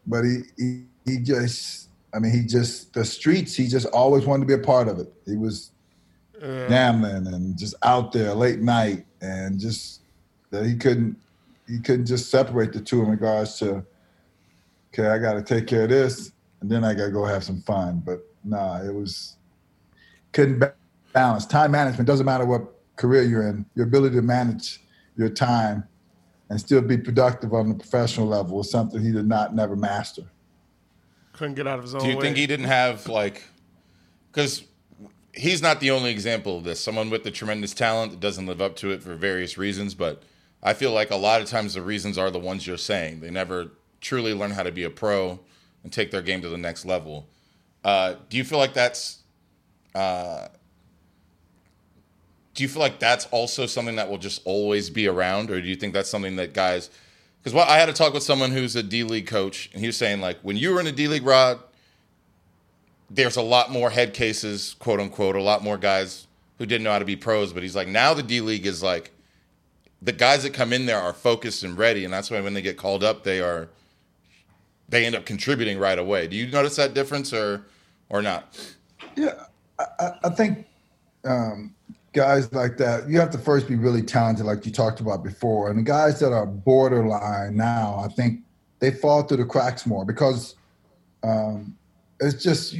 but 0.06 0.22
he, 0.22 0.42
he 0.56 0.87
he 1.08 1.18
just, 1.18 1.88
I 2.14 2.18
mean, 2.18 2.32
he 2.32 2.42
just 2.42 2.92
the 2.92 3.04
streets. 3.04 3.54
He 3.54 3.66
just 3.66 3.86
always 3.86 4.26
wanted 4.26 4.48
to 4.48 4.56
be 4.56 4.60
a 4.60 4.64
part 4.64 4.88
of 4.88 4.98
it. 4.98 5.12
He 5.26 5.36
was 5.36 5.72
gambling 6.40 7.26
and 7.26 7.58
just 7.58 7.74
out 7.82 8.12
there 8.12 8.34
late 8.34 8.60
night 8.60 9.04
and 9.20 9.58
just 9.58 10.02
that 10.50 10.64
he 10.64 10.76
couldn't 10.76 11.16
he 11.66 11.80
couldn't 11.80 12.06
just 12.06 12.30
separate 12.30 12.72
the 12.72 12.80
two 12.80 13.02
in 13.02 13.08
regards 13.08 13.58
to 13.58 13.84
okay 14.92 15.08
i 15.08 15.18
got 15.18 15.34
to 15.34 15.42
take 15.42 15.66
care 15.66 15.82
of 15.82 15.88
this 15.88 16.32
and 16.60 16.70
then 16.70 16.84
i 16.84 16.94
got 16.94 17.06
to 17.06 17.10
go 17.10 17.24
have 17.24 17.42
some 17.42 17.60
fun 17.62 18.02
but 18.04 18.20
nah 18.44 18.80
it 18.82 18.94
was 18.94 19.36
couldn't 20.32 20.62
balance 21.12 21.44
time 21.44 21.72
management 21.72 22.06
doesn't 22.06 22.26
matter 22.26 22.46
what 22.46 22.62
career 22.96 23.22
you're 23.22 23.48
in 23.48 23.66
your 23.74 23.86
ability 23.86 24.14
to 24.14 24.22
manage 24.22 24.80
your 25.16 25.28
time 25.28 25.82
and 26.50 26.60
still 26.60 26.80
be 26.80 26.96
productive 26.96 27.52
on 27.52 27.68
the 27.68 27.74
professional 27.74 28.26
level 28.26 28.58
was 28.58 28.70
something 28.70 29.02
he 29.02 29.12
did 29.12 29.26
not 29.26 29.54
never 29.54 29.74
master 29.74 30.22
Couldn't 31.38 31.54
get 31.54 31.68
out 31.68 31.78
of 31.78 31.84
his 31.84 31.94
own 31.94 32.02
Do 32.02 32.08
you 32.08 32.16
way. 32.16 32.22
think 32.22 32.36
he 32.36 32.48
didn't 32.48 32.66
have 32.66 33.06
like 33.08 33.44
because 34.32 34.64
he's 35.32 35.62
not 35.62 35.78
the 35.78 35.92
only 35.92 36.10
example 36.10 36.58
of 36.58 36.64
this. 36.64 36.80
Someone 36.80 37.10
with 37.10 37.22
the 37.22 37.30
tremendous 37.30 37.72
talent 37.72 38.10
that 38.10 38.18
doesn't 38.18 38.46
live 38.46 38.60
up 38.60 38.74
to 38.76 38.90
it 38.90 39.04
for 39.04 39.14
various 39.14 39.56
reasons, 39.56 39.94
but 39.94 40.24
I 40.64 40.74
feel 40.74 40.90
like 40.90 41.12
a 41.12 41.16
lot 41.16 41.40
of 41.40 41.48
times 41.48 41.74
the 41.74 41.82
reasons 41.82 42.18
are 42.18 42.28
the 42.28 42.40
ones 42.40 42.66
you're 42.66 42.76
saying. 42.76 43.20
They 43.20 43.30
never 43.30 43.70
truly 44.00 44.34
learn 44.34 44.50
how 44.50 44.64
to 44.64 44.72
be 44.72 44.82
a 44.82 44.90
pro 44.90 45.38
and 45.84 45.92
take 45.92 46.10
their 46.10 46.22
game 46.22 46.42
to 46.42 46.48
the 46.48 46.58
next 46.58 46.84
level. 46.84 47.28
Uh, 47.84 48.16
do 48.28 48.36
you 48.36 48.42
feel 48.42 48.58
like 48.58 48.74
that's 48.74 49.22
uh, 49.94 50.48
do 52.54 52.64
you 52.64 52.68
feel 52.68 52.80
like 52.80 52.98
that's 52.98 53.26
also 53.26 53.66
something 53.66 53.94
that 53.94 54.10
will 54.10 54.18
just 54.18 54.42
always 54.44 54.90
be 54.90 55.06
around, 55.06 55.52
or 55.52 55.60
do 55.60 55.68
you 55.68 55.76
think 55.76 55.94
that's 55.94 56.10
something 56.10 56.34
that 56.34 56.52
guys? 56.52 56.90
Because 57.42 57.54
what 57.54 57.68
I 57.68 57.78
had 57.78 57.88
a 57.88 57.92
talk 57.92 58.12
with 58.14 58.22
someone 58.22 58.50
who's 58.50 58.76
a 58.76 58.82
D 58.82 59.04
League 59.04 59.26
coach, 59.26 59.70
and 59.72 59.80
he 59.80 59.86
was 59.86 59.96
saying 59.96 60.20
like 60.20 60.38
when 60.42 60.56
you 60.56 60.72
were 60.74 60.80
in 60.80 60.86
a 60.86 60.92
D 60.92 61.08
League, 61.08 61.24
Rod, 61.24 61.60
there's 63.10 63.36
a 63.36 63.42
lot 63.42 63.70
more 63.70 63.90
head 63.90 64.12
cases, 64.12 64.74
quote 64.78 65.00
unquote, 65.00 65.36
a 65.36 65.42
lot 65.42 65.62
more 65.62 65.78
guys 65.78 66.26
who 66.58 66.66
didn't 66.66 66.84
know 66.84 66.92
how 66.92 66.98
to 66.98 67.04
be 67.04 67.16
pros. 67.16 67.52
But 67.52 67.62
he's 67.62 67.76
like, 67.76 67.88
now 67.88 68.12
the 68.14 68.22
D 68.22 68.40
League 68.40 68.66
is 68.66 68.82
like, 68.82 69.12
the 70.02 70.12
guys 70.12 70.42
that 70.42 70.52
come 70.52 70.72
in 70.72 70.86
there 70.86 71.00
are 71.00 71.12
focused 71.12 71.62
and 71.64 71.76
ready, 71.78 72.04
and 72.04 72.12
that's 72.12 72.30
why 72.30 72.40
when 72.40 72.54
they 72.54 72.62
get 72.62 72.76
called 72.76 73.02
up, 73.02 73.24
they 73.24 73.40
are, 73.40 73.68
they 74.88 75.04
end 75.06 75.14
up 75.14 75.24
contributing 75.26 75.78
right 75.78 75.98
away. 75.98 76.26
Do 76.28 76.36
you 76.36 76.46
notice 76.50 76.76
that 76.76 76.94
difference, 76.94 77.32
or, 77.32 77.64
or 78.08 78.22
not? 78.22 78.56
Yeah, 79.16 79.44
I- 79.78 80.12
I 80.24 80.28
think 80.30 80.66
um, 81.24 81.74
guys 82.12 82.52
like 82.52 82.76
that, 82.78 83.08
you 83.08 83.18
have 83.20 83.30
to 83.30 83.38
first 83.38 83.68
be 83.68 83.76
really 83.76 84.02
talented, 84.02 84.46
like 84.46 84.64
you 84.64 84.72
talked 84.72 85.00
about 85.00 85.22
before. 85.22 85.70
And 85.70 85.78
the 85.78 85.82
guys 85.82 86.20
that 86.20 86.32
are 86.32 86.46
borderline 86.46 87.56
now, 87.56 88.02
I 88.04 88.08
think 88.08 88.40
they 88.80 88.90
fall 88.90 89.22
through 89.22 89.38
the 89.38 89.44
cracks 89.44 89.86
more 89.86 90.04
because 90.04 90.54
um, 91.22 91.76
it's 92.20 92.42
just 92.42 92.74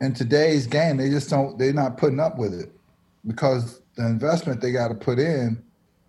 in 0.00 0.14
today's 0.14 0.66
game, 0.66 0.96
they 0.96 1.10
just 1.10 1.30
don't, 1.30 1.58
they're 1.58 1.72
not 1.72 1.96
putting 1.96 2.20
up 2.20 2.38
with 2.38 2.54
it 2.54 2.70
because 3.26 3.82
the 3.96 4.06
investment 4.06 4.60
they 4.60 4.72
got 4.72 4.88
to 4.88 4.94
put 4.94 5.18
in, 5.18 5.62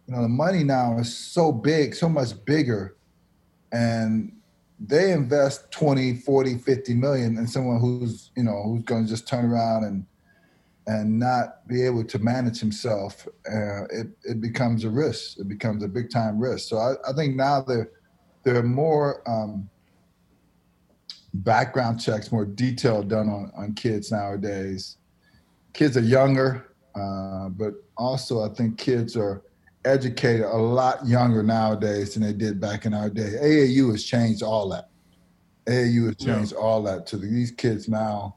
you 0.08 0.16
know, 0.16 0.22
the 0.22 0.30
money 0.30 0.64
now 0.64 0.98
is 0.98 1.16
so 1.16 1.52
big, 1.52 1.96
so 1.96 2.10
much 2.10 2.34
bigger. 2.46 2.96
And 3.72 4.32
they 4.80 5.12
invest 5.12 5.70
20 5.72 6.16
40 6.16 6.58
50 6.58 6.94
million 6.94 7.38
in 7.38 7.48
someone 7.48 7.80
who's 7.80 8.32
you 8.36 8.44
know 8.44 8.64
who's 8.64 8.84
going 8.84 9.04
to 9.04 9.10
just 9.10 9.28
turn 9.28 9.46
around 9.46 9.84
and 9.84 10.06
and 10.90 11.20
not 11.20 11.68
be 11.68 11.86
able 11.86 12.04
to 12.04 12.20
manage 12.20 12.60
himself 12.60 13.28
uh, 13.52 13.84
it, 13.86 14.08
it 14.24 14.42
becomes 14.42 14.84
a 14.84 14.90
risk 14.90 15.40
it 15.40 15.48
becomes 15.48 15.84
a 15.84 15.88
big 15.88 16.10
time 16.10 16.40
risk 16.40 16.68
so 16.70 16.78
i, 16.78 16.94
I 17.08 17.14
think 17.14 17.36
now 17.36 17.62
there 17.62 17.92
there 18.44 18.56
are 18.58 18.64
more 18.64 19.22
um, 19.30 19.70
background 21.34 22.02
checks 22.02 22.32
more 22.32 22.46
detail 22.46 23.04
done 23.04 23.30
on, 23.30 23.52
on 23.56 23.74
kids 23.74 24.12
nowadays 24.12 24.98
kids 25.74 25.96
are 25.96 26.02
younger 26.02 26.74
uh, 26.96 27.50
but 27.50 27.74
also 27.98 28.44
i 28.44 28.54
think 28.54 28.78
kids 28.78 29.16
are 29.16 29.44
educated 29.86 30.46
a 30.46 30.58
lot 30.58 31.06
younger 31.08 31.44
nowadays 31.44 32.14
than 32.14 32.24
they 32.24 32.34
did 32.34 32.60
back 32.60 32.86
in 32.86 32.94
our 32.94 33.10
day. 33.10 33.36
AAU 33.42 33.92
has 33.92 34.04
changed 34.04 34.44
all 34.44 34.70
that. 34.70 34.90
AAU 35.68 36.08
has 36.08 36.16
changed 36.16 36.54
yeah. 36.54 36.58
all 36.58 36.84
that. 36.84 37.06
To 37.08 37.18
these 37.18 37.52
kids 37.52 37.88
now 37.88 38.36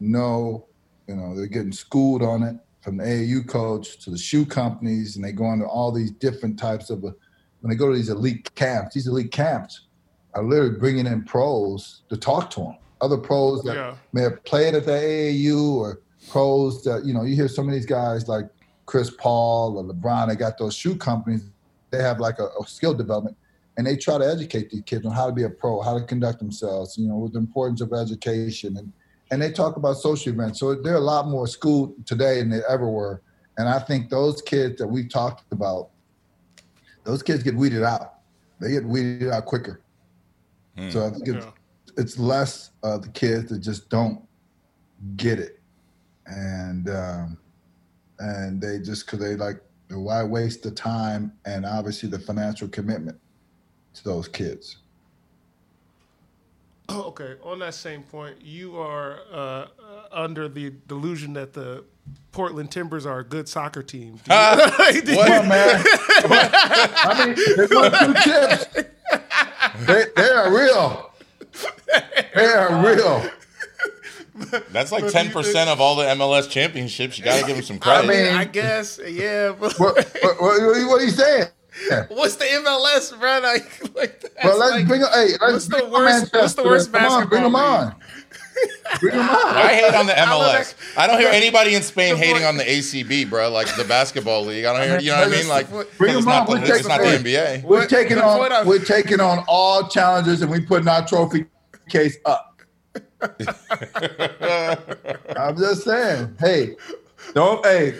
know, 0.00 0.66
you 1.08 1.16
know, 1.16 1.34
they're 1.34 1.46
getting 1.46 1.72
schooled 1.72 2.22
on 2.22 2.42
it 2.42 2.56
from 2.80 2.96
the 2.96 3.04
AAU 3.04 3.48
coach 3.48 3.98
to 4.04 4.10
the 4.10 4.18
shoe 4.18 4.44
companies, 4.44 5.16
and 5.16 5.24
they 5.24 5.32
go 5.32 5.52
into 5.52 5.66
all 5.66 5.92
these 5.92 6.10
different 6.10 6.58
types 6.58 6.90
of. 6.90 7.04
Uh, 7.04 7.12
when 7.60 7.70
they 7.70 7.76
go 7.76 7.88
to 7.88 7.96
these 7.96 8.08
elite 8.08 8.52
camps, 8.56 8.94
these 8.94 9.06
elite 9.06 9.30
camps 9.30 9.82
are 10.34 10.42
literally 10.42 10.78
bringing 10.78 11.06
in 11.06 11.22
pros 11.22 12.02
to 12.08 12.16
talk 12.16 12.50
to 12.50 12.60
them. 12.60 12.76
Other 13.00 13.16
pros 13.16 13.62
that 13.62 13.76
yeah. 13.76 13.94
may 14.12 14.22
have 14.22 14.42
played 14.44 14.74
at 14.74 14.84
the 14.84 14.92
AAU 14.92 15.74
or 15.74 16.00
pros 16.28 16.82
that 16.84 17.04
you 17.04 17.14
know 17.14 17.22
you 17.22 17.34
hear 17.36 17.48
some 17.48 17.68
of 17.68 17.74
these 17.74 17.86
guys 17.86 18.28
like 18.28 18.46
Chris 18.86 19.10
Paul 19.10 19.78
or 19.78 19.84
LeBron. 19.84 20.28
They 20.28 20.36
got 20.36 20.58
those 20.58 20.74
shoe 20.74 20.96
companies. 20.96 21.44
They 21.90 22.02
have 22.02 22.20
like 22.20 22.38
a, 22.38 22.46
a 22.46 22.66
skill 22.66 22.94
development, 22.94 23.36
and 23.76 23.86
they 23.86 23.96
try 23.96 24.18
to 24.18 24.26
educate 24.26 24.70
these 24.70 24.82
kids 24.82 25.06
on 25.06 25.12
how 25.12 25.26
to 25.26 25.32
be 25.32 25.44
a 25.44 25.50
pro, 25.50 25.82
how 25.82 25.98
to 25.98 26.04
conduct 26.04 26.40
themselves. 26.40 26.98
You 26.98 27.08
know, 27.08 27.16
with 27.16 27.34
the 27.34 27.38
importance 27.38 27.80
of 27.80 27.92
education 27.92 28.76
and 28.76 28.92
and 29.32 29.40
they 29.40 29.50
talk 29.50 29.76
about 29.76 29.96
social 29.96 30.30
events. 30.30 30.60
So 30.60 30.74
they're 30.74 30.96
a 30.96 31.00
lot 31.00 31.26
more 31.26 31.46
schooled 31.46 32.06
today 32.06 32.40
than 32.40 32.50
they 32.50 32.60
ever 32.68 32.86
were. 32.86 33.22
And 33.56 33.66
I 33.66 33.78
think 33.78 34.10
those 34.10 34.42
kids 34.42 34.78
that 34.78 34.86
we 34.86 35.08
talked 35.08 35.50
about, 35.50 35.88
those 37.04 37.22
kids 37.22 37.42
get 37.42 37.54
weeded 37.54 37.82
out. 37.82 38.18
They 38.60 38.70
get 38.70 38.84
weeded 38.84 39.30
out 39.30 39.46
quicker. 39.46 39.80
Mm. 40.76 40.92
So 40.92 41.06
I 41.06 41.10
think 41.10 41.28
it's, 41.28 41.46
yeah. 41.46 41.50
it's 41.96 42.18
less 42.18 42.72
of 42.82 43.02
the 43.02 43.08
kids 43.08 43.48
that 43.48 43.60
just 43.60 43.88
don't 43.88 44.22
get 45.16 45.38
it, 45.38 45.60
and 46.26 46.88
um, 46.88 47.38
and 48.18 48.60
they 48.60 48.78
just 48.78 49.06
because 49.06 49.18
they 49.18 49.34
like 49.34 49.60
why 49.90 50.22
waste 50.22 50.62
the 50.62 50.70
time 50.70 51.32
and 51.44 51.66
obviously 51.66 52.08
the 52.08 52.18
financial 52.18 52.68
commitment 52.68 53.18
to 53.94 54.04
those 54.04 54.28
kids. 54.28 54.78
okay, 57.08 57.36
on 57.42 57.58
that 57.60 57.74
same 57.74 58.02
point, 58.02 58.36
you 58.40 58.78
are 58.78 59.20
uh, 59.32 59.66
under 60.10 60.48
the 60.48 60.72
delusion 60.86 61.32
that 61.34 61.52
the 61.52 61.84
Portland 62.32 62.70
Timbers 62.70 63.06
are 63.06 63.20
a 63.20 63.24
good 63.24 63.48
soccer 63.48 63.82
team. 63.82 64.18
Uh, 64.28 64.70
what, 64.76 65.46
man? 65.46 65.84
I 65.84 67.24
mean, 67.26 67.56
they 67.56 67.74
won 67.74 67.92
two 67.92 68.14
chips. 68.22 68.66
They, 69.86 70.04
they 70.16 70.30
are 70.30 70.54
real. 70.54 71.10
They 72.34 72.44
are 72.46 72.86
real. 72.86 73.30
That's 74.70 74.90
like 74.90 75.08
ten 75.08 75.30
percent 75.30 75.68
of 75.68 75.80
all 75.80 75.96
the 75.96 76.04
MLS 76.04 76.48
championships. 76.48 77.18
You 77.18 77.24
got 77.24 77.40
to 77.40 77.46
give 77.46 77.56
them 77.56 77.64
some 77.64 77.78
credit. 77.78 78.08
I 78.08 78.08
mean, 78.08 78.34
I 78.34 78.44
guess, 78.44 78.98
yeah. 79.06 79.50
What, 79.50 79.78
what, 79.78 79.96
what, 80.22 80.40
what, 80.40 81.00
are 81.00 81.04
you 81.04 81.10
saying? 81.10 81.48
What's 82.08 82.36
the 82.36 82.44
MLS, 82.44 83.18
bro? 83.18 83.40
Like, 83.40 83.94
like 83.94 84.24
well, 84.44 84.58
let's 84.58 84.72
like, 84.72 84.88
bring. 84.88 85.00
Hey, 85.00 85.32
let's 85.40 85.40
what's 85.40 85.66
the 85.68 85.88
worst? 85.88 86.34
What's 86.34 86.54
the 86.54 86.64
worst 86.64 86.92
basketball? 86.92 87.22
On, 87.22 87.28
bring 87.28 87.42
them 87.42 87.56
on. 87.56 87.94
Bring 89.00 89.16
them 89.16 89.28
on. 89.28 89.56
I 89.56 89.74
hate 89.74 89.94
on 89.94 90.06
the 90.06 90.12
MLS. 90.12 90.74
I 90.96 91.06
don't 91.06 91.18
hear 91.18 91.30
anybody 91.30 91.74
in 91.74 91.82
Spain 91.82 92.16
hating 92.16 92.44
on 92.44 92.58
the 92.58 92.64
ACB, 92.64 93.28
bro. 93.30 93.50
Like 93.50 93.74
the 93.76 93.84
basketball 93.84 94.44
league. 94.44 94.66
I 94.66 94.76
don't 94.76 94.86
hear. 94.86 95.00
You 95.00 95.12
know 95.12 95.20
what 95.20 95.28
I 95.28 95.30
mean? 95.30 95.48
Like, 95.48 95.70
bring 95.96 96.14
them 96.14 96.28
on. 96.28 96.46
The, 96.46 96.74
it's 96.74 96.86
not 96.86 97.00
the 97.00 97.06
NBA. 97.06 97.64
We're 97.64 97.86
taking 97.86 98.18
on. 98.18 98.66
We're 98.66 98.84
taking 98.84 99.20
on 99.20 99.44
all 99.48 99.88
challenges, 99.88 100.42
and 100.42 100.50
we 100.50 100.60
putting 100.60 100.88
our 100.88 101.06
trophy 101.06 101.46
case 101.88 102.18
up. 102.26 102.60
I'm 105.36 105.56
just 105.56 105.84
saying. 105.84 106.36
Hey, 106.38 106.76
don't. 107.34 107.64
Hey, 107.64 107.94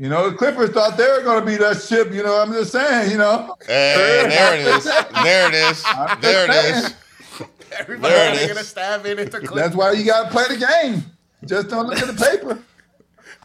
you 0.00 0.08
know, 0.08 0.30
the 0.30 0.36
Clippers 0.36 0.70
thought 0.70 0.96
they 0.96 1.06
were 1.06 1.20
going 1.20 1.40
to 1.40 1.46
be 1.46 1.56
that 1.56 1.82
ship. 1.82 2.10
You 2.10 2.22
know, 2.22 2.40
I'm 2.40 2.50
just 2.54 2.72
saying. 2.72 3.10
You 3.10 3.18
know. 3.18 3.54
Hey, 3.66 4.24
there 4.30 4.54
it 4.54 4.66
is. 4.66 4.84
There 4.84 5.48
it 5.48 5.54
is. 5.54 5.84
There 6.22 6.44
it 6.46 6.74
is. 6.74 6.94
Everybody's 7.78 8.48
gonna 8.48 8.64
stab 8.64 9.04
in 9.04 9.18
it. 9.18 9.30
That's 9.30 9.76
why 9.76 9.92
you 9.92 10.06
got 10.06 10.24
to 10.24 10.30
play 10.30 10.44
the 10.48 10.56
game. 10.56 11.04
Just 11.44 11.68
don't 11.68 11.86
look 11.86 11.98
at 11.98 12.16
the 12.16 12.24
paper. 12.24 12.62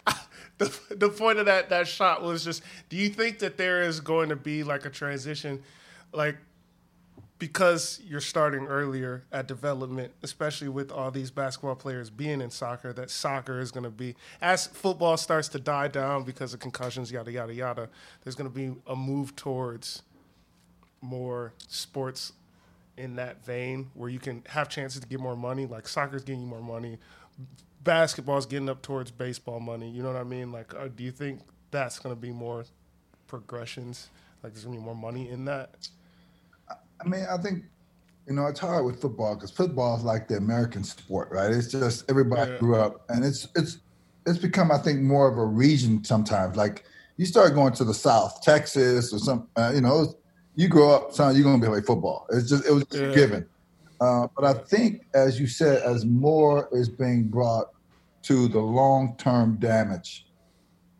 the, 0.58 0.96
the 0.96 1.10
point 1.10 1.40
of 1.40 1.46
that 1.46 1.68
that 1.70 1.90
shot 1.90 2.24
was 2.24 2.46
just 2.46 2.64
do 2.88 2.96
you 2.96 3.10
think 3.10 3.40
that 3.40 3.58
there 3.58 3.82
is 3.82 4.00
going 4.00 4.30
to 4.30 4.38
be 4.38 4.64
like 4.64 4.86
a 4.86 4.90
transition 4.90 5.62
like 6.14 6.38
because 7.38 8.00
you're 8.06 8.22
starting 8.22 8.66
earlier 8.68 9.24
at 9.32 9.48
development, 9.48 10.14
especially 10.24 10.70
with 10.70 10.92
all 10.92 11.12
these 11.12 11.32
basketball 11.32 11.76
players 11.76 12.10
being 12.10 12.40
in 12.42 12.50
soccer, 12.50 12.94
that 12.94 13.10
soccer 13.10 13.60
is 13.60 13.72
going 13.72 13.84
to 13.84 13.90
be 13.90 14.16
as 14.42 14.68
football 14.68 15.18
starts 15.18 15.48
to 15.50 15.60
die 15.60 15.88
down 15.88 16.24
because 16.24 16.54
of 16.54 16.60
concussions, 16.60 17.12
yada 17.12 17.32
yada 17.32 17.54
yada. 17.54 17.90
There's 18.24 18.36
going 18.36 18.50
to 18.50 18.56
be 18.56 18.76
a 18.88 18.96
move 18.96 19.36
towards 19.36 20.04
more 21.02 21.54
sports 21.68 22.34
in 22.98 23.16
that 23.18 23.46
vein 23.46 23.90
where 23.94 24.10
you 24.10 24.20
can 24.20 24.42
have 24.48 24.70
chances 24.70 25.02
to 25.02 25.08
get 25.08 25.20
more 25.20 25.36
money. 25.36 25.66
Like 25.66 25.88
soccer's 25.88 26.24
getting 26.24 26.42
you 26.42 26.48
more 26.48 26.62
money, 26.62 26.98
basketball's 27.84 28.46
getting 28.46 28.70
up 28.70 28.82
towards 28.82 29.12
baseball 29.12 29.60
money. 29.60 29.90
You 29.90 30.04
know 30.04 30.12
what 30.12 30.20
I 30.20 30.24
mean? 30.24 30.52
Like, 30.52 30.74
uh, 30.74 30.90
do 30.94 31.04
you 31.04 31.12
think 31.12 31.42
that's 31.72 32.00
going 32.00 32.14
to 32.14 32.20
be 32.20 32.32
more 32.32 32.66
progressions? 33.28 34.10
Like, 34.44 34.54
there's 34.54 34.66
going 34.66 34.76
to 34.76 34.82
be 34.82 34.86
more 34.86 34.96
money 34.96 35.30
in 35.30 35.46
that? 35.46 35.88
I 37.06 37.10
mean, 37.10 37.26
I 37.30 37.38
think 37.38 37.64
you 38.28 38.34
know 38.34 38.48
it's 38.48 38.60
hard 38.60 38.86
with 38.86 39.00
football 39.00 39.36
because 39.36 39.52
football 39.52 39.96
is 39.98 40.04
like 40.04 40.28
the 40.28 40.38
American 40.38 40.84
sport, 40.84 41.30
right? 41.32 41.52
It's 41.52 41.72
just 41.72 42.10
everybody 42.10 42.52
yeah. 42.52 42.58
grew 42.58 42.76
up, 42.76 43.06
and 43.10 43.24
it's 43.24 43.48
it's 43.56 43.80
it's 44.26 44.40
become, 44.40 44.72
I 44.72 44.78
think, 44.80 45.02
more 45.02 45.32
of 45.32 45.38
a 45.38 45.46
region 45.46 46.04
sometimes. 46.04 46.58
Like 46.58 46.86
you 47.18 47.26
start 47.26 47.54
going 47.54 47.74
to 47.74 47.84
the 47.84 47.94
South, 47.94 48.42
Texas, 48.42 49.14
or 49.14 49.20
some, 49.20 49.48
uh, 49.56 49.72
you 49.74 49.82
know, 49.82 50.16
you 50.56 50.68
grow 50.68 50.92
up, 50.92 51.14
son, 51.14 51.36
you're 51.36 51.44
gonna 51.44 51.62
be 51.62 51.68
like 51.68 51.86
football. 51.86 52.26
It's 52.32 52.50
just 52.50 52.66
it 52.66 52.72
was 52.72 52.86
yeah. 52.92 53.14
given. 53.14 53.48
Uh, 54.02 54.28
but 54.36 54.44
I 54.44 54.54
think, 54.54 55.06
as 55.14 55.40
you 55.40 55.48
said, 55.48 55.82
as 55.84 56.06
more 56.06 56.68
is 56.72 56.90
being 56.90 57.30
brought 57.30 57.68
to 58.24 58.48
the 58.50 58.60
long-term 58.60 59.58
damage 59.58 60.28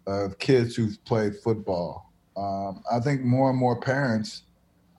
of 0.08 0.38
kids 0.40 0.76
who've 0.76 1.04
played 1.04 1.36
football, 1.44 2.14
um, 2.38 2.84
I 2.90 3.00
think 3.00 3.22
more 3.22 3.50
and 3.50 3.60
more 3.60 3.78
parents 3.80 4.44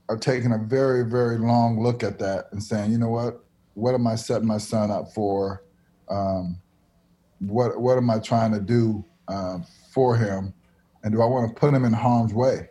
are 0.09 0.16
taking 0.16 0.52
a 0.52 0.59
very, 0.59 1.04
very 1.04 1.38
long 1.38 1.82
look 1.82 2.02
at 2.02 2.18
that 2.18 2.46
and 2.52 2.62
saying, 2.62 2.92
you 2.92 2.98
know 2.98 3.09
what, 3.09 3.44
what 3.74 3.94
am 3.94 4.07
I 4.07 4.14
setting 4.14 4.46
my 4.46 4.59
son 4.59 4.90
up 4.90 5.12
for? 5.12 5.62
Um, 6.09 6.61
what 7.40 7.78
what 7.80 7.98
am 7.98 8.09
I 8.09 8.18
trying 8.18 8.52
to 8.52 8.61
do 8.61 9.04
uh, 9.28 9.59
for 9.92 10.16
him? 10.16 10.54
And 11.02 11.12
do 11.12 11.20
I 11.20 11.26
want 11.26 11.48
to 11.48 11.61
put 11.61 11.74
him 11.74 11.84
in 11.84 11.92
harm's 11.92 12.32
way? 12.32 12.68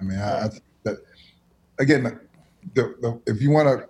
I 0.00 0.04
mean, 0.04 0.18
I, 0.18 0.46
I 0.46 0.48
that 0.84 0.98
again, 1.78 2.18
the, 2.74 2.94
the, 3.00 3.20
if 3.26 3.40
you 3.40 3.50
want 3.50 3.68
to 3.68 3.88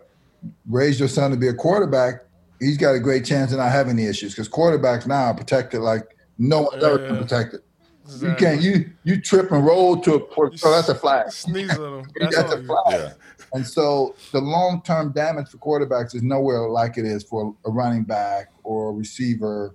raise 0.68 0.99
your 0.99 1.09
son 1.09 1.30
to 1.30 1.36
be 1.36 1.49
a 1.49 1.55
quarterback, 1.55 2.24
he's 2.61 2.76
got 2.76 2.95
a 2.95 3.01
great 3.01 3.24
chance 3.24 3.53
of 3.53 3.59
not 3.59 3.72
having 3.72 3.99
any 3.99 4.07
issues 4.07 4.32
because 4.34 4.49
quarterbacks 4.49 5.07
now 5.07 5.24
are 5.24 5.34
protected 5.34 5.80
like 5.80 6.16
no 6.38 6.62
one's 6.62 6.84
ever 6.84 6.99
been 6.99 7.16
protected. 7.18 7.61
Exactly. 8.05 8.28
You 8.28 8.34
can't 8.36 8.62
you 8.62 8.90
you 9.05 9.20
trip 9.20 9.53
and 9.53 9.64
roll 9.64 10.00
to 10.00 10.14
a 10.14 10.20
port. 10.20 10.59
So 10.59 10.70
that's 10.70 10.88
a 10.88 10.94
flag. 10.94 11.30
Sneeze 11.30 11.72
a 11.72 11.80
little. 11.80 12.07
That's, 12.20 12.36
that's 12.36 12.53
a 12.53 12.62
flag. 12.64 12.84
Yeah. 12.88 13.12
And 13.53 13.66
so 13.66 14.16
the 14.32 14.40
long 14.40 14.82
term 14.82 15.12
damage 15.12 15.48
for 15.48 15.59
quarterbacks 15.59 16.14
is 16.14 16.22
nowhere 16.22 16.68
like 16.68 16.98
it 16.98 17.05
is 17.05 17.22
for 17.22 17.55
a 17.64 17.70
running 17.70 18.03
back 18.03 18.50
or 18.64 18.90
a 18.90 18.92
receiver 18.92 19.74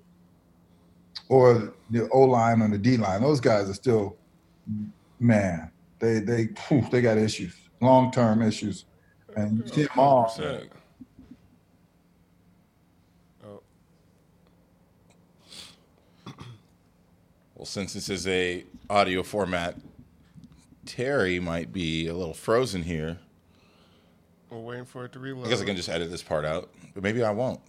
or 1.30 1.74
the 1.90 2.10
O 2.10 2.22
line 2.22 2.62
or 2.62 2.70
the 2.70 2.78
D 2.78 2.98
line. 2.98 3.22
Those 3.22 3.40
guys 3.40 3.70
are 3.70 3.74
still, 3.74 4.18
man, 5.20 5.72
they 6.00 6.20
they 6.20 6.50
whew, 6.68 6.86
they 6.92 7.02
got 7.02 7.18
issues, 7.18 7.56
long 7.82 8.12
term 8.12 8.42
issues, 8.42 8.86
and 9.36 9.60
you 9.60 9.68
see 9.68 9.84
them 9.84 10.00
all. 10.00 10.34
Well, 17.58 17.66
since 17.66 17.94
this 17.94 18.08
is 18.08 18.28
a 18.28 18.64
audio 18.88 19.24
format, 19.24 19.78
Terry 20.86 21.40
might 21.40 21.74
be 21.74 22.08
a 22.08 22.14
little 22.14 22.36
frozen 22.36 22.84
here. 22.84 23.18
We're 24.52 24.60
waiting 24.60 24.86
for 24.86 25.06
it 25.06 25.14
to 25.14 25.20
reload. 25.20 25.48
I 25.48 25.50
guess 25.50 25.62
I 25.64 25.66
can 25.66 25.76
just 25.76 25.90
edit 25.90 26.12
this 26.12 26.22
part 26.22 26.46
out, 26.46 26.70
but 26.94 27.02
maybe 27.02 27.24
I 27.24 27.32
won't. 27.32 27.60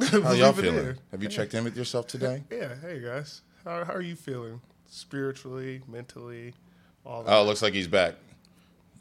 How 0.10 0.32
y'all 0.32 0.52
feeling? 0.52 0.96
Have 1.12 1.22
you 1.22 1.28
checked 1.28 1.54
in 1.54 1.62
with 1.62 1.76
yourself 1.76 2.06
today? 2.08 2.42
Yeah. 2.50 2.74
Hey 2.82 2.98
guys, 2.98 3.42
how, 3.64 3.84
how 3.84 3.92
are 3.92 4.00
you 4.00 4.16
feeling? 4.16 4.60
Spiritually, 4.88 5.80
mentally, 5.86 6.52
all 7.06 7.22
that. 7.22 7.32
Oh, 7.32 7.44
looks 7.44 7.62
like 7.62 7.72
he's 7.72 7.86
back. 7.86 8.16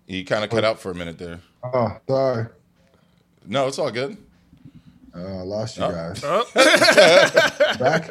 He 0.05 0.23
kind 0.23 0.43
of 0.43 0.51
cut 0.51 0.63
out 0.63 0.79
for 0.79 0.91
a 0.91 0.95
minute 0.95 1.17
there. 1.17 1.39
Oh, 1.63 1.97
sorry. 2.07 2.45
No, 3.47 3.67
it's 3.67 3.79
all 3.79 3.89
good. 3.89 4.15
Oh, 5.15 5.39
I 5.39 5.41
lost 5.41 5.77
you 5.77 5.85
oh. 5.85 5.91
guys. 5.91 6.23
Oh. 6.23 6.45
back. 7.79 8.09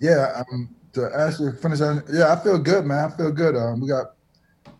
Yeah, 0.00 0.42
um, 0.50 0.74
to 0.94 1.10
actually 1.14 1.52
finish. 1.52 1.80
Yeah, 2.10 2.32
I 2.32 2.42
feel 2.42 2.58
good, 2.58 2.84
man. 2.84 3.12
I 3.12 3.16
feel 3.16 3.30
good. 3.30 3.54
Um, 3.54 3.80
we 3.80 3.88
got 3.88 4.14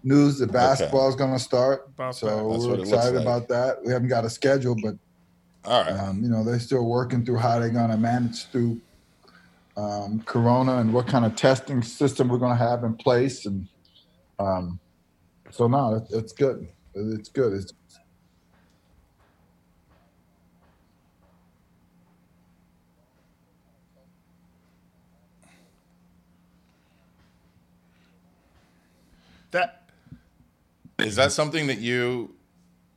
news 0.03 0.39
that 0.39 0.51
basketball 0.51 1.09
is 1.09 1.15
going 1.15 1.33
to 1.33 1.39
start, 1.39 1.91
so 2.13 2.49
we're 2.49 2.81
excited 2.81 3.15
like. 3.15 3.23
about 3.23 3.49
that. 3.49 3.85
We 3.85 3.93
haven't 3.93 4.09
got 4.09 4.25
a 4.25 4.31
schedule, 4.31 4.75
but 4.83 4.97
All 5.65 5.83
right. 5.83 5.93
Um, 5.93 6.23
you 6.23 6.29
know, 6.29 6.43
they're 6.43 6.59
still 6.59 6.87
working 6.87 7.25
through 7.25 7.37
how 7.37 7.59
they're 7.59 7.71
going 7.71 7.91
to 7.91 7.97
manage 7.97 8.47
through 8.47 8.81
um, 9.77 10.23
Corona 10.25 10.79
and 10.79 10.93
what 10.93 11.07
kind 11.07 11.25
of 11.25 11.37
testing 11.37 11.83
system 11.83 12.29
we're 12.29 12.39
going 12.39 12.57
to 12.57 12.65
have 12.65 12.85
in 12.85 12.95
place. 12.95 13.47
And 13.47 13.69
um, 14.39 14.81
so, 15.51 15.69
no, 15.69 15.97
it, 15.97 16.05
it's 16.11 16.33
good. 16.33 16.69
It's 16.95 17.29
good. 17.29 17.53
It's, 17.53 17.73
That 29.51 29.89
Is 30.99 31.17
that 31.17 31.33
something 31.33 31.67
that 31.69 31.79
you, 31.79 32.35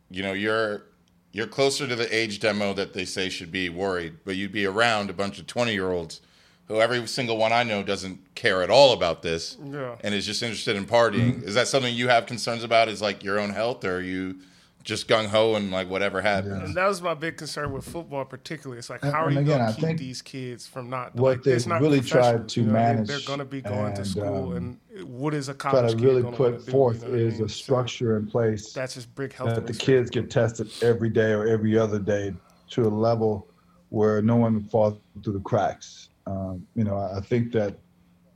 you 0.09 0.23
know, 0.23 0.33
you're 0.33 0.83
you're 1.31 1.47
closer 1.47 1.87
to 1.87 1.95
the 1.95 2.13
age 2.15 2.39
demo 2.39 2.73
that 2.73 2.93
they 2.93 3.05
say 3.05 3.27
should 3.29 3.51
be 3.51 3.67
worried, 3.69 4.17
but 4.23 4.35
you'd 4.35 4.51
be 4.51 4.65
around 4.65 5.09
a 5.09 5.13
bunch 5.13 5.39
of 5.39 5.47
twenty 5.47 5.73
year 5.73 5.91
olds 5.91 6.21
who 6.67 6.79
every 6.79 7.05
single 7.07 7.37
one 7.37 7.51
I 7.51 7.63
know 7.63 7.83
doesn't 7.83 8.35
care 8.35 8.63
at 8.63 8.69
all 8.69 8.93
about 8.93 9.21
this 9.21 9.57
Yeah. 9.63 9.95
and 10.01 10.13
is 10.15 10.25
just 10.25 10.41
interested 10.41 10.75
in 10.77 10.85
partying. 10.85 11.33
Mm-hmm. 11.35 11.47
Is 11.47 11.55
that 11.55 11.67
something 11.67 11.93
you 11.93 12.07
have 12.07 12.25
concerns 12.25 12.63
about? 12.63 12.87
Is 12.87 13.01
like 13.01 13.23
your 13.23 13.39
own 13.39 13.49
health, 13.49 13.83
or 13.83 13.97
are 13.97 14.01
you 14.01 14.37
just 14.83 15.07
gung 15.07 15.27
ho 15.27 15.55
and 15.55 15.71
like 15.71 15.89
whatever 15.89 16.21
happens? 16.21 16.61
and 16.63 16.75
that 16.75 16.87
was 16.87 17.01
my 17.01 17.13
big 17.13 17.37
concern 17.37 17.71
with 17.71 17.85
football, 17.85 18.25
particularly. 18.25 18.79
It's 18.79 18.89
like, 18.89 19.01
And- 19.03 19.11
how 19.13 19.23
are 19.25 19.31
you 19.31 19.41
going 19.43 19.73
to 19.73 19.79
keep 19.79 19.97
these 19.97 20.21
kids 20.21 20.67
from 20.67 20.89
not 20.89 21.15
what 21.15 21.37
like, 21.37 21.43
they've 21.43 21.65
not 21.67 21.81
really 21.81 22.01
tried 22.01 22.49
to 22.49 22.59
you 22.61 22.65
know, 22.67 22.73
they- 22.73 22.79
manage 22.79 23.07
They're 23.07 23.19
going 23.25 23.39
to 23.39 23.45
be 23.45 23.61
going 23.61 23.93
to 23.95 24.03
school, 24.05 24.51
um, 24.57 24.77
and 24.93 25.07
what 25.07 25.33
is 25.33 25.49
a 25.49 25.53
try 25.53 25.71
college 25.71 25.91
to 25.91 25.97
kid 25.97 26.05
really 26.05 26.21
gonna 26.23 26.35
put 26.37 26.51
wanna 26.53 26.65
do, 26.65 26.71
forth 26.71 26.95
you 26.97 27.07
know 27.07 27.11
what 27.11 27.19
I 27.19 27.23
is 27.23 27.33
mean? 27.35 27.45
a 27.45 27.49
So 27.49 27.53
structure 27.55 28.17
in 28.17 28.27
place 28.27 28.73
That's 28.73 28.93
just 28.95 29.13
big 29.15 29.33
health. 29.33 29.55
that 29.55 29.67
the 29.67 29.73
kids 29.73 30.09
get 30.09 30.29
tested 30.29 30.69
every 30.81 31.09
day 31.09 31.31
or 31.31 31.47
every 31.47 31.77
other 31.77 31.99
day 31.99 32.33
to 32.71 32.83
a 32.83 32.89
level 32.89 33.47
where 33.89 34.21
no 34.21 34.35
one 34.35 34.63
falls 34.65 34.97
through 35.23 35.33
the 35.33 35.39
cracks. 35.41 36.09
Um, 36.27 36.65
you 36.75 36.83
know, 36.83 36.97
I 36.97 37.17
I 37.17 37.21
think 37.21 37.51
that 37.53 37.77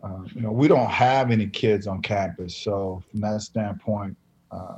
uh, 0.03 0.19
you 0.33 0.41
know 0.41 0.51
we 0.51 0.67
don't 0.67 0.89
have 0.89 1.31
any 1.31 1.47
kids 1.47 1.87
on 1.87 2.01
campus, 2.01 2.55
so 2.55 3.01
from 3.09 3.21
that 3.21 3.41
standpoint, 3.41 4.15
uh, 4.51 4.77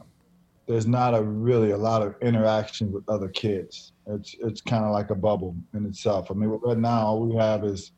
there's 0.70 0.86
not 0.86 1.16
a 1.16 1.24
really 1.24 1.72
a 1.72 1.78
lot 1.78 2.04
of 2.04 2.14
interaction 2.22 2.92
with 2.92 3.04
other 3.10 3.28
kids. 3.28 3.92
It's 4.06 4.36
it's 4.40 4.62
kind 4.62 4.86
of 4.86 4.92
like 4.92 5.10
a 5.10 5.16
bubble 5.16 5.56
in 5.74 5.84
itself. 5.88 6.30
I 6.30 6.36
mean, 6.36 6.48
right 6.50 6.78
now 6.78 7.08
all 7.08 7.26
we 7.26 7.36
have 7.38 7.64
is 7.64 7.92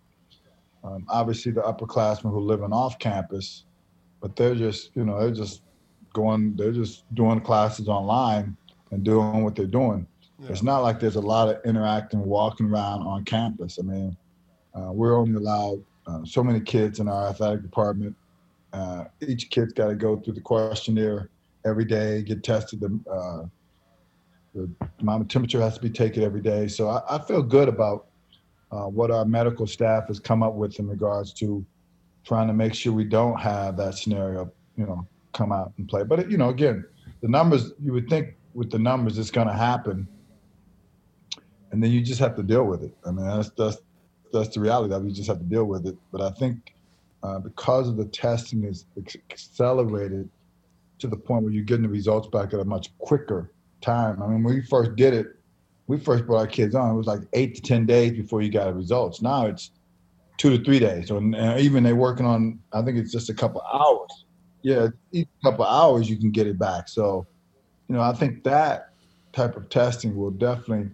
um, 0.86 1.06
obviously 1.10 1.52
the 1.52 1.62
upperclassmen 1.62 2.32
who 2.32 2.38
are 2.38 2.42
living 2.42 2.72
off 2.72 2.98
campus, 2.98 3.66
but 4.22 4.38
they're 4.38 4.56
just 4.56 4.92
you 4.96 5.04
know 5.04 5.20
they're 5.20 5.36
just 5.36 5.64
going 6.14 6.56
they're 6.56 6.72
just 6.72 7.14
doing 7.14 7.42
classes 7.42 7.90
online 7.90 8.56
and 8.92 9.04
doing 9.04 9.44
what 9.44 9.54
they're 9.54 9.66
doing. 9.66 10.08
It's 10.48 10.64
not 10.64 10.80
like 10.80 11.00
there's 11.00 11.18
a 11.18 11.22
lot 11.22 11.50
of 11.50 11.64
interacting, 11.66 12.26
walking 12.26 12.68
around 12.68 13.02
on 13.04 13.26
campus. 13.26 13.80
I 13.80 13.84
mean, 13.84 14.18
uh, 14.74 14.92
we're 14.94 15.16
only 15.16 15.36
allowed 15.36 15.84
uh, 16.08 16.22
so 16.24 16.42
many 16.42 16.62
kids 16.62 17.00
in 17.00 17.10
our 17.10 17.28
athletic 17.28 17.62
department. 17.64 18.16
Uh, 18.74 19.04
each 19.28 19.50
kid's 19.50 19.74
got 19.74 19.90
to 19.90 19.96
go 19.96 20.18
through 20.18 20.34
the 20.34 20.42
questionnaire 20.42 21.30
every 21.66 21.86
day, 21.86 22.22
get 22.24 22.44
tested. 22.44 22.80
The, 22.82 23.00
uh, 23.10 23.46
the 24.54 24.70
amount 25.00 25.22
of 25.22 25.28
temperature 25.28 25.62
has 25.62 25.76
to 25.76 25.82
be 25.82 25.90
taken 25.90 26.24
every 26.24 26.42
day. 26.42 26.68
So 26.68 26.90
I, 26.90 27.02
I 27.16 27.20
feel 27.20 27.42
good 27.42 27.70
about 27.70 28.08
uh, 28.72 28.84
what 28.84 29.12
our 29.12 29.26
medical 29.26 29.68
staff 29.68 30.08
has 30.08 30.20
come 30.20 30.44
up 30.44 30.54
with 30.54 30.80
in 30.80 30.88
regards 30.88 31.34
to 31.34 31.66
trying 32.24 32.48
to 32.48 32.54
make 32.54 32.74
sure 32.74 32.94
we 32.94 33.04
don't 33.04 33.40
have 33.40 33.78
that 33.78 33.96
scenario, 33.96 34.52
you 34.78 34.86
know, 34.86 35.08
come 35.34 35.52
out 35.52 35.74
and 35.78 35.88
play. 35.88 36.04
But 36.04 36.30
you 36.30 36.38
know, 36.38 36.50
again, 36.50 36.86
the 37.22 37.28
numbers 37.28 37.72
you 37.84 37.94
would 37.94 38.10
think 38.10 38.36
with 38.54 38.70
the 38.70 38.80
numbers 38.80 39.18
it's 39.18 39.32
going 39.32 39.48
to 39.48 39.54
happen, 39.54 40.08
and 41.72 41.82
then 41.84 41.92
you 41.92 42.02
just 42.02 42.20
have 42.20 42.36
to 42.36 42.44
deal 42.44 42.66
with 42.66 42.84
it. 42.84 42.94
I 43.06 43.12
mean, 43.12 43.26
that's 43.26 43.50
that's 43.52 43.78
that's 44.34 44.50
the 44.50 44.60
reality 44.60 44.94
it. 44.94 45.04
You 45.04 45.12
just 45.12 45.28
have 45.28 45.40
to 45.40 45.46
deal 45.46 45.66
with 45.66 45.86
it. 45.88 45.98
But 46.12 46.22
I 46.22 46.32
think 46.32 46.74
uh, 47.24 47.40
because 47.40 47.88
of 47.88 47.98
the 47.98 48.06
testing 48.06 48.64
is 48.64 48.86
accelerated 48.98 50.30
to 51.02 51.08
the 51.08 51.18
point 51.18 51.44
where 51.44 51.52
you're 51.52 51.64
getting 51.64 51.84
the 51.84 51.90
results 51.90 52.28
back 52.28 52.54
at 52.54 52.60
a 52.60 52.66
much 52.66 52.96
quicker 53.00 53.52
time. 53.82 54.22
I 54.22 54.28
mean, 54.28 54.44
when 54.44 54.56
we 54.56 54.62
first 54.62 54.96
did 54.96 55.14
it, 55.14 55.28
we 55.88 56.00
first 56.00 56.26
brought 56.26 56.40
our 56.40 56.48
kids 56.48 56.76
on. 56.76 56.92
It 56.92 56.98
was 56.98 57.08
like 57.08 57.22
eight 57.34 57.56
to 57.56 57.62
ten 57.62 57.86
days 57.86 58.14
before 58.14 58.42
you 58.42 58.50
got 58.50 58.66
the 58.66 58.74
results. 58.74 59.22
Now 59.22 59.48
it's 59.48 59.72
two 60.38 60.56
to 60.58 60.64
three 60.64 60.80
days. 60.80 61.08
So 61.08 61.18
even 61.58 61.84
they're 61.84 61.96
working 61.96 62.26
on. 62.26 62.60
I 62.72 62.82
think 62.82 62.98
it's 62.98 63.12
just 63.12 63.30
a 63.30 63.34
couple 63.34 63.62
hours. 63.62 64.26
Yeah, 64.64 64.88
each 65.12 65.28
couple 65.44 65.66
hours 65.66 66.10
you 66.10 66.18
can 66.18 66.32
get 66.32 66.48
it 66.48 66.60
back. 66.60 66.88
So, 66.88 67.26
you 67.88 67.96
know, 67.96 68.02
I 68.02 68.14
think 68.14 68.44
that 68.44 68.94
type 69.34 69.58
of 69.58 69.70
testing 69.70 70.16
will 70.16 70.32
definitely 70.32 70.92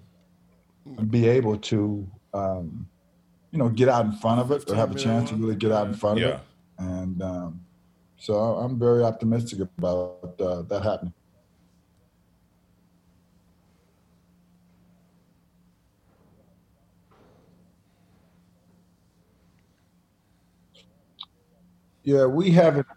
be 1.10 1.28
able 1.28 1.58
to, 1.58 2.08
um, 2.34 2.88
you 3.52 3.60
know, 3.60 3.68
get 3.68 3.90
out 3.90 4.06
in 4.06 4.14
front 4.14 4.40
of 4.40 4.52
it 4.52 4.70
or 4.70 4.76
have 4.76 4.96
a 4.96 4.96
chance 4.96 5.30
to 5.32 5.36
really 5.36 5.56
get 5.56 5.72
out 5.74 5.88
in 5.88 5.94
front 5.94 6.20
of 6.20 6.24
Yeah. 6.30 6.36
it. 6.36 6.42
And 6.80 7.22
um, 7.22 7.60
so 8.18 8.34
I'm 8.36 8.78
very 8.80 9.04
optimistic 9.04 9.60
about 9.60 10.36
uh, 10.40 10.62
that 10.64 10.84
happening. 10.84 11.14
Yeah, 22.04 22.26
we 22.26 22.52
haven't. 22.52 22.88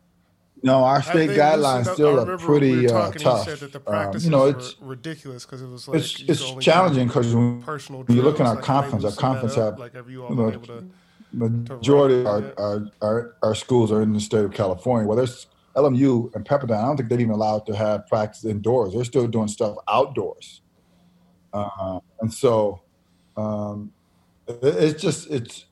No, 0.63 0.85
our 0.85 1.03
state 1.03 1.31
guidelines 1.31 1.93
still 1.93 2.21
are 2.21 2.39
pretty 2.39 2.71
we 2.71 2.87
uh, 2.87 2.91
talking, 2.91 3.23
tough. 3.23 3.47
You 3.47 3.57
said 3.57 3.61
that 3.61 3.73
the 3.73 3.79
Um, 3.79 3.85
practices 3.85 4.25
you 4.27 4.31
know, 4.31 4.43
were 4.45 4.51
it's 4.51 4.77
ridiculous 4.81 5.45
because 5.45 5.63
it 5.63 5.67
was 5.69 5.89
like 5.89 5.99
it's 5.99 6.21
you 6.21 6.27
could 6.27 6.31
it's 6.31 6.43
only 6.45 6.63
challenging 6.63 7.07
because 7.09 7.35
when 7.35 7.63
personal 7.63 8.05
you 8.09 8.23
look 8.23 8.39
in 8.39 8.47
our 8.47 8.55
like, 8.55 8.63
conference, 8.63 9.05
our 9.05 9.11
loosen 9.11 9.17
that 9.17 9.21
conference 9.21 9.57
up, 9.57 9.73
have 9.73 9.79
like 9.81 9.95
have 9.95 10.11
you 10.11 10.23
all 10.23 10.35
been 10.35 10.53
able 10.53 10.67
to 10.67 10.85
majority 11.33 12.21
of 12.21 12.27
our, 12.27 12.41
yeah. 12.41 12.51
our, 12.59 12.91
our, 13.03 13.37
our 13.43 13.55
schools 13.55 13.93
are 13.93 14.03
in 14.03 14.13
the 14.13 14.21
state 14.21 14.45
of 14.45 14.53
California. 14.53 15.07
Well, 15.07 15.17
there's 15.17 15.47
LMU 15.77 16.35
and 16.35 16.45
Pepperdine. 16.45 16.83
I 16.83 16.87
don't 16.87 16.97
think 16.97 17.09
they're 17.09 17.21
even 17.21 17.35
allowed 17.35 17.67
to 17.67 17.77
have 17.77 18.07
practice 18.07 18.45
indoors. 18.45 18.95
They're 18.95 19.05
still 19.05 19.27
doing 19.27 19.49
stuff 19.49 19.77
outdoors. 19.89 20.63
Uh, 21.53 22.01
and 22.21 22.33
so 22.33 22.83
um, 23.37 23.93
it, 24.47 24.59
it's 24.63 25.03
just 25.03 25.31
it's 25.31 25.67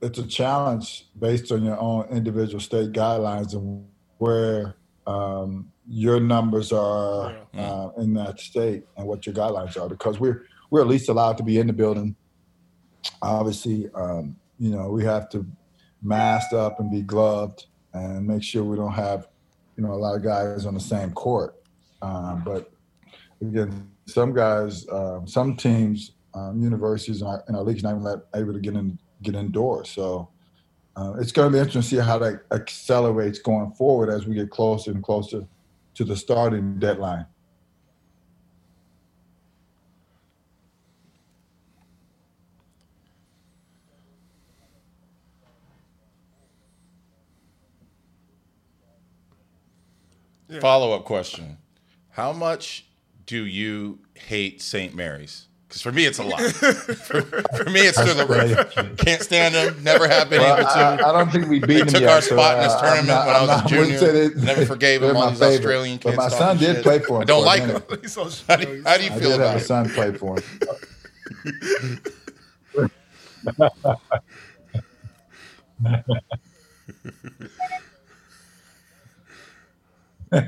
it's 0.00 0.18
a 0.18 0.26
challenge 0.26 1.06
based 1.18 1.50
on 1.52 1.64
your 1.64 1.78
own 1.78 2.06
individual 2.08 2.60
state 2.60 2.92
guidelines 2.92 3.52
and 3.52 3.86
where 4.18 4.76
um, 5.06 5.70
your 5.86 6.20
numbers 6.20 6.72
are 6.72 7.36
uh, 7.56 7.88
in 7.98 8.14
that 8.14 8.38
state 8.40 8.84
and 8.96 9.06
what 9.06 9.26
your 9.26 9.34
guidelines 9.34 9.80
are 9.80 9.88
because 9.88 10.18
we're 10.20 10.46
we're 10.70 10.80
at 10.80 10.86
least 10.86 11.08
allowed 11.08 11.36
to 11.36 11.42
be 11.42 11.58
in 11.58 11.66
the 11.66 11.72
building 11.72 12.14
obviously, 13.22 13.88
um, 13.94 14.36
you 14.58 14.70
know, 14.70 14.90
we 14.90 15.04
have 15.04 15.28
to 15.30 15.46
mask 16.02 16.52
up 16.52 16.80
and 16.80 16.90
be 16.90 17.02
gloved 17.02 17.66
and 17.92 18.26
make 18.26 18.42
sure 18.42 18.64
we 18.64 18.76
don't 18.76 18.92
have, 18.92 19.28
you 19.76 19.82
know, 19.84 19.92
a 19.92 19.94
lot 19.94 20.14
of 20.14 20.22
guys 20.22 20.66
on 20.66 20.74
the 20.74 20.80
same 20.80 21.12
court. 21.12 21.54
Um, 22.02 22.42
but 22.44 22.70
again, 23.40 23.90
some 24.06 24.32
guys, 24.32 24.88
um, 24.90 25.26
some 25.26 25.56
teams, 25.56 26.12
um, 26.34 26.60
universities, 26.62 27.22
and 27.22 27.30
our, 27.30 27.44
our 27.54 27.62
leagues 27.62 27.82
not 27.82 27.90
even 27.90 28.02
let, 28.02 28.20
able 28.34 28.52
to 28.52 28.60
get 28.60 28.74
in, 28.74 28.98
get 29.22 29.34
indoors. 29.34 29.90
So 29.90 30.28
uh, 30.96 31.14
it's 31.18 31.32
going 31.32 31.50
to 31.50 31.52
be 31.52 31.58
interesting 31.58 31.82
to 31.82 31.88
see 31.88 31.96
how 31.96 32.18
that 32.18 32.42
accelerates 32.52 33.38
going 33.38 33.72
forward 33.72 34.10
as 34.10 34.26
we 34.26 34.34
get 34.34 34.50
closer 34.50 34.90
and 34.90 35.02
closer 35.02 35.46
to 35.94 36.04
the 36.04 36.16
starting 36.16 36.78
deadline. 36.78 37.26
Yeah. 50.48 50.60
Follow 50.60 50.92
up 50.92 51.04
question: 51.04 51.58
How 52.10 52.32
much 52.32 52.86
do 53.26 53.44
you 53.44 53.98
hate 54.14 54.62
St. 54.62 54.94
Mary's? 54.94 55.44
Because 55.68 55.82
for 55.82 55.92
me, 55.92 56.06
it's 56.06 56.18
a 56.18 56.22
lot. 56.24 56.40
for, 56.40 57.20
for 57.20 57.68
me, 57.68 57.80
it's 57.80 58.00
through 58.00 58.14
the 58.14 58.24
roof. 58.26 58.96
Can't 58.96 59.20
stand 59.20 59.54
them. 59.54 59.82
Never 59.84 60.08
have 60.08 60.30
been 60.30 60.40
Well, 60.40 60.56
able 60.60 60.66
I, 60.66 60.96
to. 60.96 61.06
I 61.06 61.12
don't 61.12 61.30
think 61.30 61.46
we 61.48 61.58
beat 61.58 61.66
They 61.66 61.78
them 61.80 61.88
took 61.88 62.00
yet, 62.00 62.10
our 62.10 62.22
so, 62.22 62.30
in 62.30 62.36
this 62.62 62.72
uh, 62.72 62.78
I'm 62.78 62.84
tournament 63.04 63.08
not- 63.08 63.26
when 63.26 63.36
I 63.36 63.38
I'm 63.38 63.42
was 63.42 63.50
not- 63.50 63.72
I 63.72 63.76
wouldn't 63.78 63.98
junior. 63.98 63.98
say 63.98 64.28
they- 64.28 64.40
Never 64.46 64.64
forgave 64.64 65.00
them, 65.02 65.14
all 65.18 65.24
my 65.24 65.30
these 65.30 65.38
favorite. 65.40 65.56
Australian 65.56 65.98
But 66.02 66.16
my 66.16 66.28
son 66.28 66.56
did 66.56 66.76
shit. 66.76 66.82
play 66.84 66.98
for 67.00 67.16
him. 67.16 67.22
I 67.22 67.24
don't 67.26 67.44
like 67.44 67.66
minute. 67.66 67.86
them. 67.86 67.98
How 68.48 68.56
do 68.56 68.62
you, 68.66 68.82
how 68.82 68.96
do 68.96 69.04
you 69.04 69.10
I 69.12 69.18
feel 69.18 69.30
did 69.36 69.40
have 69.40 69.40
about 69.40 69.54
a 69.54 69.58
it? 69.58 69.60
son 69.60 69.88
play 69.90 70.12
for 70.14 70.36
him. 70.38 70.44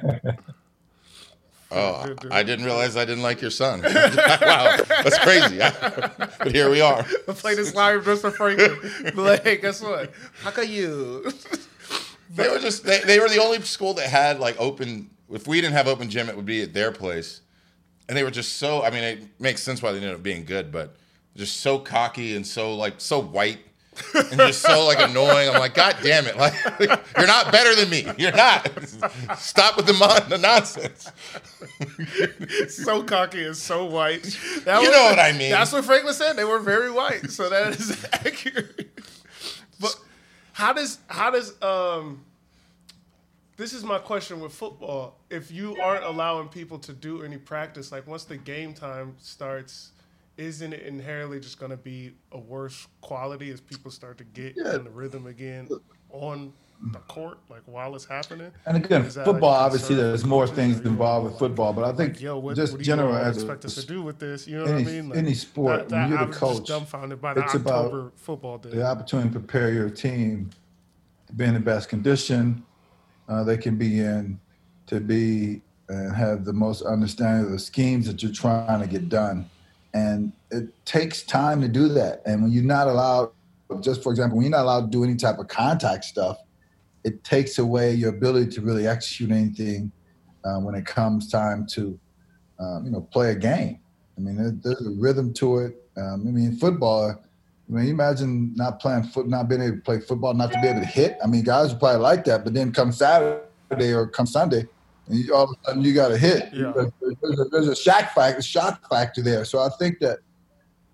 Oh, 1.73 2.17
I 2.33 2.43
didn't 2.43 2.65
realize 2.65 2.97
I 2.97 3.05
didn't 3.05 3.23
like 3.23 3.41
your 3.41 3.53
son. 3.53 3.83
wow, 3.85 4.77
that's 4.89 5.19
crazy. 5.21 5.59
but 5.59 6.51
here 6.51 6.69
we 6.69 6.81
are. 6.81 7.07
I 7.29 7.33
played 7.33 7.59
this 7.59 7.77
live 7.77 8.05
just 8.05 8.23
for 8.23 8.33
Franklin. 8.33 8.77
Hey, 9.45 9.57
guess 9.59 9.81
what? 9.81 10.13
How 10.43 10.51
come 10.51 10.67
you? 10.69 11.33
They 12.33 12.49
were 12.49 12.61
just 12.61 12.85
they, 12.85 13.01
they 13.01 13.19
were 13.19 13.29
the 13.29 13.41
only 13.43 13.61
school 13.63 13.93
that 13.95 14.09
had 14.09 14.39
like 14.39 14.55
open. 14.61 15.11
If 15.33 15.49
we 15.49 15.61
didn't 15.61 15.75
have 15.75 15.89
open 15.89 16.09
gym, 16.09 16.29
it 16.29 16.37
would 16.37 16.47
be 16.47 16.63
at 16.63 16.73
their 16.73 16.93
place. 16.93 17.41
and 18.09 18.17
they 18.17 18.23
were 18.23 18.31
just 18.31 18.59
so. 18.59 18.85
I 18.85 18.91
mean, 18.91 19.03
it 19.03 19.41
makes 19.41 19.63
sense 19.65 19.83
why 19.83 19.91
they 19.91 19.97
ended 19.99 20.15
up 20.15 20.23
being 20.23 20.45
good, 20.45 20.71
but 20.71 20.95
just 21.37 21.57
so 21.61 21.81
cocky 21.81 22.37
and 22.37 22.47
so 22.47 22.75
like 22.77 22.95
so 23.01 23.21
white 23.21 23.59
and 24.15 24.39
just 24.39 24.63
so 24.63 24.87
like 24.87 25.01
annoying. 25.01 25.49
I'm 25.49 25.59
like, 25.61 25.75
God 25.75 25.97
damn 26.03 26.27
it! 26.27 26.37
Like, 26.37 26.55
you're 26.81 27.27
not 27.27 27.53
better 27.53 27.75
than 27.75 27.91
me. 27.91 28.07
You're 28.19 28.33
not. 28.33 28.71
Stop 29.39 29.77
with 29.77 29.87
the, 29.87 29.93
mon- 29.95 30.29
the 30.29 30.39
nonsense. 30.39 31.11
so 32.75 33.03
cocky 33.03 33.45
and 33.45 33.57
so 33.57 33.87
white. 33.87 34.23
That 34.65 34.83
You 34.83 34.91
know 34.91 35.05
what 35.05 35.19
I 35.19 35.33
mean. 35.33 35.51
That's 35.51 35.73
what 35.73 35.85
Franklin 35.85 36.15
said. 36.15 36.35
They 36.35 36.45
were 36.45 36.59
very 36.59 36.91
white, 36.91 37.31
so 37.31 37.49
that 37.49 37.79
is 37.79 38.05
accurate. 38.13 38.91
But 39.81 39.97
how 40.53 40.73
does 40.73 40.99
how 41.09 41.31
does 41.31 41.61
um 41.63 42.25
this 43.61 43.75
is 43.75 43.85
my 43.85 43.99
question 43.99 44.41
with 44.41 44.55
football. 44.55 45.19
If 45.29 45.51
you 45.51 45.77
aren't 45.77 46.05
allowing 46.05 46.49
people 46.49 46.79
to 46.79 46.95
do 46.95 47.23
any 47.23 47.37
practice, 47.37 47.93
like 47.93 48.07
once 48.07 48.25
the 48.25 48.39
game 48.39 48.73
time 48.73 49.17
starts, 49.19 49.91
isn't 50.41 50.73
it 50.73 50.83
inherently 50.83 51.39
just 51.39 51.59
going 51.59 51.71
to 51.71 51.77
be 51.77 52.13
a 52.33 52.39
worse 52.39 52.89
quality 53.03 53.51
as 53.51 53.61
people 53.61 53.91
start 53.91 54.17
to 54.19 54.25
get 54.25 54.55
Yeah. 54.57 54.77
in 54.77 54.85
the 54.85 54.91
rhythm 54.91 55.27
again 55.27 55.69
on 56.11 56.53
the 56.93 56.99
court, 57.01 57.39
like 57.51 57.61
while 57.67 57.95
it's 57.95 58.07
happening? 58.07 58.51
And 58.65 58.79
again, 58.79 59.03
that, 59.03 59.15
like, 59.17 59.25
football 59.27 59.51
obviously 59.51 59.97
there's 59.97 60.25
more 60.25 60.47
things 60.47 60.81
involved 60.81 61.27
with 61.31 61.39
football, 61.39 61.75
but 61.75 61.85
I 61.85 61.93
think 61.93 62.21
Yo, 62.23 62.39
what, 62.39 62.57
just 62.57 62.73
what 62.73 62.81
general 62.83 63.15
as 63.15 63.37
a, 63.37 63.41
expect 63.41 63.67
us 63.67 63.75
to 63.75 63.87
do 63.87 64.01
with 64.03 64.19
this? 64.19 64.49
You 64.49 64.57
know 64.59 64.65
what 64.65 64.73
I 64.73 64.75
any- 64.81 64.85
mean? 65.03 65.13
any 65.15 65.35
sport, 65.35 65.91
when 65.91 66.09
you're 66.09 66.27
the 66.27 66.33
coach, 66.33 66.67
dumbfounded 66.67 67.21
by 67.21 67.35
the 67.35 67.45
it's 67.45 67.55
about 67.55 67.85
October 67.87 68.13
football 68.17 68.57
day. 68.59 68.71
the 68.71 68.83
opportunity 68.87 69.29
to 69.31 69.39
prepare 69.39 69.73
your 69.73 69.91
team 69.91 70.49
to 71.27 71.35
be 71.35 71.45
in 71.45 71.55
the 71.55 71.61
best 71.61 71.89
condition 71.91 72.65
uh, 73.29 73.45
they 73.45 73.57
can 73.59 73.77
be 73.77 74.01
in, 74.01 74.41
to 74.87 74.99
be 75.01 75.61
and 75.89 76.15
have 76.17 76.45
the 76.45 76.53
most 76.53 76.83
understanding 76.83 77.45
of 77.47 77.53
the 77.53 77.59
schemes 77.59 78.07
that 78.07 78.23
you're 78.23 78.33
trying 78.33 78.81
to 78.81 78.87
get 78.87 79.09
done. 79.09 79.49
And 79.93 80.33
it 80.51 80.69
takes 80.85 81.23
time 81.23 81.61
to 81.63 81.69
do 81.69 81.89
that. 81.89 82.23
And 82.25 82.43
when 82.43 82.53
you're 82.53 82.63
not 82.63 82.87
allowed, 82.87 83.31
just 83.81 84.03
for 84.03 84.11
example, 84.11 84.37
when 84.37 84.45
you're 84.45 84.57
not 84.57 84.63
allowed 84.63 84.81
to 84.83 84.87
do 84.99 85.05
any 85.05 85.17
type 85.17 85.39
of 85.39 85.49
contact 85.49 86.05
stuff, 86.05 86.39
it 87.05 87.25
takes 87.25 87.59
away 87.59 87.95
your 87.95 88.11
ability 88.11 88.51
to 88.53 88.61
really 88.61 88.87
execute 88.87 89.31
anything 89.31 89.91
uh, 90.45 90.59
when 90.59 90.75
it 90.75 90.87
comes 90.87 91.31
time 91.31 91.67
to, 91.67 91.99
um, 92.59 92.85
you 92.85 92.91
know, 92.91 93.01
play 93.01 93.31
a 93.31 93.35
game. 93.35 93.81
I 94.17 94.21
mean, 94.21 94.37
there, 94.37 94.51
there's 94.51 94.87
a 94.87 94.91
rhythm 94.91 95.33
to 95.35 95.59
it. 95.59 95.77
Um, 95.97 96.27
I 96.29 96.31
mean, 96.31 96.57
football. 96.57 97.11
I 97.11 97.73
mean, 97.73 97.87
you 97.87 97.93
imagine 97.93 98.55
not 98.55 98.81
playing 98.81 99.05
foot, 99.05 99.29
not 99.29 99.49
being 99.49 99.63
able 99.63 99.77
to 99.77 99.83
play 99.83 100.01
football, 100.01 100.35
not 100.35 100.53
to 100.53 100.61
be 100.61 100.69
able 100.69 100.81
to 100.81 100.87
hit. 100.87 101.17
I 101.23 101.27
mean, 101.27 101.45
guys 101.45 101.71
would 101.71 101.79
probably 101.79 102.01
like 102.01 102.25
that, 102.25 102.45
but 102.45 102.53
then 102.53 102.73
come 102.73 102.93
Saturday 102.93 103.95
or 103.95 104.07
come 104.09 104.27
Sunday, 104.27 104.67
and 105.11 105.19
you, 105.19 105.35
all 105.35 105.45
of 105.45 105.51
a 105.51 105.67
sudden 105.67 105.83
you 105.83 105.93
got 105.93 106.09
to 106.09 106.19
hit. 106.19 106.51
Yeah. 106.53 106.73
There's, 106.75 107.41
a, 107.41 107.45
there's 107.45 107.69
a 107.69 107.77
shock 107.77 108.15
factor, 108.15 108.43
shock 108.43 108.89
factor 108.89 109.23
there. 109.23 109.45
So 109.45 109.59
I 109.61 109.69
think 109.79 109.99
that, 110.01 110.21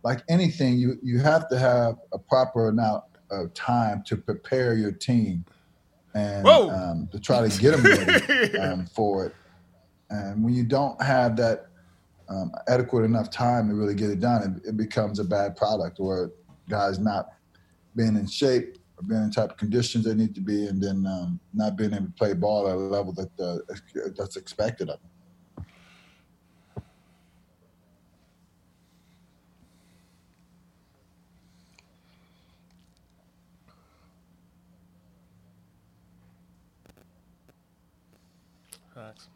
like 0.03 0.23
anything, 0.29 0.79
you 0.79 0.99
you 1.03 1.19
have 1.19 1.49
to 1.49 1.59
have 1.59 1.97
a 2.13 2.19
proper 2.19 2.69
amount 2.69 3.05
of 3.31 3.53
time 3.55 4.05
to 4.07 4.17
prepare 4.17 4.75
your 4.75 4.93
team 4.93 5.45
and 6.15 6.47
um, 6.47 7.09
to 7.13 7.21
try 7.21 7.47
to 7.47 7.61
get 7.61 7.73
them 7.73 7.83
ready 7.83 8.59
um, 8.59 8.87
for 8.87 9.27
it. 9.27 9.35
And 10.11 10.45
when 10.45 10.55
you 10.55 10.65
don't 10.65 11.01
have 11.03 11.37
that 11.37 11.67
um, 12.29 12.53
adequate 12.69 13.05
enough 13.05 13.31
time 13.31 13.69
to 13.69 13.75
really 13.75 13.95
get 13.95 14.11
it 14.11 14.21
done, 14.21 14.61
it, 14.65 14.71
it 14.71 14.77
becomes 14.77 15.19
a 15.19 15.25
bad 15.25 15.57
product 15.57 15.99
or 15.99 16.31
guys 16.69 16.99
not 16.99 17.33
being 17.97 18.17
in 18.17 18.27
shape 18.27 18.79
being 19.07 19.23
in 19.23 19.29
the 19.29 19.35
type 19.35 19.51
of 19.51 19.57
conditions 19.57 20.05
they 20.05 20.15
need 20.15 20.35
to 20.35 20.41
be, 20.41 20.67
and 20.67 20.83
then 20.83 21.07
um, 21.07 21.39
not 21.53 21.77
being 21.77 21.93
able 21.93 22.07
to 22.07 22.13
play 22.13 22.33
ball 22.33 22.69
at 22.69 22.75
a 22.75 22.79
level 22.79 23.13
that 23.13 23.31
uh, 23.41 23.59
that's 24.17 24.37
expected 24.37 24.89
of 24.89 24.99
them. 25.01 25.11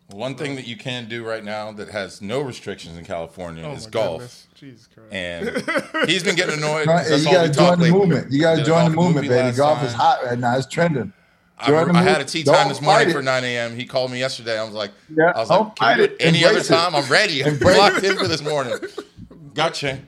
One 0.09 0.35
thing 0.35 0.57
that 0.57 0.67
you 0.67 0.77
can 0.77 1.09
do 1.09 1.25
right 1.25 1.45
now 1.45 1.71
that 1.73 1.89
has 1.91 2.21
no 2.21 2.41
restrictions 2.41 2.99
in 2.99 3.05
California 3.05 3.65
Oh 3.65 3.73
is 3.73 3.87
golf. 3.87 4.19
goodness. 4.19 4.47
Jesus 4.61 4.87
Christ. 4.87 5.13
And 5.13 6.09
he's 6.09 6.23
been 6.23 6.37
getting 6.37 6.59
annoyed. 6.59 6.87
Right, 6.87 7.07
That's 7.09 7.25
you 7.25 7.31
got 7.33 7.43
to 7.45 7.49
talk 7.49 7.69
join 7.71 7.79
the 7.79 7.85
lately. 7.85 7.99
movement. 7.99 8.31
You 8.33 8.41
got 8.41 8.57
to 8.57 8.65
join 8.65 8.91
the 8.91 8.97
movement, 8.97 9.27
baby. 9.29 9.43
last 9.43 9.57
Golf 9.57 9.83
is 9.83 9.93
hot 9.95 10.23
right 10.25 10.39
now. 10.39 10.57
It's 10.57 10.67
trending. 10.67 11.13
I, 11.59 11.67
Join 11.67 11.89
the 11.93 11.99
I 11.99 12.03
had 12.03 12.17
a 12.17 12.19
move- 12.21 12.27
tea 12.29 12.43
don't 12.43 12.55
time 12.55 12.69
this 12.69 12.81
morning 12.81 13.11
for 13.13 13.21
9 13.23 13.45
a.m. 13.45 13.75
He 13.77 13.85
called 13.87 14.11
me 14.11 14.19
yesterday. 14.19 14.59
I 14.59 14.65
was 14.65 14.73
like, 14.73 14.93
Yeah, 15.15 15.33
I 15.35 15.41
was 15.41 15.51
like, 15.51 15.77
can 15.77 15.99
we 15.99 16.05
fight 16.05 16.13
it. 16.13 16.17
any 16.21 16.39
other 16.45 16.53
Embrace 16.59 16.71
it. 16.71 16.75
time? 16.75 16.95
I'm 16.95 17.11
ready. 17.11 17.43
I'm 17.45 17.49
Embrace 17.55 17.77
locked 17.79 18.03
in 18.05 18.17
for 18.17 18.29
this 18.29 18.43
morning. 18.43 18.75
Gotcha. 19.55 19.99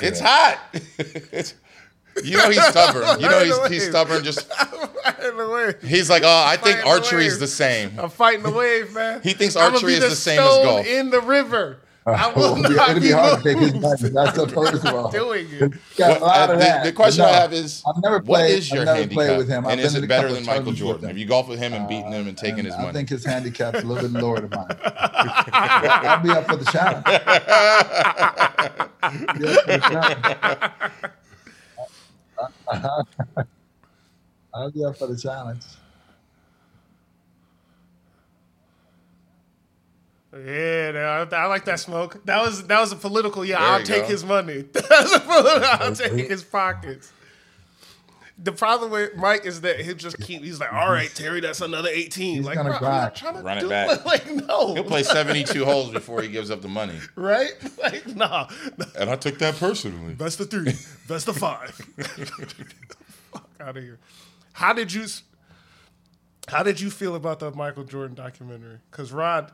it's 0.00 0.20
hot. 0.20 0.58
It's, 0.72 1.54
you 2.24 2.36
know 2.36 2.50
he's 2.50 2.64
stubborn. 2.66 3.20
You 3.20 3.28
know 3.28 3.44
he's, 3.44 3.66
he's 3.68 3.88
stubborn. 3.88 4.22
Just 4.24 4.46
I'm 4.60 5.36
the 5.36 5.48
wave. 5.48 5.82
he's 5.88 6.08
like, 6.10 6.22
oh, 6.24 6.44
I 6.46 6.56
think 6.56 6.78
Fighting 6.78 6.84
the 6.84 6.96
archery 6.96 7.26
is 7.26 7.34
wave. 7.34 7.40
the 7.40 7.46
same. 7.48 7.92
I'm 7.98 8.10
fighting 8.10 8.42
the 8.42 8.50
wave, 8.50 8.92
man. 8.94 9.20
He 9.22 9.32
thinks 9.32 9.56
I'ma 9.56 9.74
archery 9.74 9.92
be 9.92 9.98
is 9.98 10.08
the 10.10 10.16
same 10.16 10.40
as 10.40 10.50
stone 10.52 10.64
golf. 10.64 10.86
In 10.86 11.10
the 11.10 11.20
river. 11.20 11.78
I 12.06 12.12
Uh, 12.30 12.32
will 12.34 12.56
it'll 12.56 12.70
be, 12.70 12.74
not 12.76 12.88
it'll 12.90 13.00
be 13.02 13.08
be 13.08 13.12
hard 13.12 13.42
to 13.42 13.44
take 13.44 13.58
his 13.58 13.72
moved. 13.74 13.82
money. 13.84 14.08
That's 14.14 14.34
the 14.36 14.48
first 14.54 14.84
of 14.86 14.94
all. 14.94 15.10
doing 15.10 15.46
it. 15.50 15.72
Got 15.98 16.20
a 16.20 16.24
lot 16.24 16.48
uh, 16.48 16.52
of 16.54 16.58
the, 16.58 16.64
that. 16.64 16.84
the 16.84 16.92
question 16.92 17.22
But 17.22 17.28
I 17.28 17.32
no, 17.34 17.40
have 17.42 17.52
is, 17.52 17.82
I've 17.86 18.02
never 18.02 18.16
what 18.20 18.24
played- 18.38 18.54
is 18.58 18.70
your 18.70 18.80
I've 18.80 18.86
never 18.86 18.98
handicap? 19.00 19.14
played 19.26 19.36
with 19.36 19.48
him. 19.48 19.66
I've 19.66 19.72
And 19.72 19.80
is 19.82 19.92
been 19.92 20.04
it 20.04 20.06
to 20.06 20.12
a 20.14 20.16
better 20.16 20.28
couple 20.28 20.34
than 20.36 20.46
Michael 20.46 20.56
tournaments 20.64 20.80
with 20.80 20.88
Jordan? 20.88 21.04
him. 21.04 21.08
Have 21.10 21.18
you 21.18 21.26
golfed 21.26 21.48
with 21.50 21.58
him 21.58 21.72
and 21.74 21.86
beaten 21.88 22.10
him 22.12 22.26
and 22.26 22.38
taken 22.38 22.60
And 22.60 22.66
his 22.68 22.74
I 22.74 22.80
money? 22.80 22.92
think 22.94 23.08
his 23.10 23.24
handicap's 23.26 23.82
a 23.82 23.86
little 23.86 24.08
bit 24.08 24.18
lower 24.22 24.40
than 24.40 24.48
mine. 24.50 24.76
I'll 24.84 26.22
be 26.22 26.30
up 26.30 26.46
for 26.48 26.56
the 26.56 26.64
challenge. 26.64 27.04
Be 29.38 29.46
up 29.46 29.60
for 29.60 29.72
the 29.72 29.78
challenge. 29.78 31.12
I'll 34.54 34.70
be 34.70 34.84
up 34.84 34.96
for 34.98 35.06
the 35.06 35.16
challenge. 35.16 35.62
Yeah, 40.32 41.26
I, 41.32 41.34
I 41.34 41.46
like 41.46 41.64
that 41.64 41.80
smoke. 41.80 42.24
That 42.24 42.40
was 42.42 42.66
that 42.68 42.80
was 42.80 42.92
a 42.92 42.96
political. 42.96 43.44
Yeah, 43.44 43.58
There 43.58 43.68
I'll 43.68 43.82
take 43.82 44.02
go. 44.02 44.08
his 44.08 44.24
money. 44.24 44.62
That 44.72 44.88
was 45.02 45.12
a 45.12 45.20
political. 45.20 45.68
I'll 45.86 45.94
take 45.94 46.28
his 46.30 46.44
pockets. 46.44 47.12
The 48.42 48.52
problem 48.52 48.90
with 48.90 49.16
Mike 49.16 49.44
is 49.44 49.60
that 49.60 49.80
he'll 49.80 49.94
just 49.94 50.18
keep. 50.20 50.42
He's 50.42 50.58
like, 50.60 50.72
all 50.72 50.90
right, 50.90 51.10
Terry, 51.14 51.40
that's 51.40 51.60
another 51.60 51.90
eighteen. 51.90 52.36
He's 52.36 52.46
like, 52.46 52.54
gonna 52.56 52.70
bro, 52.70 52.76
I'm 52.78 52.82
grind. 52.82 53.02
not 53.02 53.14
trying 53.14 53.34
to 53.34 53.42
Run 53.42 53.58
it 53.58 53.60
do 53.60 53.68
back. 53.68 54.04
Like, 54.06 54.30
no, 54.30 54.74
He'll 54.74 54.84
play 54.84 55.02
72 55.02 55.62
holes 55.64 55.90
before 55.90 56.22
he 56.22 56.28
gives 56.28 56.50
up 56.50 56.62
the 56.62 56.68
money. 56.68 56.98
right? 57.16 57.50
Like, 57.82 58.06
nah, 58.16 58.48
And 58.98 59.10
I 59.10 59.16
took 59.16 59.38
that 59.40 59.56
personally. 59.56 60.14
best 60.14 60.40
of 60.40 60.50
three, 60.50 60.72
best 61.06 61.28
of 61.28 61.36
five. 61.36 61.70
Fuck 63.32 63.48
out 63.60 63.76
of 63.76 63.82
here. 63.82 63.98
How 64.54 64.72
did 64.72 64.92
you? 64.92 65.02
s- 65.02 65.22
How 66.48 66.62
did 66.62 66.80
you 66.80 66.90
feel 66.90 67.14
about 67.14 67.40
the 67.40 67.50
Michael 67.52 67.84
Jordan 67.84 68.14
documentary? 68.14 68.78
Because 68.90 69.12
Rod 69.12 69.52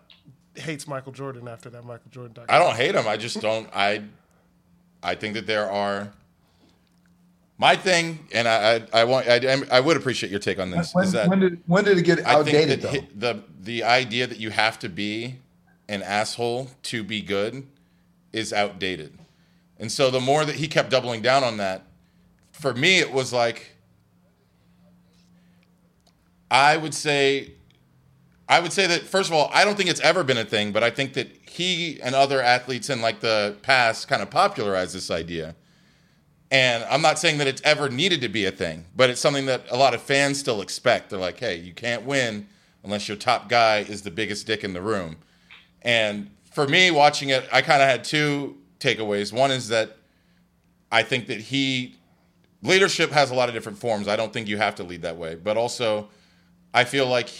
hates 0.55 0.87
Michael 0.87 1.12
Jordan 1.12 1.49
after 1.49 1.68
that 1.70 1.84
Michael 1.84 2.11
Jordan 2.11 2.32
I 2.49 2.59
documentary. 2.59 2.66
don't 2.68 2.76
hate 2.76 2.95
him. 2.95 3.09
I 3.09 3.16
just 3.16 3.41
don't. 3.41 3.68
I 3.74 4.03
I 5.03 5.14
think 5.16 5.34
that 5.34 5.47
there 5.47 5.70
are. 5.70 6.12
My 7.59 7.74
thing, 7.74 8.26
and 8.32 8.46
I 8.46 8.76
I, 8.92 9.00
I 9.00 9.04
want 9.04 9.28
I, 9.28 9.62
I 9.70 9.80
would 9.80 9.96
appreciate 9.96 10.30
your 10.30 10.40
take 10.40 10.59
on 10.59 10.70
this. 10.70 10.94
When, 10.94 11.04
is 11.04 11.12
that 11.12 11.28
when 11.28 11.40
did 11.40 11.62
when 11.66 11.84
did 11.84 11.98
it 11.98 12.02
get 12.02 12.18
I 12.20 12.42
think 12.42 12.57
outdated 12.57 12.82
that 12.82 12.92
though? 13.14 13.34
the 13.34 13.42
the 13.61 13.84
idea 13.84 14.26
that 14.26 14.38
you 14.38 14.50
have 14.50 14.78
to 14.80 14.88
be 14.88 15.36
an 15.88 16.02
asshole 16.02 16.70
to 16.84 17.02
be 17.02 17.22
good 17.22 17.66
is 18.32 18.52
outdated. 18.52 19.18
And 19.78 19.90
so 19.90 20.11
the 20.11 20.20
more 20.20 20.44
that 20.44 20.57
he 20.57 20.68
kept 20.68 20.90
doubling 20.90 21.22
down 21.22 21.44
on 21.44 21.57
that, 21.59 21.84
for 22.52 22.74
me 22.74 22.98
it 22.98 23.12
was 23.12 23.32
like 23.32 23.76
I 26.50 26.76
would 26.76 26.94
say 26.94 27.52
I 28.48 28.61
would 28.61 28.72
say 28.72 28.86
that 28.86 29.02
first 29.02 29.28
of 29.28 29.34
all, 29.34 29.50
I 29.52 29.64
don't 29.64 29.76
think 29.76 29.90
it's 29.90 30.00
ever 30.00 30.22
been 30.22 30.38
a 30.38 30.44
thing, 30.44 30.72
but 30.72 30.84
I 30.84 30.90
think 30.90 31.14
that 31.14 31.28
he 31.48 32.00
and 32.00 32.14
other 32.14 32.40
athletes 32.40 32.90
in 32.90 33.00
like 33.00 33.20
the 33.20 33.57
past 33.62 34.09
kind 34.09 34.22
of 34.22 34.30
popularized 34.30 34.94
this 34.94 35.11
idea. 35.11 35.57
And 36.51 36.84
I'm 36.84 37.03
not 37.03 37.18
saying 37.18 37.38
that 37.38 37.47
it's 37.47 37.62
ever 37.64 37.88
needed 37.88 38.20
to 38.20 38.28
be 38.28 38.44
a 38.44 38.53
thing, 38.53 38.84
but 38.94 39.11
it's 39.11 39.20
something 39.20 39.47
that 39.47 39.64
a 39.70 39.76
lot 39.76 39.94
of 39.94 40.03
fans 40.03 40.38
still 40.38 40.61
expect. 40.61 41.11
They're 41.11 41.18
like, 41.18 41.38
hey, 41.40 41.57
you 41.57 41.72
can't 41.72 42.05
win 42.05 42.47
unless 42.84 43.09
your 43.09 43.16
top 43.16 43.49
guy 43.49 43.78
is 43.78 44.03
the 44.03 44.12
biggest 44.12 44.47
dick 44.47 44.62
in 44.62 44.72
the 44.72 44.80
room. 44.80 45.16
And 45.82 46.30
for 46.53 46.68
me, 46.68 46.90
watching 46.90 47.30
it, 47.30 47.49
I 47.53 47.62
kind 47.62 47.82
of 47.82 47.88
had 47.88 48.05
two 48.05 48.59
takeaways. 48.78 49.32
One 49.32 49.51
is 49.51 49.68
that 49.68 49.97
I 50.92 51.03
think 51.03 51.26
that 51.26 51.40
he, 51.40 51.97
leadership 52.62 53.11
has 53.11 53.30
a 53.30 53.34
lot 53.34 53.49
of 53.49 53.55
different 53.55 53.78
forms. 53.78 54.07
I 54.07 54.14
don't 54.14 54.32
think 54.32 54.47
you 54.47 54.57
have 54.57 54.76
to 54.76 54.84
lead 54.84 55.03
that 55.03 55.16
way. 55.16 55.34
But 55.34 55.57
also, 55.57 56.09
I 56.72 56.84
feel 56.84 57.07
like 57.07 57.30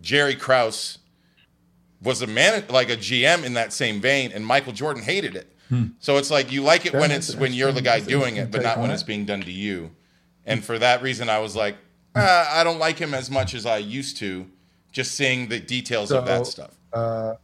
Jerry 0.00 0.36
Krause 0.36 0.98
was 2.02 2.22
a 2.22 2.26
man, 2.26 2.64
like 2.68 2.88
a 2.88 2.96
GM 2.96 3.44
in 3.44 3.54
that 3.54 3.72
same 3.72 4.00
vein, 4.00 4.30
and 4.32 4.46
Michael 4.46 4.72
Jordan 4.72 5.02
hated 5.02 5.34
it. 5.34 5.55
So 5.98 6.16
it's 6.16 6.30
like 6.30 6.52
you 6.52 6.62
like 6.62 6.86
it 6.86 6.92
when 6.92 7.10
it's 7.10 7.34
when 7.34 7.52
you're 7.52 7.72
the 7.72 7.82
guy 7.82 8.00
doing 8.00 8.36
it, 8.36 8.50
but 8.50 8.62
not 8.62 8.78
when 8.78 8.88
that. 8.88 8.94
it's 8.94 9.02
being 9.02 9.24
done 9.24 9.40
to 9.42 9.52
you. 9.52 9.90
And 10.44 10.64
for 10.64 10.78
that 10.78 11.02
reason, 11.02 11.28
I 11.28 11.40
was 11.40 11.56
like, 11.56 11.76
uh, 12.14 12.46
I 12.50 12.62
don't 12.64 12.78
like 12.78 12.98
him 12.98 13.14
as 13.14 13.30
much 13.30 13.52
as 13.54 13.66
I 13.66 13.78
used 13.78 14.16
to, 14.18 14.46
just 14.92 15.12
seeing 15.16 15.48
the 15.48 15.58
details 15.58 16.10
So, 16.10 16.18
of 16.18 16.26
that 16.26 16.46
stuff. 16.46 16.70
Uh, 16.92 17.34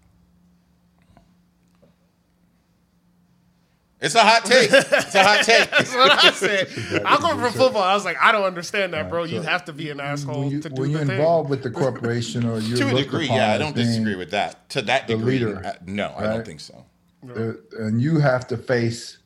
It's 4.01 4.17
a 4.17 4.21
hot 4.21 4.45
take. 4.45 4.69
It's 4.73 5.15
a 5.15 5.23
hot 5.23 5.43
take. 5.45 5.71
That's 5.71 5.95
what 5.95 6.11
I 6.25 6.33
said. 6.33 7.03
I'm 7.07 7.21
going 7.21 7.39
for 7.39 7.57
football. 7.57 7.83
I 7.85 7.95
was 7.95 8.05
like, 8.05 8.17
I 8.21 8.33
don't 8.33 8.43
understand 8.43 8.93
that, 8.95 9.09
bro. 9.09 9.23
You 9.23 9.41
have 9.43 9.65
to 9.67 9.73
be 9.73 9.91
an 9.91 10.01
asshole 10.01 10.51
you, 10.51 10.61
to 10.61 10.69
do 10.69 10.81
when 10.83 10.91
the 10.93 10.99
you're 10.99 11.07
thing. 11.07 11.17
involved 11.19 11.49
with 11.51 11.63
the 11.63 11.71
corporation 11.83 12.45
or 12.45 12.59
you're 12.59 12.79
to 12.79 12.89
a 12.89 12.95
degree, 12.95 13.27
yeah, 13.29 13.53
I 13.53 13.59
don't 13.59 13.77
disagree 13.77 14.17
with 14.17 14.33
that. 14.33 14.69
To 14.71 14.83
that 14.83 15.07
degree, 15.07 15.39
leader, 15.39 15.63
uh, 15.65 15.75
no, 15.87 16.13
I 16.17 16.25
don't 16.25 16.45
think 16.45 16.59
so. 16.59 16.85
Uh, 17.29 17.53
and 17.79 18.01
you 18.01 18.19
have 18.19 18.47
to 18.49 18.57
face 18.57 19.19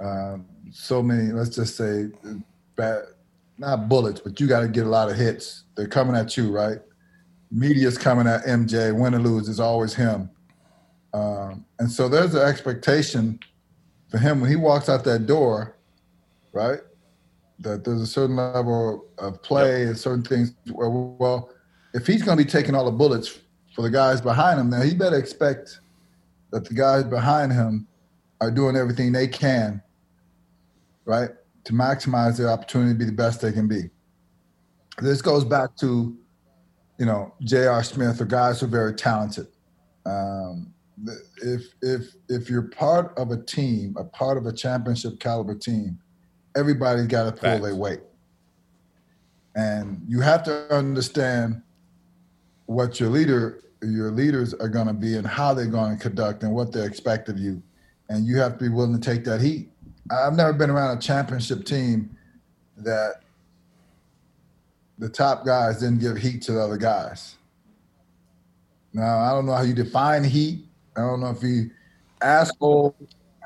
um, 0.00 0.46
so 0.70 1.02
many. 1.02 1.32
Let's 1.32 1.54
just 1.54 1.76
say, 1.76 2.08
bad, 2.76 3.02
not 3.58 3.88
bullets, 3.88 4.20
but 4.20 4.38
you 4.40 4.46
got 4.46 4.60
to 4.60 4.68
get 4.68 4.86
a 4.86 4.88
lot 4.88 5.10
of 5.10 5.16
hits. 5.16 5.64
They're 5.74 5.88
coming 5.88 6.14
at 6.14 6.36
you, 6.36 6.50
right? 6.50 6.78
Media's 7.50 7.98
coming 7.98 8.26
at 8.26 8.44
MJ. 8.44 8.96
Win 8.96 9.14
or 9.14 9.18
lose, 9.18 9.48
it's 9.48 9.58
always 9.58 9.94
him. 9.94 10.30
Um, 11.12 11.64
and 11.78 11.90
so 11.90 12.08
there's 12.08 12.34
an 12.34 12.42
expectation 12.42 13.40
for 14.10 14.18
him 14.18 14.40
when 14.40 14.50
he 14.50 14.56
walks 14.56 14.88
out 14.88 15.04
that 15.04 15.26
door, 15.26 15.76
right? 16.52 16.80
That 17.60 17.84
there's 17.84 18.00
a 18.00 18.06
certain 18.06 18.36
level 18.36 19.06
of 19.18 19.42
play 19.42 19.84
and 19.84 19.98
certain 19.98 20.22
things. 20.22 20.54
Where, 20.70 20.88
well, 20.88 21.50
if 21.94 22.06
he's 22.06 22.22
going 22.22 22.38
to 22.38 22.44
be 22.44 22.48
taking 22.48 22.74
all 22.74 22.84
the 22.84 22.92
bullets 22.92 23.40
for 23.74 23.82
the 23.82 23.90
guys 23.90 24.20
behind 24.20 24.60
him, 24.60 24.70
now 24.70 24.82
he 24.82 24.94
better 24.94 25.16
expect 25.16 25.80
that 26.50 26.64
the 26.64 26.74
guys 26.74 27.04
behind 27.04 27.52
him 27.52 27.86
are 28.40 28.50
doing 28.50 28.76
everything 28.76 29.12
they 29.12 29.28
can, 29.28 29.82
right, 31.04 31.30
to 31.64 31.72
maximize 31.72 32.36
their 32.36 32.48
opportunity 32.48 32.92
to 32.92 32.98
be 32.98 33.04
the 33.04 33.12
best 33.12 33.40
they 33.40 33.52
can 33.52 33.68
be. 33.68 33.90
This 34.98 35.22
goes 35.22 35.44
back 35.44 35.76
to, 35.76 36.16
you 36.98 37.06
know, 37.06 37.34
J.R. 37.42 37.82
Smith 37.82 38.20
or 38.20 38.24
guys 38.24 38.60
who 38.60 38.66
are 38.66 38.70
very 38.70 38.94
talented. 38.94 39.46
Um, 40.06 40.72
if 41.42 41.62
if 41.82 42.14
if 42.28 42.50
you're 42.50 42.62
part 42.62 43.16
of 43.16 43.30
a 43.30 43.36
team, 43.36 43.94
a 43.98 44.04
part 44.04 44.36
of 44.36 44.46
a 44.46 44.52
championship 44.52 45.20
caliber 45.20 45.54
team, 45.54 45.98
everybody's 46.56 47.06
got 47.06 47.24
to 47.24 47.32
pull 47.32 47.50
Facts. 47.50 47.62
their 47.62 47.76
weight, 47.76 48.00
and 49.54 50.02
you 50.08 50.20
have 50.20 50.42
to 50.44 50.74
understand 50.74 51.62
what 52.66 52.98
your 52.98 53.10
leader 53.10 53.62
your 53.82 54.10
leaders 54.10 54.54
are 54.54 54.68
going 54.68 54.86
to 54.86 54.92
be 54.92 55.16
and 55.16 55.26
how 55.26 55.54
they're 55.54 55.66
going 55.66 55.96
to 55.96 56.02
conduct 56.02 56.42
and 56.42 56.52
what 56.52 56.72
they 56.72 56.84
expect 56.84 57.28
of 57.28 57.38
you. 57.38 57.62
And 58.08 58.26
you 58.26 58.38
have 58.38 58.58
to 58.58 58.64
be 58.64 58.68
willing 58.68 58.98
to 58.98 59.00
take 59.00 59.24
that 59.24 59.40
heat. 59.40 59.70
I've 60.10 60.34
never 60.34 60.52
been 60.52 60.70
around 60.70 60.96
a 60.96 61.00
championship 61.00 61.64
team 61.64 62.16
that 62.78 63.22
the 64.98 65.08
top 65.08 65.44
guys 65.44 65.80
didn't 65.80 66.00
give 66.00 66.16
heat 66.16 66.42
to 66.42 66.52
the 66.52 66.60
other 66.60 66.76
guys. 66.76 67.36
Now 68.92 69.18
i 69.18 69.30
don't 69.30 69.46
know 69.46 69.52
how 69.52 69.62
you 69.62 69.74
define 69.74 70.24
heat. 70.24 70.64
I 70.96 71.00
don't 71.02 71.20
know 71.20 71.30
if 71.30 71.42
you 71.42 71.70
asshole 72.22 72.96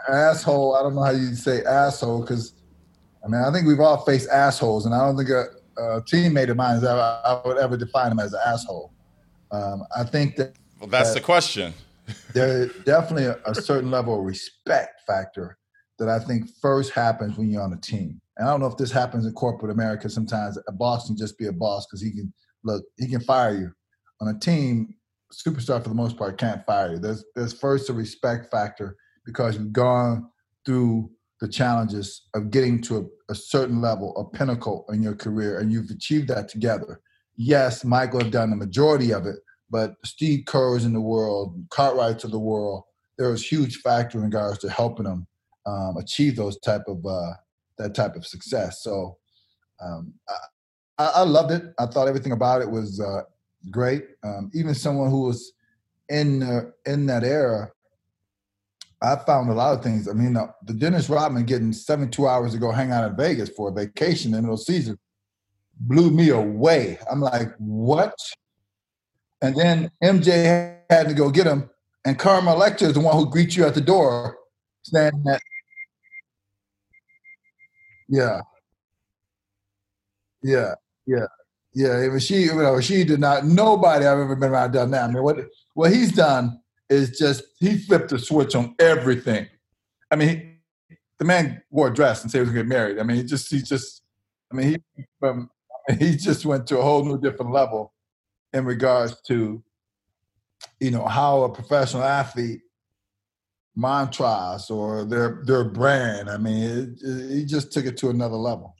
asshole. 0.08 0.76
I 0.76 0.82
don't 0.82 0.94
know 0.94 1.02
how 1.02 1.10
you 1.10 1.34
say 1.34 1.62
asshole 1.64 2.22
because 2.22 2.54
i 3.24 3.28
mean 3.28 3.40
i 3.40 3.52
think 3.52 3.66
we've 3.66 3.80
all 3.80 3.98
faced 4.04 4.28
assholes 4.30 4.86
and 4.86 4.94
i 4.94 4.98
don't 4.98 5.16
think 5.16 5.30
a, 5.30 5.46
a 5.76 6.02
teammate 6.02 6.48
of 6.48 6.56
mine 6.56 6.76
is 6.76 6.84
ever, 6.84 7.00
i 7.00 7.40
would 7.44 7.58
ever 7.58 7.76
define 7.76 8.12
him 8.12 8.18
as 8.18 8.32
an 8.32 8.40
asshole 8.46 8.91
um, 9.52 9.84
I 9.96 10.04
think 10.04 10.36
that 10.36 10.54
Well, 10.80 10.88
that's 10.88 11.10
Uh, 11.10 11.14
the 11.14 11.20
question. 11.20 11.74
there's 12.34 12.72
definitely 12.84 13.26
a, 13.26 13.38
a 13.46 13.54
certain 13.54 13.90
level 13.90 14.18
of 14.18 14.24
respect 14.24 15.02
factor 15.06 15.58
that 15.98 16.08
I 16.08 16.18
think 16.18 16.48
first 16.60 16.92
happens 16.92 17.38
when 17.38 17.50
you're 17.50 17.62
on 17.62 17.72
a 17.72 17.80
team. 17.80 18.20
And 18.36 18.48
I 18.48 18.50
don't 18.50 18.60
know 18.60 18.66
if 18.66 18.76
this 18.76 18.90
happens 18.90 19.26
in 19.26 19.32
corporate 19.34 19.70
America. 19.70 20.08
Sometimes 20.08 20.58
a 20.66 20.72
boss 20.72 21.06
can 21.06 21.16
just 21.16 21.38
be 21.38 21.46
a 21.46 21.52
boss 21.52 21.86
because 21.86 22.02
he 22.02 22.10
can 22.10 22.32
look, 22.64 22.82
he 22.96 23.06
can 23.08 23.20
fire 23.20 23.54
you. 23.54 23.72
On 24.20 24.28
a 24.34 24.38
team, 24.38 24.94
superstar 25.32 25.82
for 25.82 25.88
the 25.88 25.94
most 25.94 26.16
part 26.16 26.38
can't 26.38 26.64
fire 26.66 26.92
you. 26.92 26.98
There's 26.98 27.24
there's 27.34 27.52
first 27.52 27.90
a 27.90 27.92
respect 27.92 28.50
factor 28.50 28.96
because 29.24 29.56
you've 29.56 29.72
gone 29.72 30.28
through 30.64 31.10
the 31.40 31.48
challenges 31.48 32.22
of 32.34 32.50
getting 32.50 32.80
to 32.82 32.98
a, 32.98 33.32
a 33.32 33.34
certain 33.34 33.80
level, 33.80 34.16
a 34.16 34.36
pinnacle 34.36 34.86
in 34.92 35.02
your 35.02 35.14
career, 35.14 35.58
and 35.58 35.72
you've 35.72 35.90
achieved 35.90 36.28
that 36.28 36.48
together. 36.48 37.00
Yes, 37.44 37.84
Michael 37.84 38.20
have 38.20 38.30
done 38.30 38.50
the 38.50 38.56
majority 38.56 39.12
of 39.12 39.26
it, 39.26 39.34
but 39.68 39.96
Steve 40.04 40.44
Kerr's 40.46 40.84
in 40.84 40.92
the 40.92 41.00
world, 41.00 41.66
Cartwright's 41.70 42.22
of 42.22 42.30
the 42.30 42.38
world, 42.38 42.84
there 43.18 43.30
was 43.30 43.44
huge 43.44 43.78
factor 43.78 44.18
in 44.18 44.24
regards 44.24 44.58
to 44.58 44.70
helping 44.70 45.06
them 45.06 45.26
um, 45.66 45.96
achieve 45.96 46.36
those 46.36 46.56
type 46.60 46.82
of 46.86 47.04
uh, 47.04 47.32
that 47.78 47.96
type 47.96 48.14
of 48.14 48.24
success. 48.24 48.84
So 48.84 49.18
um, 49.80 50.14
I, 50.98 51.06
I 51.16 51.22
loved 51.22 51.50
it. 51.50 51.64
I 51.80 51.86
thought 51.86 52.06
everything 52.06 52.30
about 52.30 52.62
it 52.62 52.70
was 52.70 53.00
uh, 53.00 53.22
great. 53.72 54.04
Um, 54.22 54.52
even 54.54 54.72
someone 54.72 55.10
who 55.10 55.22
was 55.22 55.52
in 56.08 56.72
in 56.86 57.06
that 57.06 57.24
era, 57.24 57.72
I 59.02 59.16
found 59.16 59.50
a 59.50 59.54
lot 59.54 59.76
of 59.76 59.82
things. 59.82 60.06
I 60.06 60.12
mean, 60.12 60.36
uh, 60.36 60.46
the 60.64 60.74
Dennis 60.74 61.08
Rodman 61.08 61.44
getting 61.44 61.72
72 61.72 62.24
hours 62.24 62.52
to 62.52 62.58
go 62.58 62.70
hang 62.70 62.92
out 62.92 63.10
in 63.10 63.16
Vegas 63.16 63.48
for 63.48 63.68
a 63.68 63.72
vacation 63.72 64.30
in 64.30 64.36
the 64.36 64.42
middle 64.42 64.54
of 64.54 64.60
season 64.60 64.96
blew 65.86 66.10
me 66.10 66.30
away. 66.30 66.98
I'm 67.10 67.20
like, 67.20 67.54
what? 67.58 68.14
And 69.42 69.56
then 69.56 69.90
MJ 70.02 70.78
had 70.88 71.08
to 71.08 71.14
go 71.14 71.30
get 71.30 71.46
him, 71.46 71.68
and 72.04 72.18
Carmen 72.18 72.54
Electra 72.54 72.88
is 72.88 72.94
the 72.94 73.00
one 73.00 73.16
who 73.16 73.28
greets 73.28 73.56
you 73.56 73.64
at 73.64 73.74
the 73.74 73.80
door, 73.80 74.38
saying 74.82 75.22
that, 75.24 75.40
yeah, 78.08 78.40
yeah, 80.42 80.74
yeah, 81.06 81.26
yeah. 81.74 82.00
It 82.02 82.12
was 82.12 82.24
she, 82.24 82.42
you 82.42 82.54
know, 82.54 82.80
she 82.80 83.02
did 83.02 83.18
not. 83.18 83.44
Nobody 83.44 84.06
I've 84.06 84.18
ever 84.18 84.36
been 84.36 84.50
around 84.50 84.72
done 84.72 84.92
that. 84.92 85.04
I 85.04 85.12
mean, 85.12 85.22
what 85.24 85.38
what 85.74 85.92
he's 85.92 86.12
done 86.12 86.60
is 86.88 87.18
just 87.18 87.42
he 87.58 87.78
flipped 87.78 88.10
the 88.10 88.18
switch 88.18 88.54
on 88.54 88.76
everything. 88.78 89.48
I 90.10 90.16
mean, 90.16 90.28
he, 90.88 90.96
the 91.18 91.24
man 91.24 91.62
wore 91.70 91.88
a 91.88 91.94
dress 91.94 92.22
and 92.22 92.30
said 92.30 92.38
he 92.38 92.40
was 92.42 92.50
gonna 92.50 92.62
get 92.62 92.68
married. 92.68 92.98
I 92.98 93.02
mean, 93.02 93.16
he 93.16 93.24
just 93.24 93.50
he 93.50 93.62
just, 93.62 94.02
I 94.52 94.56
mean, 94.56 94.68
he 94.96 95.04
from 95.18 95.50
he 95.98 96.16
just 96.16 96.44
went 96.44 96.66
to 96.68 96.78
a 96.78 96.82
whole 96.82 97.04
new 97.04 97.18
different 97.18 97.52
level 97.52 97.92
in 98.52 98.64
regards 98.64 99.20
to 99.22 99.62
you 100.80 100.90
know 100.90 101.06
how 101.06 101.42
a 101.42 101.48
professional 101.48 102.04
athlete 102.04 102.60
mantras 103.74 104.70
or 104.70 105.04
their 105.04 105.42
their 105.44 105.64
brand. 105.64 106.28
I 106.30 106.36
mean 106.36 106.96
he 107.30 107.44
just 107.44 107.72
took 107.72 107.86
it 107.86 107.96
to 107.98 108.10
another 108.10 108.36
level 108.36 108.76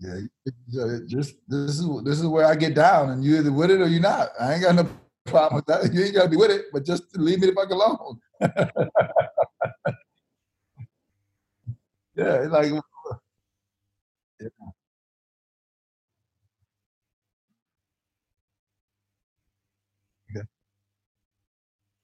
Yeah, 0.00 0.20
uh, 0.82 0.98
just 1.06 1.36
this 1.46 1.78
is 1.78 1.86
this 2.04 2.18
is 2.18 2.26
where 2.26 2.46
I 2.46 2.54
get 2.54 2.74
down, 2.74 3.10
and 3.10 3.22
you 3.22 3.36
either 3.38 3.52
with 3.52 3.70
it 3.70 3.82
or 3.82 3.86
you're 3.86 4.00
not. 4.00 4.30
I 4.40 4.54
ain't 4.54 4.62
got 4.62 4.74
no 4.74 4.88
problem 5.26 5.56
with 5.56 5.66
that. 5.66 5.92
You 5.92 6.04
ain't 6.04 6.14
got 6.14 6.22
to 6.24 6.28
be 6.30 6.38
with 6.38 6.50
it, 6.50 6.66
but 6.72 6.86
just 6.86 7.02
leave 7.18 7.40
me 7.40 7.48
the 7.48 7.52
fuck 7.52 7.68
alone. 7.70 8.18
yeah, 12.16 12.46
like 12.48 12.72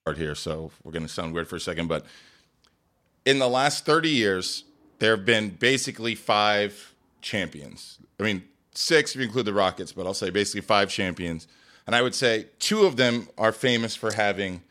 Part 0.05 0.17
here, 0.17 0.35
so 0.35 0.71
we're 0.83 0.93
going 0.93 1.03
to 1.03 1.09
sound 1.11 1.33
weird 1.33 1.49
for 1.49 1.57
a 1.57 1.59
second, 1.59 1.87
but 1.87 2.05
in 3.25 3.39
the 3.39 3.49
last 3.49 3.85
30 3.85 4.09
years, 4.09 4.63
there 4.99 5.17
have 5.17 5.25
been 5.25 5.49
basically 5.49 6.15
five 6.15 6.93
champions. 7.27 7.99
I 8.19 8.23
mean, 8.23 8.43
six 8.73 9.11
if 9.11 9.17
you 9.21 9.27
include 9.27 9.45
the 9.45 9.53
Rockets, 9.53 9.91
but 9.91 10.05
I'll 10.05 10.13
say 10.13 10.29
basically 10.29 10.61
five 10.61 10.89
champions. 10.89 11.47
And 11.85 11.95
I 11.95 12.01
would 12.01 12.15
say 12.15 12.47
two 12.59 12.85
of 12.85 12.95
them 12.95 13.27
are 13.37 13.51
famous 13.51 13.95
for 13.95 14.13
having 14.13 14.61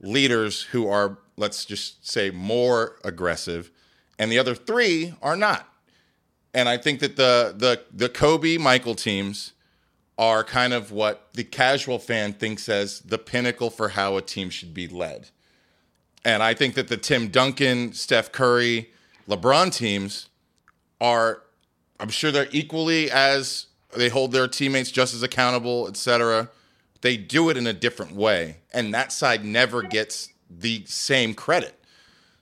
leaders 0.00 0.62
who 0.62 0.88
are, 0.88 1.18
let's 1.36 1.64
just 1.64 2.06
say, 2.06 2.30
more 2.30 2.96
aggressive, 3.04 3.70
and 4.18 4.30
the 4.30 4.38
other 4.38 4.54
three 4.54 5.14
are 5.22 5.36
not. 5.36 5.68
And 6.54 6.68
I 6.68 6.76
think 6.76 7.00
that 7.00 7.16
the 7.16 7.54
the 7.56 7.82
the 7.92 8.08
Kobe 8.08 8.58
Michael 8.58 8.94
teams 8.94 9.52
are 10.18 10.44
kind 10.44 10.72
of 10.72 10.92
what 10.92 11.28
the 11.32 11.44
casual 11.44 11.98
fan 11.98 12.32
thinks 12.32 12.68
as 12.68 13.00
the 13.00 13.18
pinnacle 13.18 13.70
for 13.70 13.90
how 13.90 14.16
a 14.16 14.22
team 14.22 14.50
should 14.50 14.74
be 14.74 14.86
led. 14.86 15.30
And 16.24 16.42
I 16.42 16.54
think 16.54 16.74
that 16.74 16.88
the 16.88 16.96
Tim 16.96 17.28
Duncan, 17.28 17.92
Steph 17.92 18.30
Curry, 18.30 18.90
LeBron 19.28 19.74
teams 19.74 20.28
are, 21.00 21.42
I'm 22.02 22.08
sure 22.08 22.32
they're 22.32 22.48
equally 22.50 23.12
as 23.12 23.66
they 23.96 24.08
hold 24.08 24.32
their 24.32 24.48
teammates 24.48 24.90
just 24.90 25.14
as 25.14 25.22
accountable, 25.22 25.86
etc. 25.86 26.50
They 27.00 27.16
do 27.16 27.48
it 27.48 27.56
in 27.56 27.68
a 27.68 27.72
different 27.72 28.16
way, 28.16 28.56
and 28.74 28.92
that 28.92 29.12
side 29.12 29.44
never 29.44 29.82
gets 29.82 30.30
the 30.50 30.82
same 30.84 31.32
credit. 31.32 31.78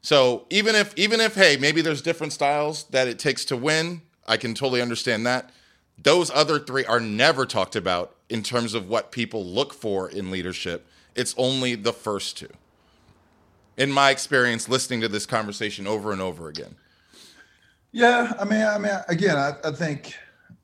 So 0.01 0.47
even 0.49 0.75
if 0.75 0.97
even 0.97 1.21
if 1.21 1.35
hey 1.35 1.59
maybe 1.61 1.83
there's 1.83 2.01
different 2.01 2.33
styles 2.33 2.85
that 2.85 3.07
it 3.07 3.19
takes 3.19 3.45
to 3.47 3.57
win, 3.57 4.01
I 4.27 4.39
can 4.39 4.55
totally 4.55 4.81
understand 4.81 5.27
that. 5.27 5.51
Those 6.03 6.31
other 6.31 6.59
three 6.59 6.87
are 6.87 7.01
never 7.01 7.45
talked 7.45 7.77
about 7.77 8.17
in 8.31 8.43
terms 8.43 8.73
of 8.73 8.89
what 8.89 9.13
people 9.13 9.45
look 9.45 9.75
for 9.75 10.09
in 10.09 10.31
leadership, 10.31 10.87
it's 11.15 11.35
only 11.37 11.75
the 11.75 11.93
first 11.93 12.39
two. 12.39 12.49
In 13.77 13.93
my 13.93 14.09
experience, 14.09 14.71
listening 14.71 15.03
to 15.03 15.09
this 15.09 15.27
conversation 15.27 15.87
over 15.87 16.13
and 16.13 16.23
over 16.23 16.49
again. 16.49 16.77
Yeah, 17.93 18.33
I 18.39 18.45
mean, 18.45 18.63
I 18.63 18.79
mean, 18.79 18.93
again, 19.09 19.37
I, 19.37 19.55
I 19.65 19.73
think 19.73 20.15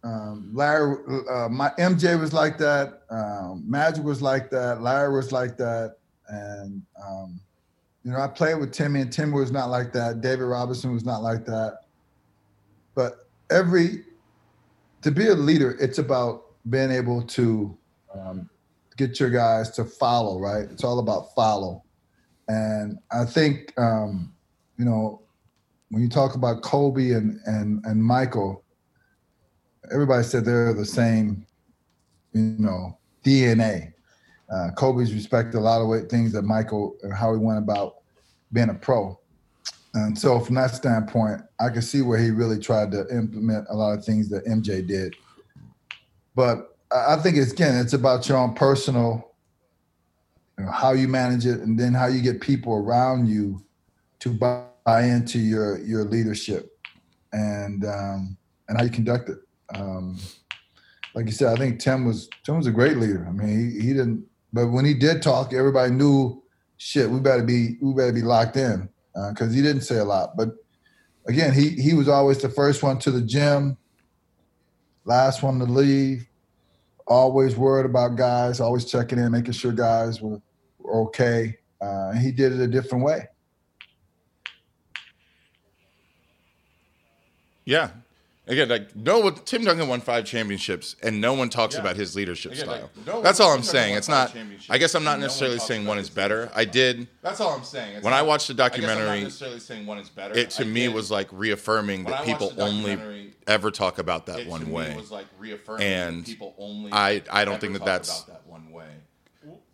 um, 0.05 0.51
Larry, 0.53 0.97
uh, 1.29 1.49
my 1.49 1.70
MJ 1.79 2.18
was 2.18 2.33
like 2.33 2.57
that. 2.59 3.03
Um, 3.11 3.64
Magic 3.66 4.05
was 4.05 4.22
like 4.22 4.51
that. 4.51 4.81
Larry 4.81 5.14
was 5.14 5.33
like 5.33 5.57
that, 5.57 5.97
and 6.29 6.83
um, 7.05 7.41
you 8.05 8.12
know, 8.12 8.20
I 8.20 8.29
played 8.29 8.61
with 8.61 8.72
Timmy, 8.72 9.01
and 9.01 9.12
Timmy 9.12 9.33
was 9.33 9.51
not 9.51 9.68
like 9.68 9.93
that. 9.95 10.20
David 10.20 10.45
Robinson 10.45 10.93
was 10.93 11.05
not 11.05 11.22
like 11.22 11.45
that. 11.47 11.81
But 12.95 13.27
every 13.51 14.05
to 15.03 15.11
be 15.11 15.27
a 15.27 15.35
leader, 15.35 15.77
it's 15.81 15.99
about 15.99 16.45
being 16.70 16.93
able 16.93 17.22
to 17.22 17.77
um, 18.14 18.49
get 18.97 19.18
your 19.18 19.31
guys 19.31 19.70
to 19.70 19.85
follow. 19.85 20.39
Right? 20.39 20.68
It's 20.70 20.85
all 20.85 21.01
about 21.01 21.35
follow, 21.35 21.83
and 22.47 22.99
I 23.11 23.24
think 23.24 23.72
um, 23.77 24.33
you 24.79 24.85
know 24.85 25.26
when 25.91 26.03
you 26.03 26.09
talk 26.09 26.34
about 26.34 26.62
Kobe 26.62 27.12
and 27.12 27.41
and 27.47 27.84
and 27.84 28.03
Michael, 28.03 28.64
everybody 29.93 30.24
said 30.24 30.45
they're 30.45 30.72
the 30.72 30.84
same, 30.84 31.47
you 32.32 32.57
know, 32.59 32.99
DNA. 33.24 33.93
Uh, 34.53 34.70
Kobe's 34.76 35.12
respected 35.12 35.59
a 35.59 35.61
lot 35.61 35.80
of 35.80 36.09
things 36.09 36.32
that 36.32 36.43
Michael 36.43 36.97
and 37.03 37.12
how 37.12 37.32
he 37.32 37.39
went 37.39 37.59
about 37.59 37.97
being 38.53 38.68
a 38.68 38.74
pro. 38.74 39.18
And 39.95 40.16
so 40.16 40.39
from 40.39 40.57
that 40.57 40.72
standpoint, 40.72 41.41
I 41.59 41.70
can 41.70 41.82
see 41.82 42.03
where 42.03 42.18
he 42.18 42.30
really 42.30 42.59
tried 42.59 42.93
to 42.93 43.07
implement 43.09 43.66
a 43.70 43.74
lot 43.74 43.99
of 43.99 44.05
things 44.05 44.28
that 44.28 44.45
MJ 44.45 44.87
did. 44.87 45.16
But 46.34 46.76
I 46.93 47.16
think 47.16 47.37
it's 47.37 47.53
again, 47.53 47.76
it's 47.78 47.95
about 47.95 48.28
your 48.28 48.39
own 48.39 48.55
personal, 48.55 49.32
you 50.59 50.64
know, 50.64 50.70
how 50.70 50.93
you 50.93 51.09
manage 51.09 51.47
it, 51.47 51.61
and 51.61 51.78
then 51.78 51.95
how 51.95 52.07
you 52.07 52.20
get 52.20 52.41
people 52.41 52.74
around 52.74 53.28
you 53.28 53.64
to 54.20 54.30
buy 54.30 54.64
buy 54.87 55.03
into 55.03 55.41
your 55.41 55.80
your 55.80 56.05
leadership 56.05 56.70
and 57.32 57.84
um, 57.84 58.39
and 58.68 58.78
how 58.78 58.84
you 58.84 58.91
conduct 58.91 59.28
it. 59.28 59.39
Um, 59.74 60.16
like 61.14 61.26
you 61.26 61.32
said, 61.32 61.53
I 61.53 61.57
think 61.57 61.80
Tim 61.80 62.07
was 62.07 62.30
Tim 62.45 62.57
was 62.57 62.68
a 62.68 62.70
great 62.70 62.97
leader. 62.97 63.26
I 63.28 63.32
mean, 63.32 63.70
he, 63.70 63.80
he 63.80 63.93
didn't, 63.93 64.24
but 64.53 64.68
when 64.68 64.84
he 64.84 64.95
did 64.95 65.20
talk, 65.20 65.53
everybody 65.53 65.91
knew 65.91 66.43
shit. 66.78 67.11
We 67.11 67.18
better 67.18 67.43
be 67.43 67.76
we 67.82 67.93
better 67.93 68.12
be 68.12 68.22
locked 68.22 68.57
in 68.57 68.89
because 69.12 69.51
uh, 69.51 69.55
he 69.55 69.61
didn't 69.61 69.82
say 69.82 69.99
a 69.99 70.05
lot. 70.05 70.37
But 70.37 70.51
again, 71.26 71.53
he 71.53 71.70
he 71.70 71.93
was 71.93 72.09
always 72.09 72.39
the 72.39 72.49
first 72.49 72.82
one 72.82 72.99
to 73.01 73.11
the 73.11 73.22
gym, 73.22 73.76
last 75.05 75.43
one 75.43 75.59
to 75.59 75.64
leave. 75.64 76.28
Always 77.09 77.57
worried 77.57 77.87
about 77.87 78.16
guys, 78.16 78.61
always 78.61 78.84
checking 78.84 79.18
in, 79.18 79.30
making 79.30 79.53
sure 79.53 79.70
guys 79.70 80.20
were, 80.20 80.41
were 80.78 81.03
okay. 81.03 81.57
Uh, 81.80 82.12
he 82.12 82.32
did 82.32 82.53
it 82.53 82.61
a 82.61 82.66
different 82.66 83.05
way. 83.05 83.28
Yeah. 87.67 87.91
Again, 88.49 88.69
like 88.69 88.95
no 88.95 89.19
one, 89.19 89.35
Tim 89.45 89.64
Duncan 89.64 89.89
won 89.89 90.01
five 90.01 90.25
championships, 90.25 90.95
and 91.03 91.21
no 91.21 91.35
one 91.35 91.49
talks 91.49 91.75
yeah. 91.75 91.81
about 91.81 91.97
his 91.97 92.14
leadership 92.14 92.53
Again, 92.53 92.64
style. 92.64 92.91
Like, 92.97 93.07
no 93.07 93.21
That's 93.21 93.41
all 93.41 93.53
I'm 93.53 93.64
saying. 93.64 93.97
It's 93.97 94.09
not. 94.09 94.33
I 94.71 94.79
guess 94.79 94.95
I'm 94.95 95.03
not 95.03 95.19
necessarily 95.19 95.59
saying 95.59 95.85
one 95.85 95.99
is 95.99 96.09
better. 96.09 96.49
I 96.55 96.64
did. 96.64 97.09
That's 97.23 97.41
all 97.41 97.51
I'm 97.51 97.64
saying. 97.64 97.97
It's 97.97 98.05
when 98.05 98.12
not, 98.12 98.21
I 98.21 98.23
watched 98.23 98.47
the 98.47 98.55
documentary, 98.55 99.25
necessarily 99.25 99.59
saying 99.59 99.85
one 99.85 99.99
is 99.99 100.09
better. 100.09 100.39
it 100.39 100.51
to 100.51 100.62
I 100.62 100.67
me 100.67 100.87
did. 100.87 100.95
was 100.95 101.11
like 101.11 101.29
reaffirming 101.33 102.05
when 102.05 102.12
that 102.12 102.25
people 102.25 102.53
only 102.59 103.35
ever 103.49 103.73
talk 103.73 103.99
about 103.99 104.27
that 104.27 104.47
one 104.47 104.71
way. 104.71 104.97
Like 105.11 105.27
and 105.81 106.25
people 106.25 106.55
only 106.57 106.93
I 106.93 107.23
I 107.31 107.45
don't 107.45 107.61
think 107.61 107.73
that 107.73 107.85
that's 107.85 108.23
that 108.23 108.47
one 108.47 108.71
way. 108.71 108.87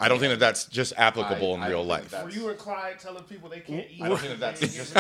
I 0.03 0.09
don't 0.09 0.18
think 0.18 0.30
that 0.30 0.40
that's 0.40 0.64
just 0.64 0.94
applicable 0.96 1.55
I, 1.55 1.66
in 1.66 1.70
real 1.70 1.84
life. 1.84 2.12
Were 2.24 2.28
you 2.28 2.48
and 2.48 2.59
Clyde 2.59 2.98
telling 2.98 3.22
people 3.22 3.48
they 3.48 3.61
can't 3.61 3.86
eat? 3.88 4.03
I 4.03 4.09
don't 4.09 4.18
think 4.18 4.36
that 4.36 4.59
that's 4.59 4.74
just 4.92 4.94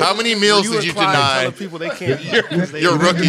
How 0.00 0.14
many 0.16 0.34
meals 0.34 0.70
did 0.70 0.84
you 0.84 0.92
deny? 0.94 1.40
Telling 1.40 1.52
people 1.52 1.78
they 1.78 1.90
can't 1.90 2.18
eat. 2.24 2.32
Your, 2.32 2.78
your 2.78 2.98
rookies. 2.98 3.28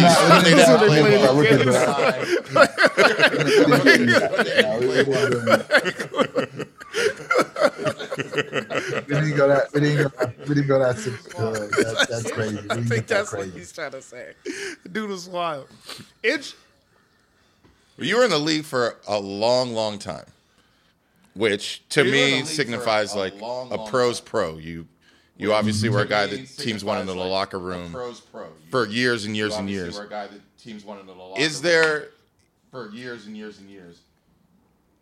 didn't 9.14 9.36
go 9.36 9.48
that. 9.48 9.68
We 9.74 9.80
didn't 9.80 9.96
go. 10.04 10.32
We 10.48 10.54
didn't 10.54 10.68
go 10.68 10.78
that. 10.78 10.96
Uh, 11.36 11.50
that 11.50 12.06
that's 12.08 12.32
crazy. 12.32 12.58
I 12.70 12.76
think 12.76 13.06
that's 13.06 13.30
that 13.30 13.36
what 13.36 13.48
he's 13.48 13.72
trying 13.72 13.90
to 13.90 14.00
say. 14.00 14.32
Dude 14.90 15.10
was 15.10 15.28
wild. 15.28 15.68
It's. 16.22 16.54
You 17.98 18.16
were 18.16 18.24
in 18.24 18.30
the 18.30 18.38
league 18.38 18.64
for 18.64 18.96
a 19.06 19.18
long, 19.20 19.74
long 19.74 19.98
time 19.98 20.24
which 21.34 21.82
to 21.90 22.04
me 22.04 22.44
signifies 22.44 23.14
like 23.14 23.40
long, 23.40 23.72
a 23.72 23.78
pro's 23.86 24.20
pro. 24.20 24.58
You 24.58 24.86
you 25.36 25.52
obviously 25.52 25.88
were 25.88 26.02
a 26.02 26.08
guy 26.08 26.26
that 26.26 26.46
teams 26.58 26.84
wanted 26.84 27.02
in 27.02 27.06
the 27.06 27.14
locker 27.14 27.58
room 27.58 27.92
pros 27.92 28.20
pro. 28.20 28.46
for 28.70 28.86
years 28.86 29.24
and 29.24 29.36
years 29.36 29.56
and 29.56 29.68
years. 29.68 29.98
Were 29.98 30.04
a 30.04 30.08
guy 30.08 30.26
that 30.28 30.40
teams 30.58 30.84
won 30.84 30.98
in 31.00 31.06
the 31.06 31.12
locker 31.12 31.40
Is 31.40 31.60
there 31.60 32.08
for 32.70 32.90
years 32.90 33.26
and 33.26 33.36
years 33.36 33.58
and 33.58 33.68
years? 33.68 34.00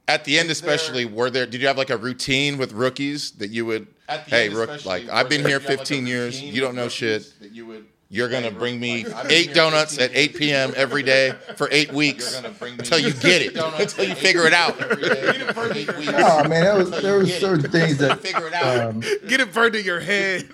At 0.09 0.25
the 0.25 0.39
end, 0.39 0.51
Is 0.51 0.61
especially, 0.61 1.05
there, 1.05 1.15
were 1.15 1.31
there? 1.31 1.47
Did 1.47 1.61
you 1.61 1.69
have 1.69 1.79
like 1.79 1.91
a 1.91 1.97
routine 1.97 2.59
with 2.59 2.73
rookies 2.73 3.31
that 3.33 3.51
you 3.51 3.65
would? 3.67 3.87
hey, 4.27 4.49
rook, 4.49 4.85
like 4.85 5.09
I've 5.09 5.29
been 5.29 5.47
here 5.47 5.61
15 5.61 6.03
like 6.03 6.09
years. 6.09 6.43
You 6.43 6.61
don't 6.61 6.75
know 6.75 6.89
shit. 6.89 7.33
That 7.41 7.53
you 7.53 7.67
would 7.67 7.87
you're 8.13 8.29
gonna 8.29 8.51
bring 8.51 8.79
me 8.79 9.07
eight 9.31 9.55
donuts 9.55 9.99
at 9.99 10.11
8 10.13 10.37
p.m. 10.37 10.75
every 10.77 11.03
day 11.03 11.33
for 11.57 11.67
eight 11.73 11.91
weeks 11.95 12.39
until 12.61 12.99
you 12.99 13.11
get 13.15 13.41
it, 13.41 13.57
until 13.57 14.07
you 14.07 14.15
figure 14.15 14.47
it 14.47 14.53
out. 14.53 14.77
oh 14.79 16.47
man, 16.47 16.63
there 16.63 16.77
was 16.77 16.91
there 16.91 17.17
were 17.17 17.27
certain 17.27 17.71
things 17.71 17.97
that 17.97 18.21
figure 18.21 18.47
it 18.47 18.53
out. 18.53 18.87
Um, 18.87 19.01
get 19.01 19.41
it 19.41 19.55
burned 19.55 19.77
in 19.77 19.87
your 19.87 20.01
head. 20.01 20.51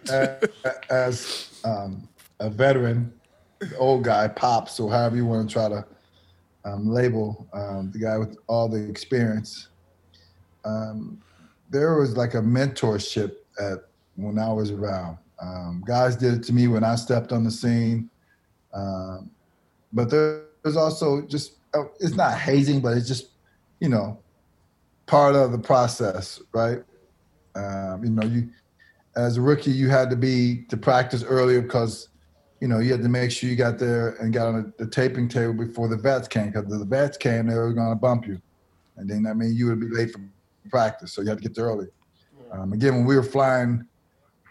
as 0.89 1.61
um, 1.65 2.09
a 2.39 2.49
veteran, 2.49 3.13
old 3.77 4.05
guy, 4.05 4.29
pops, 4.29 4.79
or 4.79 4.93
however 4.93 5.17
you 5.17 5.27
want 5.27 5.49
to 5.49 5.53
try 5.53 5.69
to 5.69 5.85
um, 6.65 6.89
label 6.89 7.49
um, 7.53 7.91
the 7.91 7.99
guy 7.99 8.19
with 8.19 8.39
all 8.47 8.69
the 8.69 8.89
experience. 8.89 9.67
Um, 10.65 11.21
there 11.71 11.97
was 11.97 12.17
like 12.17 12.35
a 12.35 12.41
mentorship 12.41 13.35
at 13.59 13.89
when 14.15 14.39
I 14.39 14.53
was 14.53 14.71
around 14.71 15.19
um, 15.41 15.83
guys 15.87 16.17
did 16.17 16.35
it 16.35 16.43
to 16.45 16.53
me 16.53 16.69
when 16.69 16.85
I 16.85 16.95
stepped 16.97 17.33
on 17.33 17.45
the 17.45 17.51
scene. 17.51 18.11
Um, 18.75 19.31
but 19.93 20.11
there's 20.11 20.77
also 20.77 21.23
just, 21.23 21.55
oh, 21.75 21.91
it's 22.01 22.15
not 22.15 22.39
hazing, 22.39 22.81
but 22.81 22.97
it's 22.97 23.09
just, 23.09 23.31
you 23.81 23.89
know, 23.89 24.19
part 25.07 25.35
of 25.35 25.53
the 25.53 25.59
process, 25.59 26.41
right? 26.53 26.83
Um, 27.55 28.05
you 28.05 28.11
know, 28.11 28.27
you, 28.27 28.51
as 29.17 29.37
a 29.37 29.41
rookie, 29.41 29.71
you 29.71 29.89
had 29.89 30.11
to 30.11 30.17
be 30.17 30.65
to 30.69 30.77
practice 30.77 31.25
earlier 31.25 31.63
because, 31.63 32.09
you 32.61 32.69
know, 32.69 32.79
you 32.79 32.93
had 32.93 33.03
to 33.03 33.09
make 33.09 33.31
sure 33.31 33.49
you 33.49 33.57
got 33.57 33.79
there 33.79 34.11
and 34.21 34.33
got 34.33 34.49
on 34.49 34.73
the, 34.79 34.85
the 34.85 34.91
taping 34.91 35.29
table 35.29 35.55
before 35.55 35.89
the 35.89 35.97
vets 35.97 36.29
came. 36.29 36.51
Because 36.51 36.67
the 36.69 36.85
vets 36.85 37.17
came, 37.17 37.47
they 37.47 37.55
were 37.55 37.73
going 37.73 37.91
to 37.91 37.97
bump 37.97 38.27
you, 38.27 38.41
and 38.97 39.09
then 39.09 39.23
that 39.23 39.37
mean 39.37 39.55
you 39.55 39.67
would 39.67 39.81
be 39.81 39.89
late 39.89 40.13
for 40.13 40.21
practice, 40.71 41.13
so 41.13 41.23
you 41.23 41.29
had 41.29 41.39
to 41.39 41.43
get 41.43 41.55
there 41.55 41.67
early. 41.67 41.87
Um, 42.53 42.73
again, 42.73 42.95
when 42.95 43.07
we 43.07 43.17
were 43.17 43.23
flying 43.23 43.87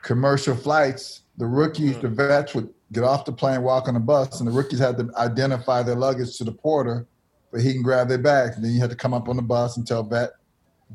commercial 0.07 0.55
flights, 0.55 1.23
the 1.35 1.45
rookies, 1.45 1.97
mm. 1.97 2.01
the 2.01 2.07
vets 2.07 2.55
would 2.55 2.73
get 2.93 3.03
off 3.03 3.25
the 3.25 3.31
plane, 3.31 3.61
walk 3.61 3.89
on 3.89 3.93
the 3.93 3.99
bus, 3.99 4.39
and 4.39 4.47
the 4.47 4.53
rookies 4.53 4.79
had 4.79 4.97
to 4.97 5.09
identify 5.17 5.83
their 5.83 5.97
luggage 5.97 6.37
to 6.37 6.45
the 6.45 6.51
porter, 6.51 7.05
but 7.51 7.59
he 7.59 7.73
can 7.73 7.81
grab 7.81 8.07
their 8.07 8.17
bags. 8.17 8.55
And 8.55 8.63
then 8.63 8.71
you 8.71 8.79
had 8.79 8.89
to 8.89 8.95
come 8.95 9.13
up 9.13 9.27
on 9.27 9.35
the 9.35 9.41
bus 9.41 9.75
and 9.75 9.85
tell 9.85 10.03
vet, 10.03 10.29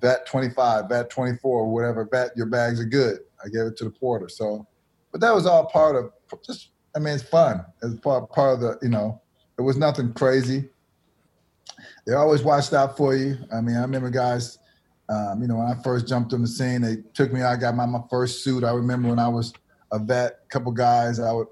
vet 0.00 0.24
25, 0.24 0.88
vet 0.88 1.10
24, 1.10 1.70
whatever, 1.70 2.08
vet, 2.10 2.30
your 2.38 2.46
bags 2.46 2.80
are 2.80 2.86
good. 2.86 3.18
I 3.44 3.48
gave 3.50 3.66
it 3.66 3.76
to 3.76 3.84
the 3.84 3.90
porter. 3.90 4.30
So, 4.30 4.66
but 5.10 5.20
that 5.20 5.34
was 5.34 5.44
all 5.44 5.66
part 5.66 5.94
of 5.94 6.10
just, 6.46 6.70
I 6.96 6.98
mean, 6.98 7.12
it's 7.12 7.22
fun. 7.22 7.62
It's 7.82 8.00
part, 8.00 8.30
part 8.30 8.54
of 8.54 8.60
the, 8.60 8.78
you 8.80 8.88
know, 8.88 9.20
it 9.58 9.62
was 9.62 9.76
nothing 9.76 10.14
crazy. 10.14 10.70
They 12.06 12.14
always 12.14 12.42
watched 12.42 12.72
out 12.72 12.96
for 12.96 13.14
you. 13.14 13.36
I 13.52 13.60
mean, 13.60 13.76
I 13.76 13.82
remember 13.82 14.08
guys 14.08 14.56
um, 15.08 15.42
you 15.42 15.48
know, 15.48 15.56
when 15.56 15.66
I 15.66 15.74
first 15.82 16.06
jumped 16.06 16.32
on 16.32 16.42
the 16.42 16.48
scene, 16.48 16.80
they 16.80 16.96
took 17.14 17.32
me. 17.32 17.42
I 17.42 17.56
got 17.56 17.74
my, 17.74 17.86
my 17.86 18.00
first 18.08 18.44
suit. 18.44 18.64
I 18.64 18.72
remember 18.72 19.08
when 19.08 19.18
I 19.18 19.28
was 19.28 19.52
a 19.90 19.98
vet, 19.98 20.40
a 20.44 20.48
couple 20.48 20.72
guys, 20.72 21.20
I 21.20 21.32
would 21.32 21.48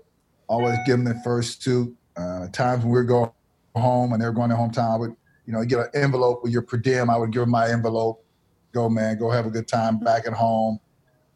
always 0.48 0.78
give 0.86 0.96
them 0.96 1.04
their 1.04 1.20
first 1.22 1.62
suit. 1.62 1.94
Uh, 2.16 2.48
times 2.48 2.82
when 2.82 2.92
we 2.92 2.98
were 2.98 3.04
going 3.04 3.30
home 3.76 4.12
and 4.12 4.22
they 4.22 4.26
were 4.26 4.32
going 4.32 4.50
to 4.50 4.56
hometown, 4.56 4.94
I 4.94 4.96
would, 4.96 5.16
you 5.46 5.52
know, 5.52 5.64
get 5.64 5.78
an 5.78 5.88
envelope 5.94 6.42
with 6.42 6.52
your 6.52 6.62
per 6.62 6.76
diem. 6.76 7.10
I 7.10 7.16
would 7.16 7.32
give 7.32 7.40
them 7.40 7.50
my 7.50 7.68
envelope. 7.68 8.24
Go, 8.72 8.88
man, 8.88 9.18
go 9.18 9.30
have 9.30 9.46
a 9.46 9.50
good 9.50 9.66
time 9.66 9.98
back 9.98 10.26
at 10.26 10.32
home, 10.32 10.78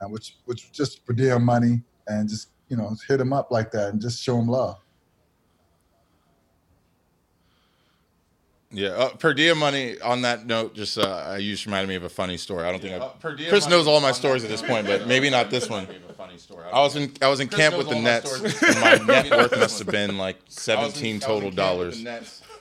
uh, 0.01 0.07
which 0.07 0.37
which 0.45 0.73
just 0.73 1.05
per 1.05 1.13
diem 1.13 1.45
money, 1.45 1.83
and 2.07 2.29
just 2.29 2.51
you 2.69 2.77
know 2.77 2.97
hit 3.09 3.19
them 3.19 3.33
up 3.33 3.51
like 3.51 3.71
that 3.73 3.91
and 3.91 4.01
just 4.01 4.23
show 4.23 4.37
them 4.37 4.47
love. 4.47 4.84
Yeah, 8.75 8.89
uh, 8.89 9.09
per 9.11 9.33
diem 9.35 9.59
money. 9.59 10.01
On 10.01 10.23
that 10.23 10.47
note, 10.47 10.75
just 10.75 10.99
uh, 10.99 11.37
you 11.39 11.53
just 11.53 11.65
reminded 11.65 11.89
me 11.89 11.95
of 11.95 12.03
a 12.03 12.09
funny 12.09 12.37
story. 12.37 12.65
I 12.65 12.73
don't 12.73 12.81
think 12.83 13.01
uh, 13.01 13.09
Chris 13.49 13.69
knows 13.69 13.87
all 13.87 14.01
my 14.01 14.11
stories 14.13 14.43
at 14.43 14.51
this 14.51 14.63
point, 14.63 14.87
but 14.87 15.07
maybe 15.07 15.31
not 15.31 15.49
this 15.49 15.69
one. 15.71 15.87
I 16.73 16.81
was 16.81 16.97
in 16.97 17.13
I 17.23 17.29
was 17.29 17.41
in 17.41 17.49
camp 17.49 17.77
with 17.77 17.89
the 17.89 18.01
Nets, 18.01 18.63
and 18.63 18.81
my 18.81 18.97
net 19.07 19.31
worth 19.31 19.57
must 19.59 19.79
have 19.79 19.89
been 19.89 20.19
like 20.19 20.39
seventeen 20.49 21.21
total 21.21 21.51
dollars. 21.51 22.05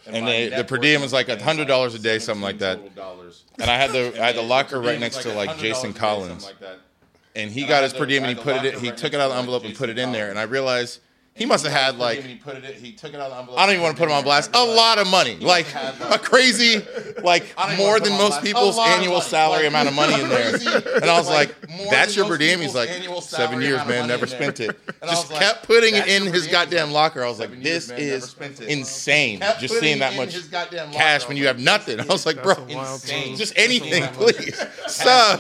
and 0.05 0.27
they, 0.27 0.49
the 0.49 0.63
per 0.63 0.77
diem 0.77 1.01
was 1.01 1.13
like 1.13 1.29
a 1.29 1.41
hundred 1.41 1.67
dollars 1.67 1.95
a 1.95 1.99
day, 1.99 2.19
something 2.19 2.43
like 2.43 2.59
that. 2.59 2.79
And 3.59 3.69
I 3.69 3.75
had 3.77 3.91
the 3.91 4.21
I 4.21 4.27
had 4.27 4.35
the 4.35 4.43
locker 4.43 4.79
right 4.79 4.99
next 4.99 5.23
to 5.23 5.33
like 5.33 5.57
Jason 5.57 5.93
Collins, 5.93 6.51
and 7.35 7.49
he 7.49 7.65
got 7.65 7.81
his 7.83 7.93
per 7.93 8.05
diem 8.05 8.23
and 8.23 8.37
he 8.37 8.43
put 8.43 8.63
it. 8.65 8.75
He 8.79 8.91
took 8.91 9.13
it 9.13 9.19
out 9.19 9.29
of 9.29 9.31
the 9.31 9.39
envelope 9.39 9.63
and 9.65 9.73
put 9.75 9.89
it 9.89 9.97
in 9.97 10.11
there, 10.11 10.29
and 10.29 10.37
I 10.37 10.43
realized 10.43 10.99
he 11.35 11.47
must 11.47 11.63
have 11.63 11.73
had 11.73 11.97
like 11.97 12.19
he 12.19 12.35
put 12.35 12.57
it. 12.57 12.75
He 12.75 12.91
took 12.91 13.11
it 13.11 13.19
out 13.19 13.21
of 13.23 13.31
the 13.31 13.37
envelope. 13.39 13.59
I 13.59 13.65
don't 13.65 13.73
even 13.73 13.83
want 13.83 13.95
to 13.97 13.99
put 13.99 14.07
him 14.07 14.15
on 14.15 14.23
blast. 14.23 14.51
A 14.53 14.63
lot 14.63 14.99
of 14.99 15.07
money, 15.07 15.35
like 15.37 15.65
a 15.73 16.19
crazy, 16.19 16.77
like 17.23 17.51
I 17.57 17.63
don't 17.69 17.73
even 17.73 17.85
more 17.85 17.99
than 17.99 18.11
most 18.11 18.29
blast. 18.29 18.43
people's 18.43 18.75
A 18.75 18.79
lot 18.79 18.89
of 18.91 18.99
annual 18.99 19.21
salary 19.21 19.63
Like, 19.63 19.69
amount 19.69 19.89
of 19.89 19.95
money 19.95 20.21
in 20.21 20.29
there. 20.29 20.53
And 20.93 21.05
I 21.05 21.17
was 21.17 21.27
like, 21.27 21.55
like, 21.67 21.89
"That's 21.89 22.15
your 22.15 22.25
most 22.25 22.33
per 22.33 22.37
diem." 22.37 22.59
He's 22.59 22.75
like, 22.75 22.89
seven 23.21 23.61
years, 23.61 23.83
man, 23.87 24.07
never 24.07 24.27
spent 24.27 24.59
it. 24.59 24.79
Just 25.03 25.31
like, 25.31 25.39
kept 25.39 25.65
putting 25.65 25.95
it 25.95 26.07
in 26.07 26.31
his 26.31 26.47
goddamn 26.47 26.91
locker. 26.91 27.23
I 27.23 27.27
was 27.27 27.39
like, 27.39 27.63
"This 27.63 27.89
is 27.89 28.35
insane." 28.61 29.39
Just 29.59 29.79
seeing 29.79 29.99
that 29.99 30.15
much 30.15 30.33
his 30.33 30.47
goddamn 30.47 30.87
locker. 30.87 30.97
cash 30.97 31.27
when 31.27 31.35
you 31.37 31.47
have 31.47 31.59
nothing. 31.59 31.99
I 31.99 32.05
was 32.05 32.27
like, 32.27 32.43
"Bro, 32.43 32.53
a 32.69 32.75
wild 32.75 33.01
thing. 33.01 33.35
just 33.35 33.53
anything, 33.57 34.03
please, 34.13 34.55
sir." 34.87 35.39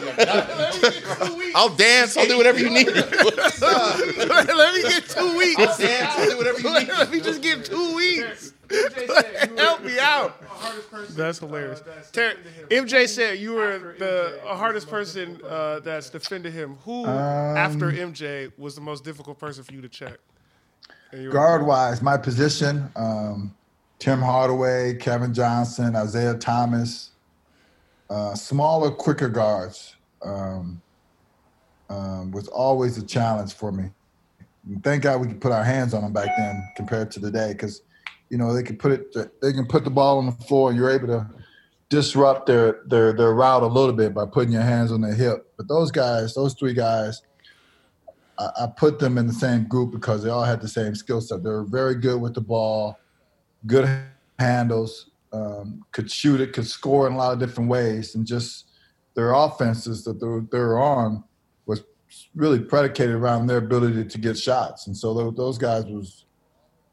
I'll 1.55 1.69
dance. 1.75 2.17
I'll 2.17 2.27
do 2.27 2.37
whatever 2.37 2.59
you 2.59 2.71
need. 2.71 2.87
Let 2.87 4.73
me 4.75 4.81
get 4.81 5.07
two 5.07 5.37
weeks. 5.37 5.82
Dance, 5.87 6.31
do 6.31 6.37
whatever 6.37 6.59
you 6.59 6.79
need. 6.79 6.87
Let 6.87 7.11
me 7.11 7.19
just 7.19 7.41
get 7.41 7.65
two 7.65 7.95
weeks. 7.95 8.53
Help 9.57 9.83
me 9.83 9.99
out. 9.99 10.41
That's 11.11 11.39
hilarious. 11.39 11.83
Ter- 12.11 12.35
MJ 12.69 13.07
said 13.07 13.37
you 13.39 13.53
were 13.53 13.95
the 13.99 14.39
hardest 14.45 14.89
person 14.89 15.39
uh, 15.47 15.79
that's 15.81 16.09
defended 16.09 16.53
him. 16.53 16.77
Who, 16.85 17.05
after 17.05 17.91
MJ, 17.91 18.51
was 18.57 18.75
the 18.75 18.81
most 18.81 19.03
difficult 19.03 19.37
person 19.39 19.63
for 19.63 19.73
you 19.73 19.81
to 19.81 19.89
check? 19.89 20.17
And 21.11 21.21
you 21.21 21.27
were- 21.27 21.33
Guard 21.33 21.65
wise, 21.65 22.01
my 22.01 22.17
position, 22.17 22.89
um, 22.95 23.53
Tim 23.99 24.19
Hardaway, 24.21 24.95
Kevin 24.95 25.33
Johnson, 25.33 25.95
Isaiah 25.95 26.33
Thomas, 26.33 27.11
uh, 28.09 28.33
smaller, 28.35 28.89
quicker 28.91 29.29
guards 29.29 29.95
um, 30.23 30.81
um, 31.89 32.31
was 32.31 32.47
always 32.47 32.97
a 32.97 33.05
challenge 33.05 33.53
for 33.53 33.71
me. 33.71 33.91
Thank 34.81 35.03
God 35.03 35.19
we 35.19 35.27
could 35.27 35.41
put 35.41 35.51
our 35.51 35.63
hands 35.63 35.93
on 35.93 36.03
them 36.03 36.13
back 36.13 36.29
then 36.37 36.63
compared 36.75 37.11
to 37.11 37.19
today 37.19 37.51
because, 37.51 37.81
you 38.29 38.37
know, 38.37 38.53
they 38.53 38.63
could 38.63 38.79
put 38.79 38.91
it, 38.91 39.41
they 39.41 39.51
can 39.51 39.67
put 39.67 39.83
the 39.83 39.89
ball 39.89 40.19
on 40.19 40.25
the 40.25 40.31
floor 40.31 40.69
and 40.69 40.79
you're 40.79 40.89
able 40.89 41.07
to 41.07 41.29
disrupt 41.89 42.47
their, 42.47 42.81
their, 42.87 43.13
their 43.13 43.33
route 43.33 43.63
a 43.63 43.67
little 43.67 43.93
bit 43.93 44.13
by 44.13 44.25
putting 44.25 44.53
your 44.53 44.61
hands 44.61 44.91
on 44.91 45.01
their 45.01 45.13
hip. 45.13 45.51
But 45.57 45.67
those 45.67 45.91
guys, 45.91 46.33
those 46.33 46.53
three 46.53 46.73
guys, 46.73 47.21
I, 48.39 48.49
I 48.61 48.67
put 48.67 48.99
them 48.99 49.17
in 49.17 49.27
the 49.27 49.33
same 49.33 49.67
group 49.67 49.91
because 49.91 50.23
they 50.23 50.29
all 50.29 50.43
had 50.43 50.61
the 50.61 50.67
same 50.67 50.95
skill 50.95 51.21
set. 51.21 51.43
They 51.43 51.49
were 51.49 51.65
very 51.65 51.95
good 51.95 52.21
with 52.21 52.33
the 52.33 52.41
ball, 52.41 52.97
good 53.67 53.87
handles, 54.39 55.09
um, 55.33 55.83
could 55.91 56.09
shoot 56.09 56.39
it, 56.39 56.53
could 56.53 56.67
score 56.67 57.07
in 57.07 57.13
a 57.13 57.17
lot 57.17 57.33
of 57.33 57.39
different 57.39 57.69
ways, 57.69 58.15
and 58.15 58.25
just 58.25 58.67
their 59.15 59.33
offenses 59.33 60.03
that 60.05 60.19
they 60.19 60.27
were, 60.27 60.45
they 60.51 60.57
on 60.57 61.23
really 62.35 62.59
predicated 62.59 63.15
around 63.15 63.47
their 63.47 63.57
ability 63.57 64.05
to 64.05 64.17
get 64.17 64.37
shots. 64.37 64.87
And 64.87 64.95
so 64.95 65.31
those, 65.31 65.57
guys 65.57 65.85
was 65.85 66.25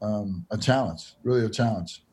um, 0.01 0.45
a 0.51 0.57
challenge, 0.57 1.13
really 1.23 1.45
a 1.45 1.49
challenge. 1.49 2.03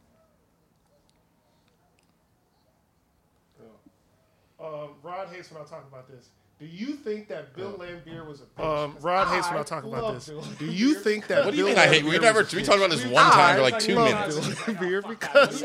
Um, 4.60 4.90
Rod 5.02 5.28
hates 5.28 5.50
when 5.50 5.62
I 5.62 5.64
talk 5.64 5.86
about 5.88 6.08
this. 6.08 6.30
Do 6.60 6.66
you 6.66 6.94
think 6.94 7.28
that 7.28 7.54
Bill 7.54 7.74
Laimbeer 7.74 8.26
was 8.26 8.42
a 8.58 8.64
um, 8.66 8.96
Rod 9.00 9.28
hates 9.32 9.48
when 9.48 9.60
I 9.60 9.62
talk 9.62 9.84
about 9.84 10.14
this. 10.14 10.28
Do 10.58 10.66
you 10.66 10.94
think 10.94 11.28
that 11.28 11.44
What 11.44 11.52
do 11.52 11.56
you 11.56 11.64
Bill 11.66 11.74
mean? 11.74 11.78
I 11.78 11.86
hate. 11.86 12.02
Laimbeer 12.02 12.10
We 12.10 12.18
never. 12.18 12.40
a 12.40 12.42
We 12.42 12.48
bitch? 12.48 12.64
talked 12.64 12.78
about 12.78 12.90
this 12.90 13.04
one 13.04 13.30
time 13.30 13.56
for 13.56 13.62
like 13.62 13.78
two 13.78 13.94
love 13.94 14.08
minutes. 14.28 14.34
Bill 14.36 14.56
Laimbeer 14.74 15.08
because 15.08 15.62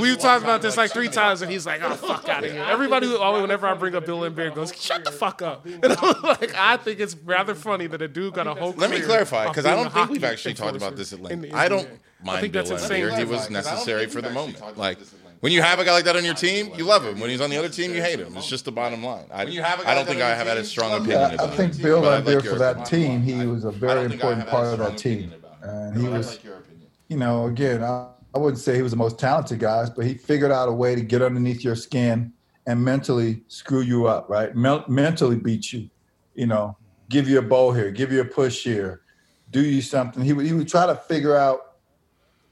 we've 0.00 0.18
talked 0.18 0.44
about 0.44 0.60
this 0.60 0.76
like 0.76 0.90
three 0.92 1.08
times, 1.08 1.40
and 1.40 1.50
he's 1.50 1.64
like, 1.64 1.80
"Oh, 1.82 1.94
fuck 1.94 2.28
out 2.28 2.44
of 2.44 2.50
here." 2.52 2.62
Everybody, 2.62 3.06
who- 3.06 3.16
always 3.18 3.40
whenever 3.40 3.66
I 3.66 3.72
bring 3.74 3.94
up 3.94 4.04
Bill 4.04 4.20
Laimbeer, 4.20 4.54
goes, 4.54 4.74
"Shut 4.78 5.02
the 5.04 5.10
fuck 5.10 5.40
up." 5.40 5.66
And 5.82 5.84
I'm 5.98 6.22
like, 6.22 6.54
I 6.54 6.76
think 6.76 7.00
it's 7.00 7.16
rather 7.16 7.54
funny 7.54 7.86
that 7.86 8.02
a 8.02 8.08
dude 8.08 8.34
got 8.34 8.46
a 8.46 8.54
whole. 8.54 8.74
Let 8.76 8.90
me 8.90 8.96
career 8.96 9.06
clarify 9.06 9.46
off 9.46 9.52
because 9.52 9.64
I 9.66 9.72
being 9.74 9.84
don't 9.84 9.92
think 9.94 10.10
we've 10.10 10.20
hockey 10.22 10.32
actually 10.32 10.54
talked 10.54 10.76
about 10.76 10.92
enforcer 10.92 10.96
this 10.96 11.12
at 11.14 11.18
in 11.32 11.40
length. 11.40 11.42
the 11.52 11.56
I 11.56 11.68
don't 11.68 11.86
NBA. 11.86 11.98
I 12.22 12.26
mind 12.26 12.40
think 12.42 12.52
Bill 12.52 12.64
that's 12.64 12.82
insane. 12.82 13.04
Laimbeer. 13.04 13.18
He 13.18 13.24
was 13.24 13.26
Clarify, 13.26 13.32
'cause 13.36 13.40
I 13.40 13.52
don't 13.52 13.52
necessary 13.52 14.06
for 14.08 14.20
the 14.22 14.30
moment. 14.30 14.78
Like 14.78 14.98
about 15.44 15.64
this 15.64 15.66
at 15.66 15.74
length. 15.74 15.78
when 15.78 15.78
you 15.78 15.78
have 15.78 15.78
a 15.78 15.84
guy 15.84 15.92
like 15.92 16.04
that 16.04 16.16
on 16.16 16.24
your 16.24 16.34
team, 16.34 16.72
you 16.76 16.84
love 16.84 17.04
him. 17.04 17.20
When 17.20 17.30
he's 17.30 17.40
on 17.40 17.50
the 17.50 17.56
other 17.56 17.68
team, 17.68 17.94
you 17.94 18.02
hate 18.02 18.20
him. 18.20 18.36
It's 18.36 18.48
just 18.48 18.64
the 18.64 18.72
bottom 18.72 19.04
line. 19.04 19.26
I, 19.30 19.44
you 19.44 19.62
have 19.62 19.80
a 19.80 19.84
guy 19.84 19.92
I 19.92 19.94
don't 19.94 20.06
think 20.06 20.20
I 20.22 20.34
have 20.34 20.46
had 20.46 20.58
a 20.58 20.64
strong 20.64 20.90
love 20.90 21.06
him. 21.06 21.12
opinion 21.12 21.38
Yeah, 21.38 21.44
I 21.44 21.56
think. 21.56 21.82
Bill 21.82 22.00
But 22.00 22.12
I 22.12 22.18
like 22.18 22.44
Laimbeer 22.44 22.50
for 22.50 22.58
that 22.58 22.86
team, 22.86 23.22
he 23.22 23.46
was 23.46 23.64
a 23.64 23.70
very 23.70 24.02
don't 24.02 24.10
think 24.10 24.24
I 24.24 24.32
important 24.32 24.48
part 24.48 24.66
of 24.66 24.80
a 24.80 24.90
that 24.90 24.98
team. 24.98 25.18
opinion 25.18 25.40
about 25.40 25.58
it. 25.62 25.94
And 25.94 26.02
he 26.02 26.08
was 26.08 26.28
like 26.28 26.44
your 26.44 26.54
opinion. 26.56 26.88
you 27.08 27.16
know, 27.16 27.46
again, 27.46 27.82
I, 27.82 28.08
I 28.34 28.38
wouldn't 28.38 28.58
say 28.58 28.74
he 28.74 28.82
was 28.82 28.92
the 28.92 28.96
most 28.96 29.18
talented 29.18 29.60
guys, 29.60 29.90
but 29.90 30.06
he 30.06 30.14
figured 30.14 30.50
out 30.50 30.68
a 30.68 30.72
way 30.72 30.94
to 30.94 31.02
get 31.02 31.22
underneath 31.22 31.62
your 31.62 31.76
skin 31.76 32.32
and 32.66 32.82
mentally 32.82 33.44
screw 33.48 33.80
you 33.82 34.06
up, 34.06 34.28
right? 34.28 34.56
Men- 34.56 34.84
mentally 34.88 35.36
beat 35.36 35.72
you, 35.72 35.90
you 36.34 36.46
know, 36.46 36.76
give 37.10 37.28
you 37.28 37.38
a 37.38 37.42
bow 37.42 37.72
here, 37.72 37.90
give 37.90 38.10
you 38.12 38.22
a 38.22 38.24
push 38.24 38.64
here, 38.64 39.02
do 39.50 39.60
you 39.62 39.82
something. 39.82 40.22
He 40.22 40.32
would, 40.32 40.46
he 40.46 40.52
would 40.52 40.68
try 40.68 40.86
to 40.86 40.96
figure 40.96 41.36
out, 41.36 41.76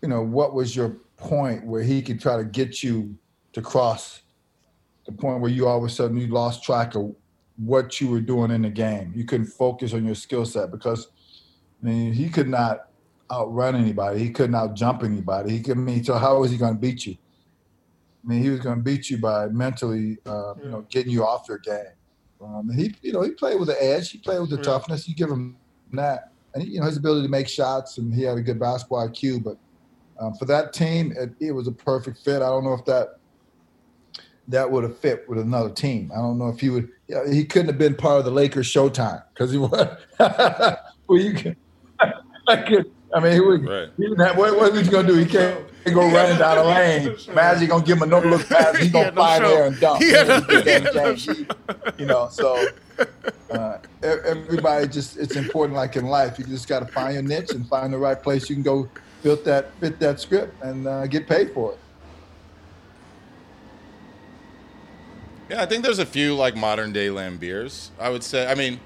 you 0.03 0.09
know, 0.09 0.23
what 0.23 0.55
was 0.55 0.77
your 0.77 0.99
point 1.23 1.65
where 1.67 1.83
he 1.83 2.03
could 2.03 2.21
try 2.21 2.37
to 2.37 2.45
get 2.45 2.83
you 2.83 3.17
to 3.53 3.63
cross 3.63 4.23
the 5.07 5.13
point 5.13 5.41
where 5.41 5.51
you 5.51 5.67
all 5.69 5.79
of 5.79 5.85
a 5.85 5.89
sudden 5.89 6.17
you 6.17 6.29
lost 6.29 6.63
track 6.63 6.95
of 6.95 7.15
what 7.57 8.01
you 8.01 8.09
were 8.09 8.21
doing 8.21 8.51
in 8.51 8.63
the 8.63 8.71
game. 8.71 9.13
You 9.15 9.25
couldn't 9.25 9.47
focus 9.47 9.95
on 9.95 10.05
your 10.05 10.15
skill 10.15 10.45
set 10.45 10.71
because 10.71 11.09
I 11.83 11.87
mean, 11.87 12.13
he 12.13 12.29
could 12.29 12.49
not 12.49 12.79
outrun 13.31 13.75
anybody. 13.75 14.21
He 14.21 14.31
couldn't 14.31 14.55
outjump 14.55 15.05
anybody. 15.05 15.51
He 15.51 15.61
could 15.61 15.77
I 15.77 15.81
mean, 15.81 16.05
so 16.05 16.15
how 16.15 16.39
was 16.39 16.51
he 16.51 16.57
going 16.57 16.75
to 16.75 16.81
beat 16.81 17.07
you? 17.07 17.17
I 18.25 18.29
mean, 18.29 18.43
he 18.43 18.51
was 18.51 18.61
going 18.61 18.77
to 18.77 18.83
beat 18.83 19.11
you 19.11 19.19
by 19.19 19.49
mentally, 19.49 20.19
uh, 20.27 20.55
you 20.63 20.71
know, 20.71 20.87
getting 20.91 21.11
you 21.13 21.25
off 21.25 21.49
your 21.49 21.59
game. 21.59 21.95
Um, 22.41 22.71
he, 22.75 22.95
you 23.03 23.13
know, 23.13 23.23
he 23.23 23.31
played 23.31 23.59
with 23.59 23.69
the 23.69 23.83
edge. 23.83 24.11
He 24.11 24.19
played 24.19 24.41
with 24.41 24.51
the 24.51 24.57
Yeah. 24.57 24.63
toughness. 24.63 25.09
You 25.09 25.15
give 25.15 25.31
him 25.31 25.57
that, 25.93 26.33
and 26.55 26.65
you 26.65 26.81
know 26.81 26.87
his 26.87 26.97
ability 26.97 27.27
to 27.27 27.31
make 27.31 27.49
shots, 27.49 27.99
and 27.99 28.13
he 28.15 28.23
had 28.23 28.39
a 28.39 28.43
good 28.43 28.59
basketball 28.59 29.09
IQ. 29.09 29.43
But 29.45 29.59
um, 30.21 30.35
for 30.35 30.45
that 30.47 30.73
team, 30.73 31.13
it, 31.17 31.31
it 31.41 31.53
was 31.53 31.67
a 31.67 31.73
perfect 31.73 32.19
fit. 32.19 32.37
I 32.37 32.47
don't 32.49 32.65
know 32.65 32.75
if 32.75 32.85
that 32.87 33.19
that 34.49 34.71
would 34.71 34.83
have 34.85 34.99
fit 34.99 35.29
with 35.29 35.39
another 35.39 35.71
team. 35.71 36.11
I 36.13 36.19
don't 36.19 36.39
know 36.39 36.49
if 36.49 36.61
he 36.61 36.69
would. 36.69 36.89
Yeah, 37.09 37.31
he 37.31 37.45
couldn't 37.45 37.69
have 37.69 37.79
been 37.79 37.95
part 37.95 38.19
of 38.19 38.25
the 38.25 38.31
Lakers 38.31 38.67
Showtime 38.67 39.23
because 39.33 39.51
he 39.53 39.59
was. 39.59 39.71
well, 40.19 41.19
you 41.19 41.35
can. 41.35 41.57
I 42.49 42.57
could. 42.57 42.91
I 43.15 43.21
mean, 43.21 43.33
he 43.35 43.41
would. 43.41 43.69
Right. 43.69 43.89
He 43.97 44.05
didn't 44.05 44.21
have, 44.21 44.37
what, 44.37 44.57
what 44.57 44.73
was 44.73 44.87
he 44.87 44.91
gonna 44.91 45.07
do? 45.07 45.15
He 45.17 45.27
can't 45.27 45.65
He 45.85 45.91
go 45.91 46.01
running 46.11 46.39
down 46.39 46.57
the 46.57 46.65
lane. 46.65 47.17
Magic 47.35 47.69
gonna 47.69 47.85
give 47.85 47.99
him 47.99 48.05
a 48.05 48.07
no 48.07 48.21
look 48.21 48.49
pass. 48.49 48.77
He's 48.77 48.87
He 48.87 48.91
gonna 48.93 49.05
had 49.07 49.15
no 49.15 49.21
fly 49.21 49.39
show. 49.39 49.49
there 49.49 49.67
and 49.67 49.81
dunk. 49.81 50.03
He 50.03 50.11
had 50.11 50.29
no- 50.29 50.37
You 50.37 50.47
know, 50.49 50.61
he 50.63 50.71
had 50.71 50.95
no 50.95 51.93
you 51.99 52.07
know, 52.07 52.29
so 52.31 52.67
uh, 53.51 53.79
everybody 54.03 54.89
just 54.89 55.19
it's 55.19 55.37
important. 55.37 55.77
Like 55.77 55.97
in 55.97 56.07
life, 56.07 56.39
you 56.39 56.47
just 56.47 56.69
got 56.69 56.81
to 56.81 56.87
find 56.87 57.15
your 57.15 57.23
niche 57.23 57.53
and 57.53 57.69
find 57.69 57.93
the 57.93 57.99
right 57.99 58.21
place 58.21 58.49
you 58.49 58.57
can 58.57 58.63
go 58.63 58.89
fit 59.23 59.45
that 59.45 59.73
fit 59.81 59.99
that 60.01 60.21
script 60.21 60.63
and 60.63 60.87
uh, 60.87 61.07
get 61.07 61.29
paid 61.29 61.53
for 61.53 61.73
it. 61.73 61.79
Yeah, 65.51 65.63
I 65.63 65.67
think 65.67 65.85
there's 65.85 65.99
a 65.99 66.07
few 66.07 66.35
like 66.35 66.57
modern 66.57 66.93
day 66.93 67.09
Laimbeers. 67.09 67.91
I 68.01 68.09
would 68.09 68.25
say. 68.25 68.51
I 68.51 68.55
mean, 68.55 68.81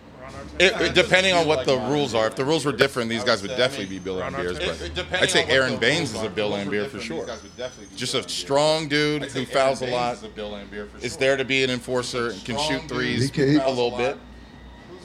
it, 0.59 0.73
it- 0.81 0.95
depending 0.95 1.33
on 1.35 1.47
what 1.47 1.65
the 1.65 1.77
rules 1.79 2.15
are. 2.15 2.27
If 2.27 2.35
the 2.37 2.45
rules 2.45 2.65
were 2.65 2.73
different, 2.73 3.09
these 3.09 3.23
guys 3.25 3.41
would 3.43 3.57
definitely 3.57 3.87
be 3.87 3.99
Bill 3.99 4.17
Laimbeers. 4.17 4.57
It- 4.61 4.99
it- 4.99 5.07
But 5.11 5.23
I'd 5.23 5.31
say 5.31 5.45
Aron 5.49 5.77
Baynes 5.79 6.13
is 6.15 6.23
a 6.23 6.29
Bill 6.29 6.55
if 6.57 6.65
the 6.65 6.71
rules 6.71 6.83
were 6.83 6.89
Laimbeer 6.89 6.91
for 6.91 7.01
sure. 7.01 7.19
these 7.19 7.27
guys 7.27 7.43
would 7.43 7.57
definitely 7.57 7.87
be 7.95 7.97
Just 7.97 8.15
a 8.15 8.29
strong 8.29 8.89
dude 8.89 9.25
who 9.25 9.45
fouls 9.47 9.81
a 9.83 9.87
lot. 9.87 10.09
Baynes 10.15 10.19
is 10.19 10.25
a 10.25 10.29
Bill 10.29 10.61
Is 11.03 11.17
there 11.17 11.37
to 11.37 11.45
be 11.45 11.63
an 11.63 11.71
enforcer 11.71 12.31
and 12.31 12.45
can 12.45 12.59
shoot 12.59 12.89
threes 12.89 13.31
He 13.31 13.57
a 13.57 13.69
little 13.69 13.97
bit. 13.97 14.17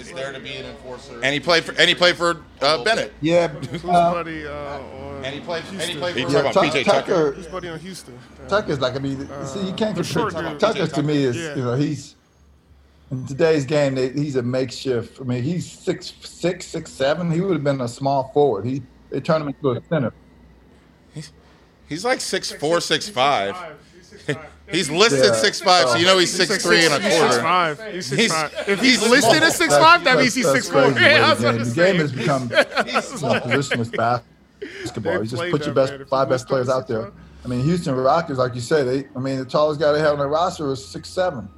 Is 0.01 0.11
there 0.13 0.31
to 0.33 0.39
be 0.39 0.53
an 0.55 0.65
enforcer? 0.65 1.19
And 1.23 1.33
he 1.33 1.39
played 1.39 1.63
for 1.63 1.71
and 1.73 1.87
he 1.89 1.95
played 1.95 2.15
for 2.15 2.41
uh, 2.61 2.83
Bennett. 2.83 3.13
Yeah, 3.21 3.47
Who's 3.47 3.83
uh, 3.83 3.87
buddy 4.13 4.45
uh, 4.45 4.51
on 4.79 5.25
and 5.25 5.33
he 5.35 5.39
played. 5.41 5.63
And 5.69 5.81
he 5.81 5.93
Houston? 5.93 5.99
played 5.99 6.13
for. 6.13 6.19
yeah, 6.31 6.39
about 6.39 6.53
Tuck- 6.53 6.65
PJ 6.65 6.83
Tucker. 6.85 6.99
Tucker. 7.01 7.31
Who's 7.33 7.47
buddy 7.47 7.67
on 7.69 7.79
Houston? 7.79 8.19
Uh, 8.43 8.47
Tucker's 8.49 8.79
like 8.79 8.95
I 8.95 8.99
mean, 8.99 9.27
see, 9.45 9.65
you 9.67 9.73
can't 9.73 9.95
the 9.95 10.03
short 10.03 10.33
compare. 10.33 10.51
dude. 10.51 10.59
Tucker 10.59 10.87
to 10.87 11.03
me 11.03 11.23
is 11.23 11.35
Yeah. 11.37 11.55
you 11.55 11.63
know 11.63 11.75
he's 11.75 12.15
in 13.11 13.25
today's 13.27 13.65
game. 13.65 13.95
They, 13.95 14.09
he's 14.09 14.35
a 14.37 14.41
makeshift. 14.41 15.19
I 15.19 15.23
mean, 15.23 15.43
he's 15.43 15.69
six 15.71 16.13
six 16.21 16.65
six 16.65 16.91
seven. 16.91 17.29
He 17.31 17.41
would 17.41 17.53
have 17.53 17.63
been 17.63 17.81
a 17.81 17.87
small 17.87 18.31
forward. 18.33 18.65
He 18.65 18.81
they 19.09 19.19
turned 19.19 19.41
him 19.43 19.49
into 19.49 19.71
a 19.71 19.81
center. 19.89 20.13
He's 21.13 21.31
he's 21.89 22.05
like 22.05 22.21
six 22.21 22.51
four, 22.51 22.79
six 22.81 23.07
five. 23.09 23.55
He's 23.95 24.07
six 24.07 24.23
five. 24.33 24.50
He's 24.71 24.89
listed 24.89 25.25
Yeah. 25.25 25.33
six 25.33 25.59
five, 25.61 25.89
so 25.89 25.95
you 25.95 26.05
know 26.05 26.17
he's 26.17 26.31
six 26.31 26.63
three 26.63 26.85
and 26.85 26.93
a 26.93 26.99
He's 26.99 27.11
six 27.11 27.19
quarter. 27.25 27.41
five. 27.41 27.93
He's 27.93 28.05
six 28.05 28.21
He's- 28.21 28.31
five. 28.31 28.53
If 28.67 28.79
he's, 28.79 28.99
he's 29.01 29.09
listed 29.09 29.31
small. 29.35 29.43
as 29.43 29.55
six 29.55 29.77
five, 29.77 30.03
that 30.05 30.17
means 30.17 30.33
he's 30.33 30.45
That's 30.45 30.55
six 30.65 30.69
four. 30.69 30.91
the 30.91 31.01
Yeah, 31.01 31.33
the 31.33 31.51
was 31.57 31.73
game, 31.73 31.75
the 31.75 31.91
game 31.91 31.95
has 31.97 32.11
become 32.11 32.43
you 32.43 32.49
know, 32.49 32.61
positionless 32.63 33.95
basketball. 33.95 35.13
You 35.23 35.25
just 35.25 35.43
put 35.51 35.65
your 35.65 35.75
best 35.75 35.93
man. 35.93 36.05
Five 36.05 36.29
best 36.29 36.47
players 36.47 36.69
out 36.69 36.87
there. 36.87 37.11
I 37.43 37.47
mean, 37.47 37.63
Houston 37.63 37.95
Rockets, 37.95 38.37
like 38.39 38.53
you 38.55 38.61
said, 38.61 38.87
they. 38.87 39.07
I 39.15 39.19
mean, 39.19 39.39
the 39.39 39.45
tallest 39.45 39.79
guy 39.79 39.91
they 39.91 39.99
have 39.99 40.13
on 40.13 40.19
their 40.19 40.27
roster 40.27 40.67
was 40.67 40.85
six 40.85 41.09
seven. 41.09 41.49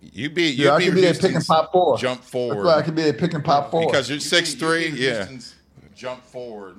You 0.00 0.30
be 0.30 0.44
you 0.48 0.64
Yeah, 0.66 0.74
I 0.74 0.84
could 0.84 0.94
be 0.94 1.06
a 1.06 1.14
pick 1.14 1.34
and 1.34 1.44
pop 1.46 1.70
four. 1.72 1.96
jump 1.98 2.20
That's 2.20 2.30
forward 2.30 2.64
why 2.64 2.74
I 2.78 2.82
could 2.82 2.94
be 2.94 3.08
a 3.08 3.12
pick 3.14 3.34
and 3.34 3.44
pop 3.44 3.70
four. 3.70 3.86
because 3.86 4.08
you're 4.10 4.20
six 4.20 4.54
three. 4.54 4.88
Yeah, 4.88 5.28
jump 5.94 6.24
forward. 6.24 6.76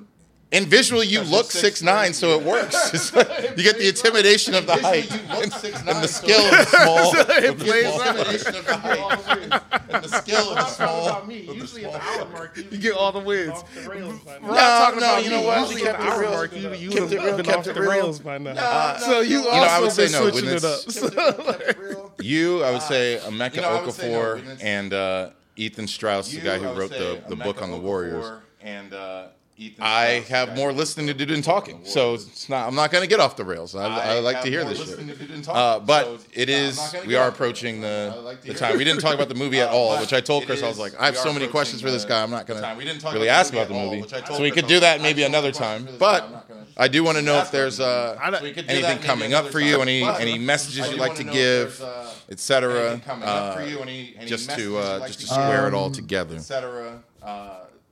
And 0.52 0.66
visually, 0.66 1.06
you 1.06 1.20
look 1.22 1.46
it's 1.46 1.60
six 1.60 1.80
nine, 1.80 2.12
so 2.12 2.38
it 2.38 2.44
works. 2.44 3.12
Like, 3.20 3.56
you 3.56 3.64
get 3.64 3.78
the 3.78 3.88
intimidation 3.88 4.54
of 4.54 4.66
the 4.66 4.76
height 4.76 5.10
you 5.10 5.18
look 5.28 5.42
and, 5.44 5.52
6'9", 5.52 5.88
and 5.88 6.02
the 6.02 6.08
skill 6.08 6.40
of 6.40 6.50
the 6.50 6.64
small. 6.64 7.14
it 7.14 7.58
the 7.58 7.64
plays 7.64 7.84
small. 7.86 8.00
out. 8.00 8.16
Intimidation 8.16 8.54
of 8.54 8.66
the 8.66 8.76
height 8.76 9.62
and 9.90 10.04
the 10.04 10.08
skill 10.08 10.50
of 10.50 10.56
the 10.56 10.64
small. 10.66 11.08
about 11.08 11.28
me. 11.28 11.40
Usually 11.52 11.84
at 11.84 11.92
the 11.92 12.02
hour 12.02 12.28
mark, 12.30 12.56
You 12.56 12.78
get 12.78 12.94
all 12.94 13.12
the 13.12 13.20
wins. 13.20 13.50
off 13.50 13.74
the 13.74 13.88
rails. 13.88 14.20
We're 14.24 14.48
not 14.48 14.78
talking 14.84 15.00
no, 15.00 15.06
about 15.06 15.24
you 15.24 15.30
know 15.30 15.42
what? 15.42 15.60
Usually 15.60 15.82
We 15.82 15.88
at 15.88 15.98
the 15.98 16.06
hour 16.06 16.22
mark, 16.22 16.56
you 16.56 16.74
you 16.74 16.90
would 16.90 17.12
have 17.12 17.36
been 17.36 17.46
kept 17.46 17.68
off 17.68 17.74
the 17.74 17.82
rails 17.82 18.18
by 18.20 18.38
now. 18.38 18.52
No, 18.54 18.96
so 19.00 19.20
you 19.20 19.42
no, 19.42 19.50
also 19.50 19.68
I 19.68 19.80
would 19.80 19.92
say 19.92 20.04
been 20.06 20.12
no, 20.12 20.30
switching 20.30 20.50
it 20.50 20.64
up. 20.64 22.20
You, 22.22 22.62
I 22.62 22.70
would 22.72 22.82
say 22.82 23.18
Emeka 23.22 23.56
you 23.56 23.60
know, 23.62 23.68
I 23.68 23.82
would 23.82 23.94
say 23.94 24.12
no, 24.12 24.18
Okafor 24.18 24.58
and 24.60 24.92
uh, 24.92 25.30
Ethan 25.56 25.86
Strauss, 25.86 26.30
the 26.32 26.40
guy 26.40 26.58
who 26.58 26.72
wrote 26.72 26.90
the, 26.90 27.36
book 27.36 27.62
on 27.62 27.70
the 27.70 27.78
Warriors. 27.78 28.40
And 28.62 28.92
uh, 28.92 29.28
Ethan 29.60 29.84
I 29.84 30.20
Strauss, 30.22 30.28
have 30.28 30.56
more 30.56 30.72
listening 30.72 31.06
to 31.08 31.12
do 31.14 31.26
than 31.26 31.42
talking, 31.42 31.80
so 31.84 32.14
it's 32.14 32.48
not. 32.48 32.66
I'm 32.66 32.74
not 32.74 32.90
going 32.90 33.02
to 33.02 33.08
get 33.08 33.20
off 33.20 33.36
the 33.36 33.44
rails. 33.44 33.74
I, 33.74 33.84
I, 33.84 34.18
like 34.20 34.40
to 34.40 34.48
hear 34.48 34.64
this 34.64 34.78
shit. 34.78 34.98
to 34.98 35.42
talking, 35.42 35.48
Uh, 35.60 35.78
but 35.80 36.04
so 36.06 36.18
it 36.32 36.48
I'm 36.48 36.54
is. 36.54 36.76
not 36.78 36.92
gonna 36.94 37.06
We 37.06 37.16
are 37.16 37.28
off 37.28 37.36
the 37.36 37.42
rails. 37.44 37.50
approaching 37.52 37.80
the 37.82 38.20
like 38.24 38.40
the 38.40 38.54
time. 38.54 38.78
We 38.78 38.84
didn't 38.84 39.02
talk 39.02 39.14
about 39.14 39.28
the 39.28 39.34
movie 39.34 39.60
at 39.60 39.68
Uh, 39.68 39.72
all, 39.76 39.90
but 39.92 40.00
which 40.00 40.12
I 40.14 40.20
told 40.22 40.44
it 40.44 40.46
Chris 40.46 40.62
I 40.62 40.68
was 40.68 40.78
like, 40.78 40.98
I 40.98 41.04
have 41.06 41.16
so 41.16 41.24
many 41.32 41.44
approaching 41.44 41.50
questions 41.50 41.82
for 41.82 41.90
this 41.90 42.06
guy. 42.06 42.22
I'm 42.22 42.30
not 42.30 42.46
going 42.46 42.60
time. 42.62 42.78
We 42.78 42.84
didn't 42.84 43.02
to 43.12 43.18
really 43.18 43.28
ask 43.28 43.52
movie 43.52 43.62
about 43.64 43.68
the 43.68 43.74
at 43.74 43.84
all, 43.84 43.90
movie, 43.90 44.02
which 44.02 44.14
I 44.14 44.20
told 44.22 44.36
so 44.38 44.42
we 44.42 44.50
could 44.50 44.66
do 44.66 44.80
that 44.80 45.02
maybe 45.02 45.22
I 45.22 45.28
have 45.28 45.32
so 45.34 45.38
another 45.38 45.52
time. 45.52 45.84
questions 45.84 46.00
for 46.00 46.06
this 46.06 46.10
guy, 46.10 46.16
I'm 46.16 46.32
But 46.32 46.82
I 46.84 46.88
do 46.88 47.04
want 47.04 47.18
to 47.18 47.22
know 47.22 47.38
if 47.40 47.50
there's 47.50 47.80
uh, 47.80 48.18
I 48.22 48.30
don't- 48.30 48.42
We 48.42 48.52
could 48.52 48.66
do 48.66 48.72
anything 48.74 48.98
coming 49.00 49.34
up 49.34 49.48
for 49.48 49.60
you, 49.60 49.82
any 49.82 50.02
any 50.04 50.38
messages 50.38 50.88
you'd 50.90 50.98
like 50.98 51.10
wanna 51.10 51.20
to 51.20 51.24
know 51.26 51.32
if 51.32 51.78
give, 51.78 51.82
uh, 51.82 52.04
etc. 52.30 52.80
anything 52.80 53.00
coming 53.00 53.28
up 53.28 53.56
for 53.58 53.62
you, 53.62 53.80
any- 53.80 54.14
any 54.18 54.26
Just 54.26 54.48
to 54.50 54.62
you'd 54.62 54.78
uh, 54.78 54.98
like 55.00 55.08
just 55.08 55.20
to 55.20 55.26
to 55.26 55.32
square 55.34 55.68
it 55.68 55.74
all 55.74 55.90
together. 55.90 56.36
etc. 56.36 57.02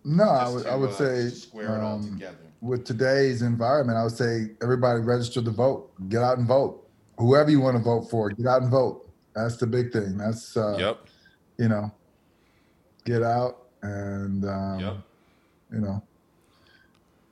No, 0.08 0.24
I 0.24 0.48
would, 0.48 0.62
to, 0.64 0.70
I 0.72 0.74
would 0.74 0.90
uh, 0.90 0.94
say 0.94 1.28
square 1.28 1.76
it 1.76 1.80
all 1.82 1.96
um, 1.96 2.12
together. 2.14 2.38
with 2.60 2.84
today's 2.84 3.42
environment, 3.42 3.98
I 3.98 4.04
would 4.04 4.16
say 4.16 4.52
everybody 4.62 5.00
register 5.00 5.42
to 5.42 5.50
vote. 5.50 5.90
Get 6.08 6.22
out 6.22 6.38
and 6.38 6.46
vote. 6.48 6.88
Whoever 7.18 7.50
you 7.50 7.60
want 7.60 7.76
to 7.76 7.82
vote 7.82 8.08
for, 8.10 8.30
get 8.30 8.46
out 8.46 8.62
and 8.62 8.70
vote. 8.70 9.08
That's 9.34 9.56
the 9.58 9.66
big 9.66 9.92
thing. 9.92 10.16
That's 10.16 10.56
uh, 10.56 10.76
Yep. 10.78 10.98
you 11.58 11.68
know, 11.68 11.92
get 13.04 13.22
out 13.22 13.66
and 13.82 14.44
um, 14.44 14.80
Yep. 14.80 14.96
you 15.74 15.80
know 15.80 16.02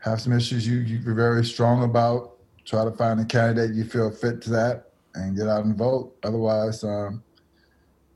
have 0.01 0.20
some 0.20 0.33
issues 0.33 0.66
you 0.68 0.79
you're 0.79 1.14
very 1.14 1.45
strong 1.45 1.83
about. 1.83 2.33
Try 2.64 2.85
to 2.85 2.91
find 2.93 3.18
a 3.20 3.24
candidate 3.24 3.74
you 3.74 3.85
feel 3.85 4.11
fit 4.11 4.41
to 4.43 4.51
that, 4.51 4.91
and 5.14 5.37
get 5.37 5.49
out 5.49 5.64
and 5.64 5.77
vote. 5.77 6.16
Otherwise, 6.24 6.85
um, 6.85 7.22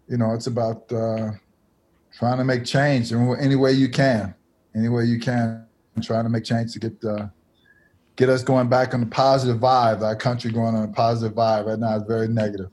you 0.08 0.16
know, 0.18 0.34
it's 0.34 0.48
about 0.48 0.90
uh, 0.92 1.30
trying 2.12 2.38
to 2.38 2.44
make 2.44 2.64
change 2.64 3.12
in 3.12 3.36
any 3.40 3.54
way 3.56 3.72
you 3.72 3.88
can, 3.88 4.34
any 4.74 4.88
way 4.88 5.04
you 5.04 5.18
can, 5.18 5.64
trying 6.02 6.24
to 6.24 6.30
make 6.30 6.44
change 6.44 6.72
to 6.72 6.78
get 6.78 7.04
uh, 7.04 7.26
get 8.16 8.28
us 8.28 8.42
going 8.42 8.68
back 8.68 8.94
on 8.94 9.02
a 9.02 9.06
positive 9.06 9.58
vibe. 9.60 10.02
Our 10.02 10.16
country 10.16 10.50
going 10.52 10.74
on 10.74 10.84
a 10.84 10.92
positive 10.92 11.36
vibe 11.36 11.66
right 11.66 11.78
now 11.78 11.96
is 11.96 12.02
very 12.04 12.28
negative. 12.28 12.70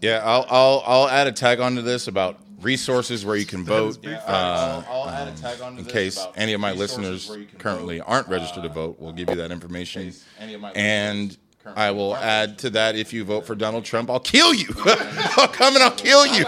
Yeah, 0.00 0.22
I'll 0.24 0.46
I'll 0.48 0.82
I'll 0.86 1.08
add 1.08 1.26
a 1.26 1.32
tag 1.32 1.60
onto 1.60 1.82
this 1.82 2.06
about 2.08 2.38
resources 2.60 3.24
where 3.26 3.36
you 3.36 3.44
can 3.46 3.64
vote. 3.64 3.98
Yeah, 4.02 4.16
Uh, 4.26 4.82
I'll, 4.88 5.02
I'll 5.02 5.08
add 5.10 5.28
a 5.28 5.36
tag 5.36 5.60
onto 5.60 5.78
in 5.80 5.84
this 5.84 5.92
In 5.92 5.92
case 6.00 6.16
about 6.22 6.32
any 6.36 6.52
of 6.54 6.60
my 6.60 6.72
listeners 6.72 7.28
where 7.28 7.38
you 7.38 7.46
can 7.46 7.58
currently 7.58 7.98
vote. 7.98 8.04
aren't 8.08 8.28
registered 8.28 8.62
to 8.64 8.70
Uh, 8.70 8.72
vote, 8.72 8.96
we'll 8.98 9.12
give 9.12 9.28
you 9.30 9.36
that 9.36 9.50
information. 9.50 10.04
case 10.04 10.24
any 10.38 10.54
of 10.54 10.60
my 10.60 10.70
And 10.72 11.36
I 11.76 11.90
will 11.90 12.14
add 12.16 12.58
to 12.58 12.70
that 12.70 12.96
if 12.96 13.12
you 13.12 13.24
vote 13.24 13.46
for 13.46 13.54
Donald 13.54 13.84
Trump, 13.84 14.10
I'll 14.10 14.20
kill 14.20 14.52
you. 14.54 14.66
I'll 14.86 15.48
come 15.48 15.74
and 15.74 15.82
I'll 15.82 15.90
kill 15.90 16.26
you. 16.26 16.44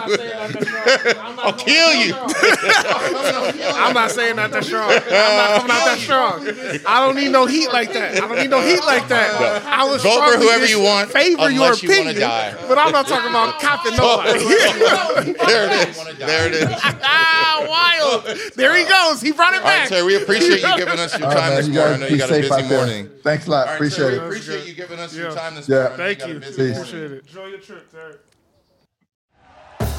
I'll 1.39 1.53
kill 1.53 1.95
you. 1.95 2.15
I'm 2.15 3.95
not 3.95 4.11
saying 4.11 4.37
that 4.37 4.51
that 4.53 4.65
strong. 4.65 4.91
I'm 4.91 5.01
not 5.37 5.61
coming 5.61 5.71
out 5.73 5.85
that 5.85 5.99
strong. 5.99 6.47
I 6.87 7.05
don't 7.05 7.17
need 7.17 7.31
no 7.33 7.47
heat 7.47 7.69
like 7.73 7.93
that. 7.93 8.17
I 8.23 8.27
don't 8.29 8.39
need 8.39 8.51
no 8.51 8.61
heat 8.61 8.81
like 8.85 9.09
that. 9.09 9.65
I 9.67 9.85
was 9.85 10.03
Vote 10.03 10.33
for 10.33 10.39
whoever 10.39 10.67
you 10.67 10.81
want, 10.81 11.11
Favor 11.11 11.51
your 11.51 11.65
unless 11.73 11.83
you 11.83 11.89
wanna 11.91 12.15
die. 12.15 12.55
but 12.69 12.79
I'm 12.79 12.93
not 12.93 13.07
talking 13.07 13.31
about 13.31 13.61
copping 13.61 13.97
nobody. 13.97 14.39
there 14.41 15.67
it 15.67 15.89
is. 15.89 16.19
There 16.19 16.47
it 16.49 16.55
is. 16.55 16.69
ah, 16.83 17.67
wild. 17.69 18.25
There 18.55 18.77
he 18.77 18.85
goes. 18.85 19.21
He 19.21 19.33
brought 19.33 19.55
it 19.55 19.59
All 19.59 19.65
right, 19.65 19.81
back. 19.81 19.89
sir. 19.89 20.05
We 20.05 20.17
appreciate 20.17 20.61
you 20.63 20.77
giving 20.77 20.99
us 20.99 21.19
your 21.19 21.31
time 21.31 21.51
man, 21.51 21.57
this 21.57 21.69
morning. 21.69 21.95
I 21.95 21.97
know 21.99 22.07
you 22.09 22.19
got 22.19 22.31
a 22.31 22.35
busy 22.35 22.53
out 22.53 22.69
there. 22.69 22.79
morning. 22.79 23.11
Thanks 23.23 23.47
a 23.47 23.51
lot. 23.51 23.61
All 23.61 23.67
right, 23.67 23.75
Appreciate 23.77 23.97
sir, 23.99 24.11
we 24.11 24.17
it. 24.17 24.23
appreciate 24.23 24.67
you 24.67 24.75
giving 24.75 24.99
us 25.01 25.15
your 25.15 25.33
time 25.33 25.55
this 25.57 25.69
Yeah. 25.69 25.77
morning. 25.77 25.97
Thank 25.97 26.19
got 26.21 26.29
you. 26.29 26.35
busy 26.41 26.51
Peace. 26.51 26.57
morning. 26.59 26.77
Appreciate 26.83 27.11
it. 27.13 27.25
Enjoy 27.27 27.47
your 27.47 27.59
trip, 27.59 27.93
Derek. 27.93 28.21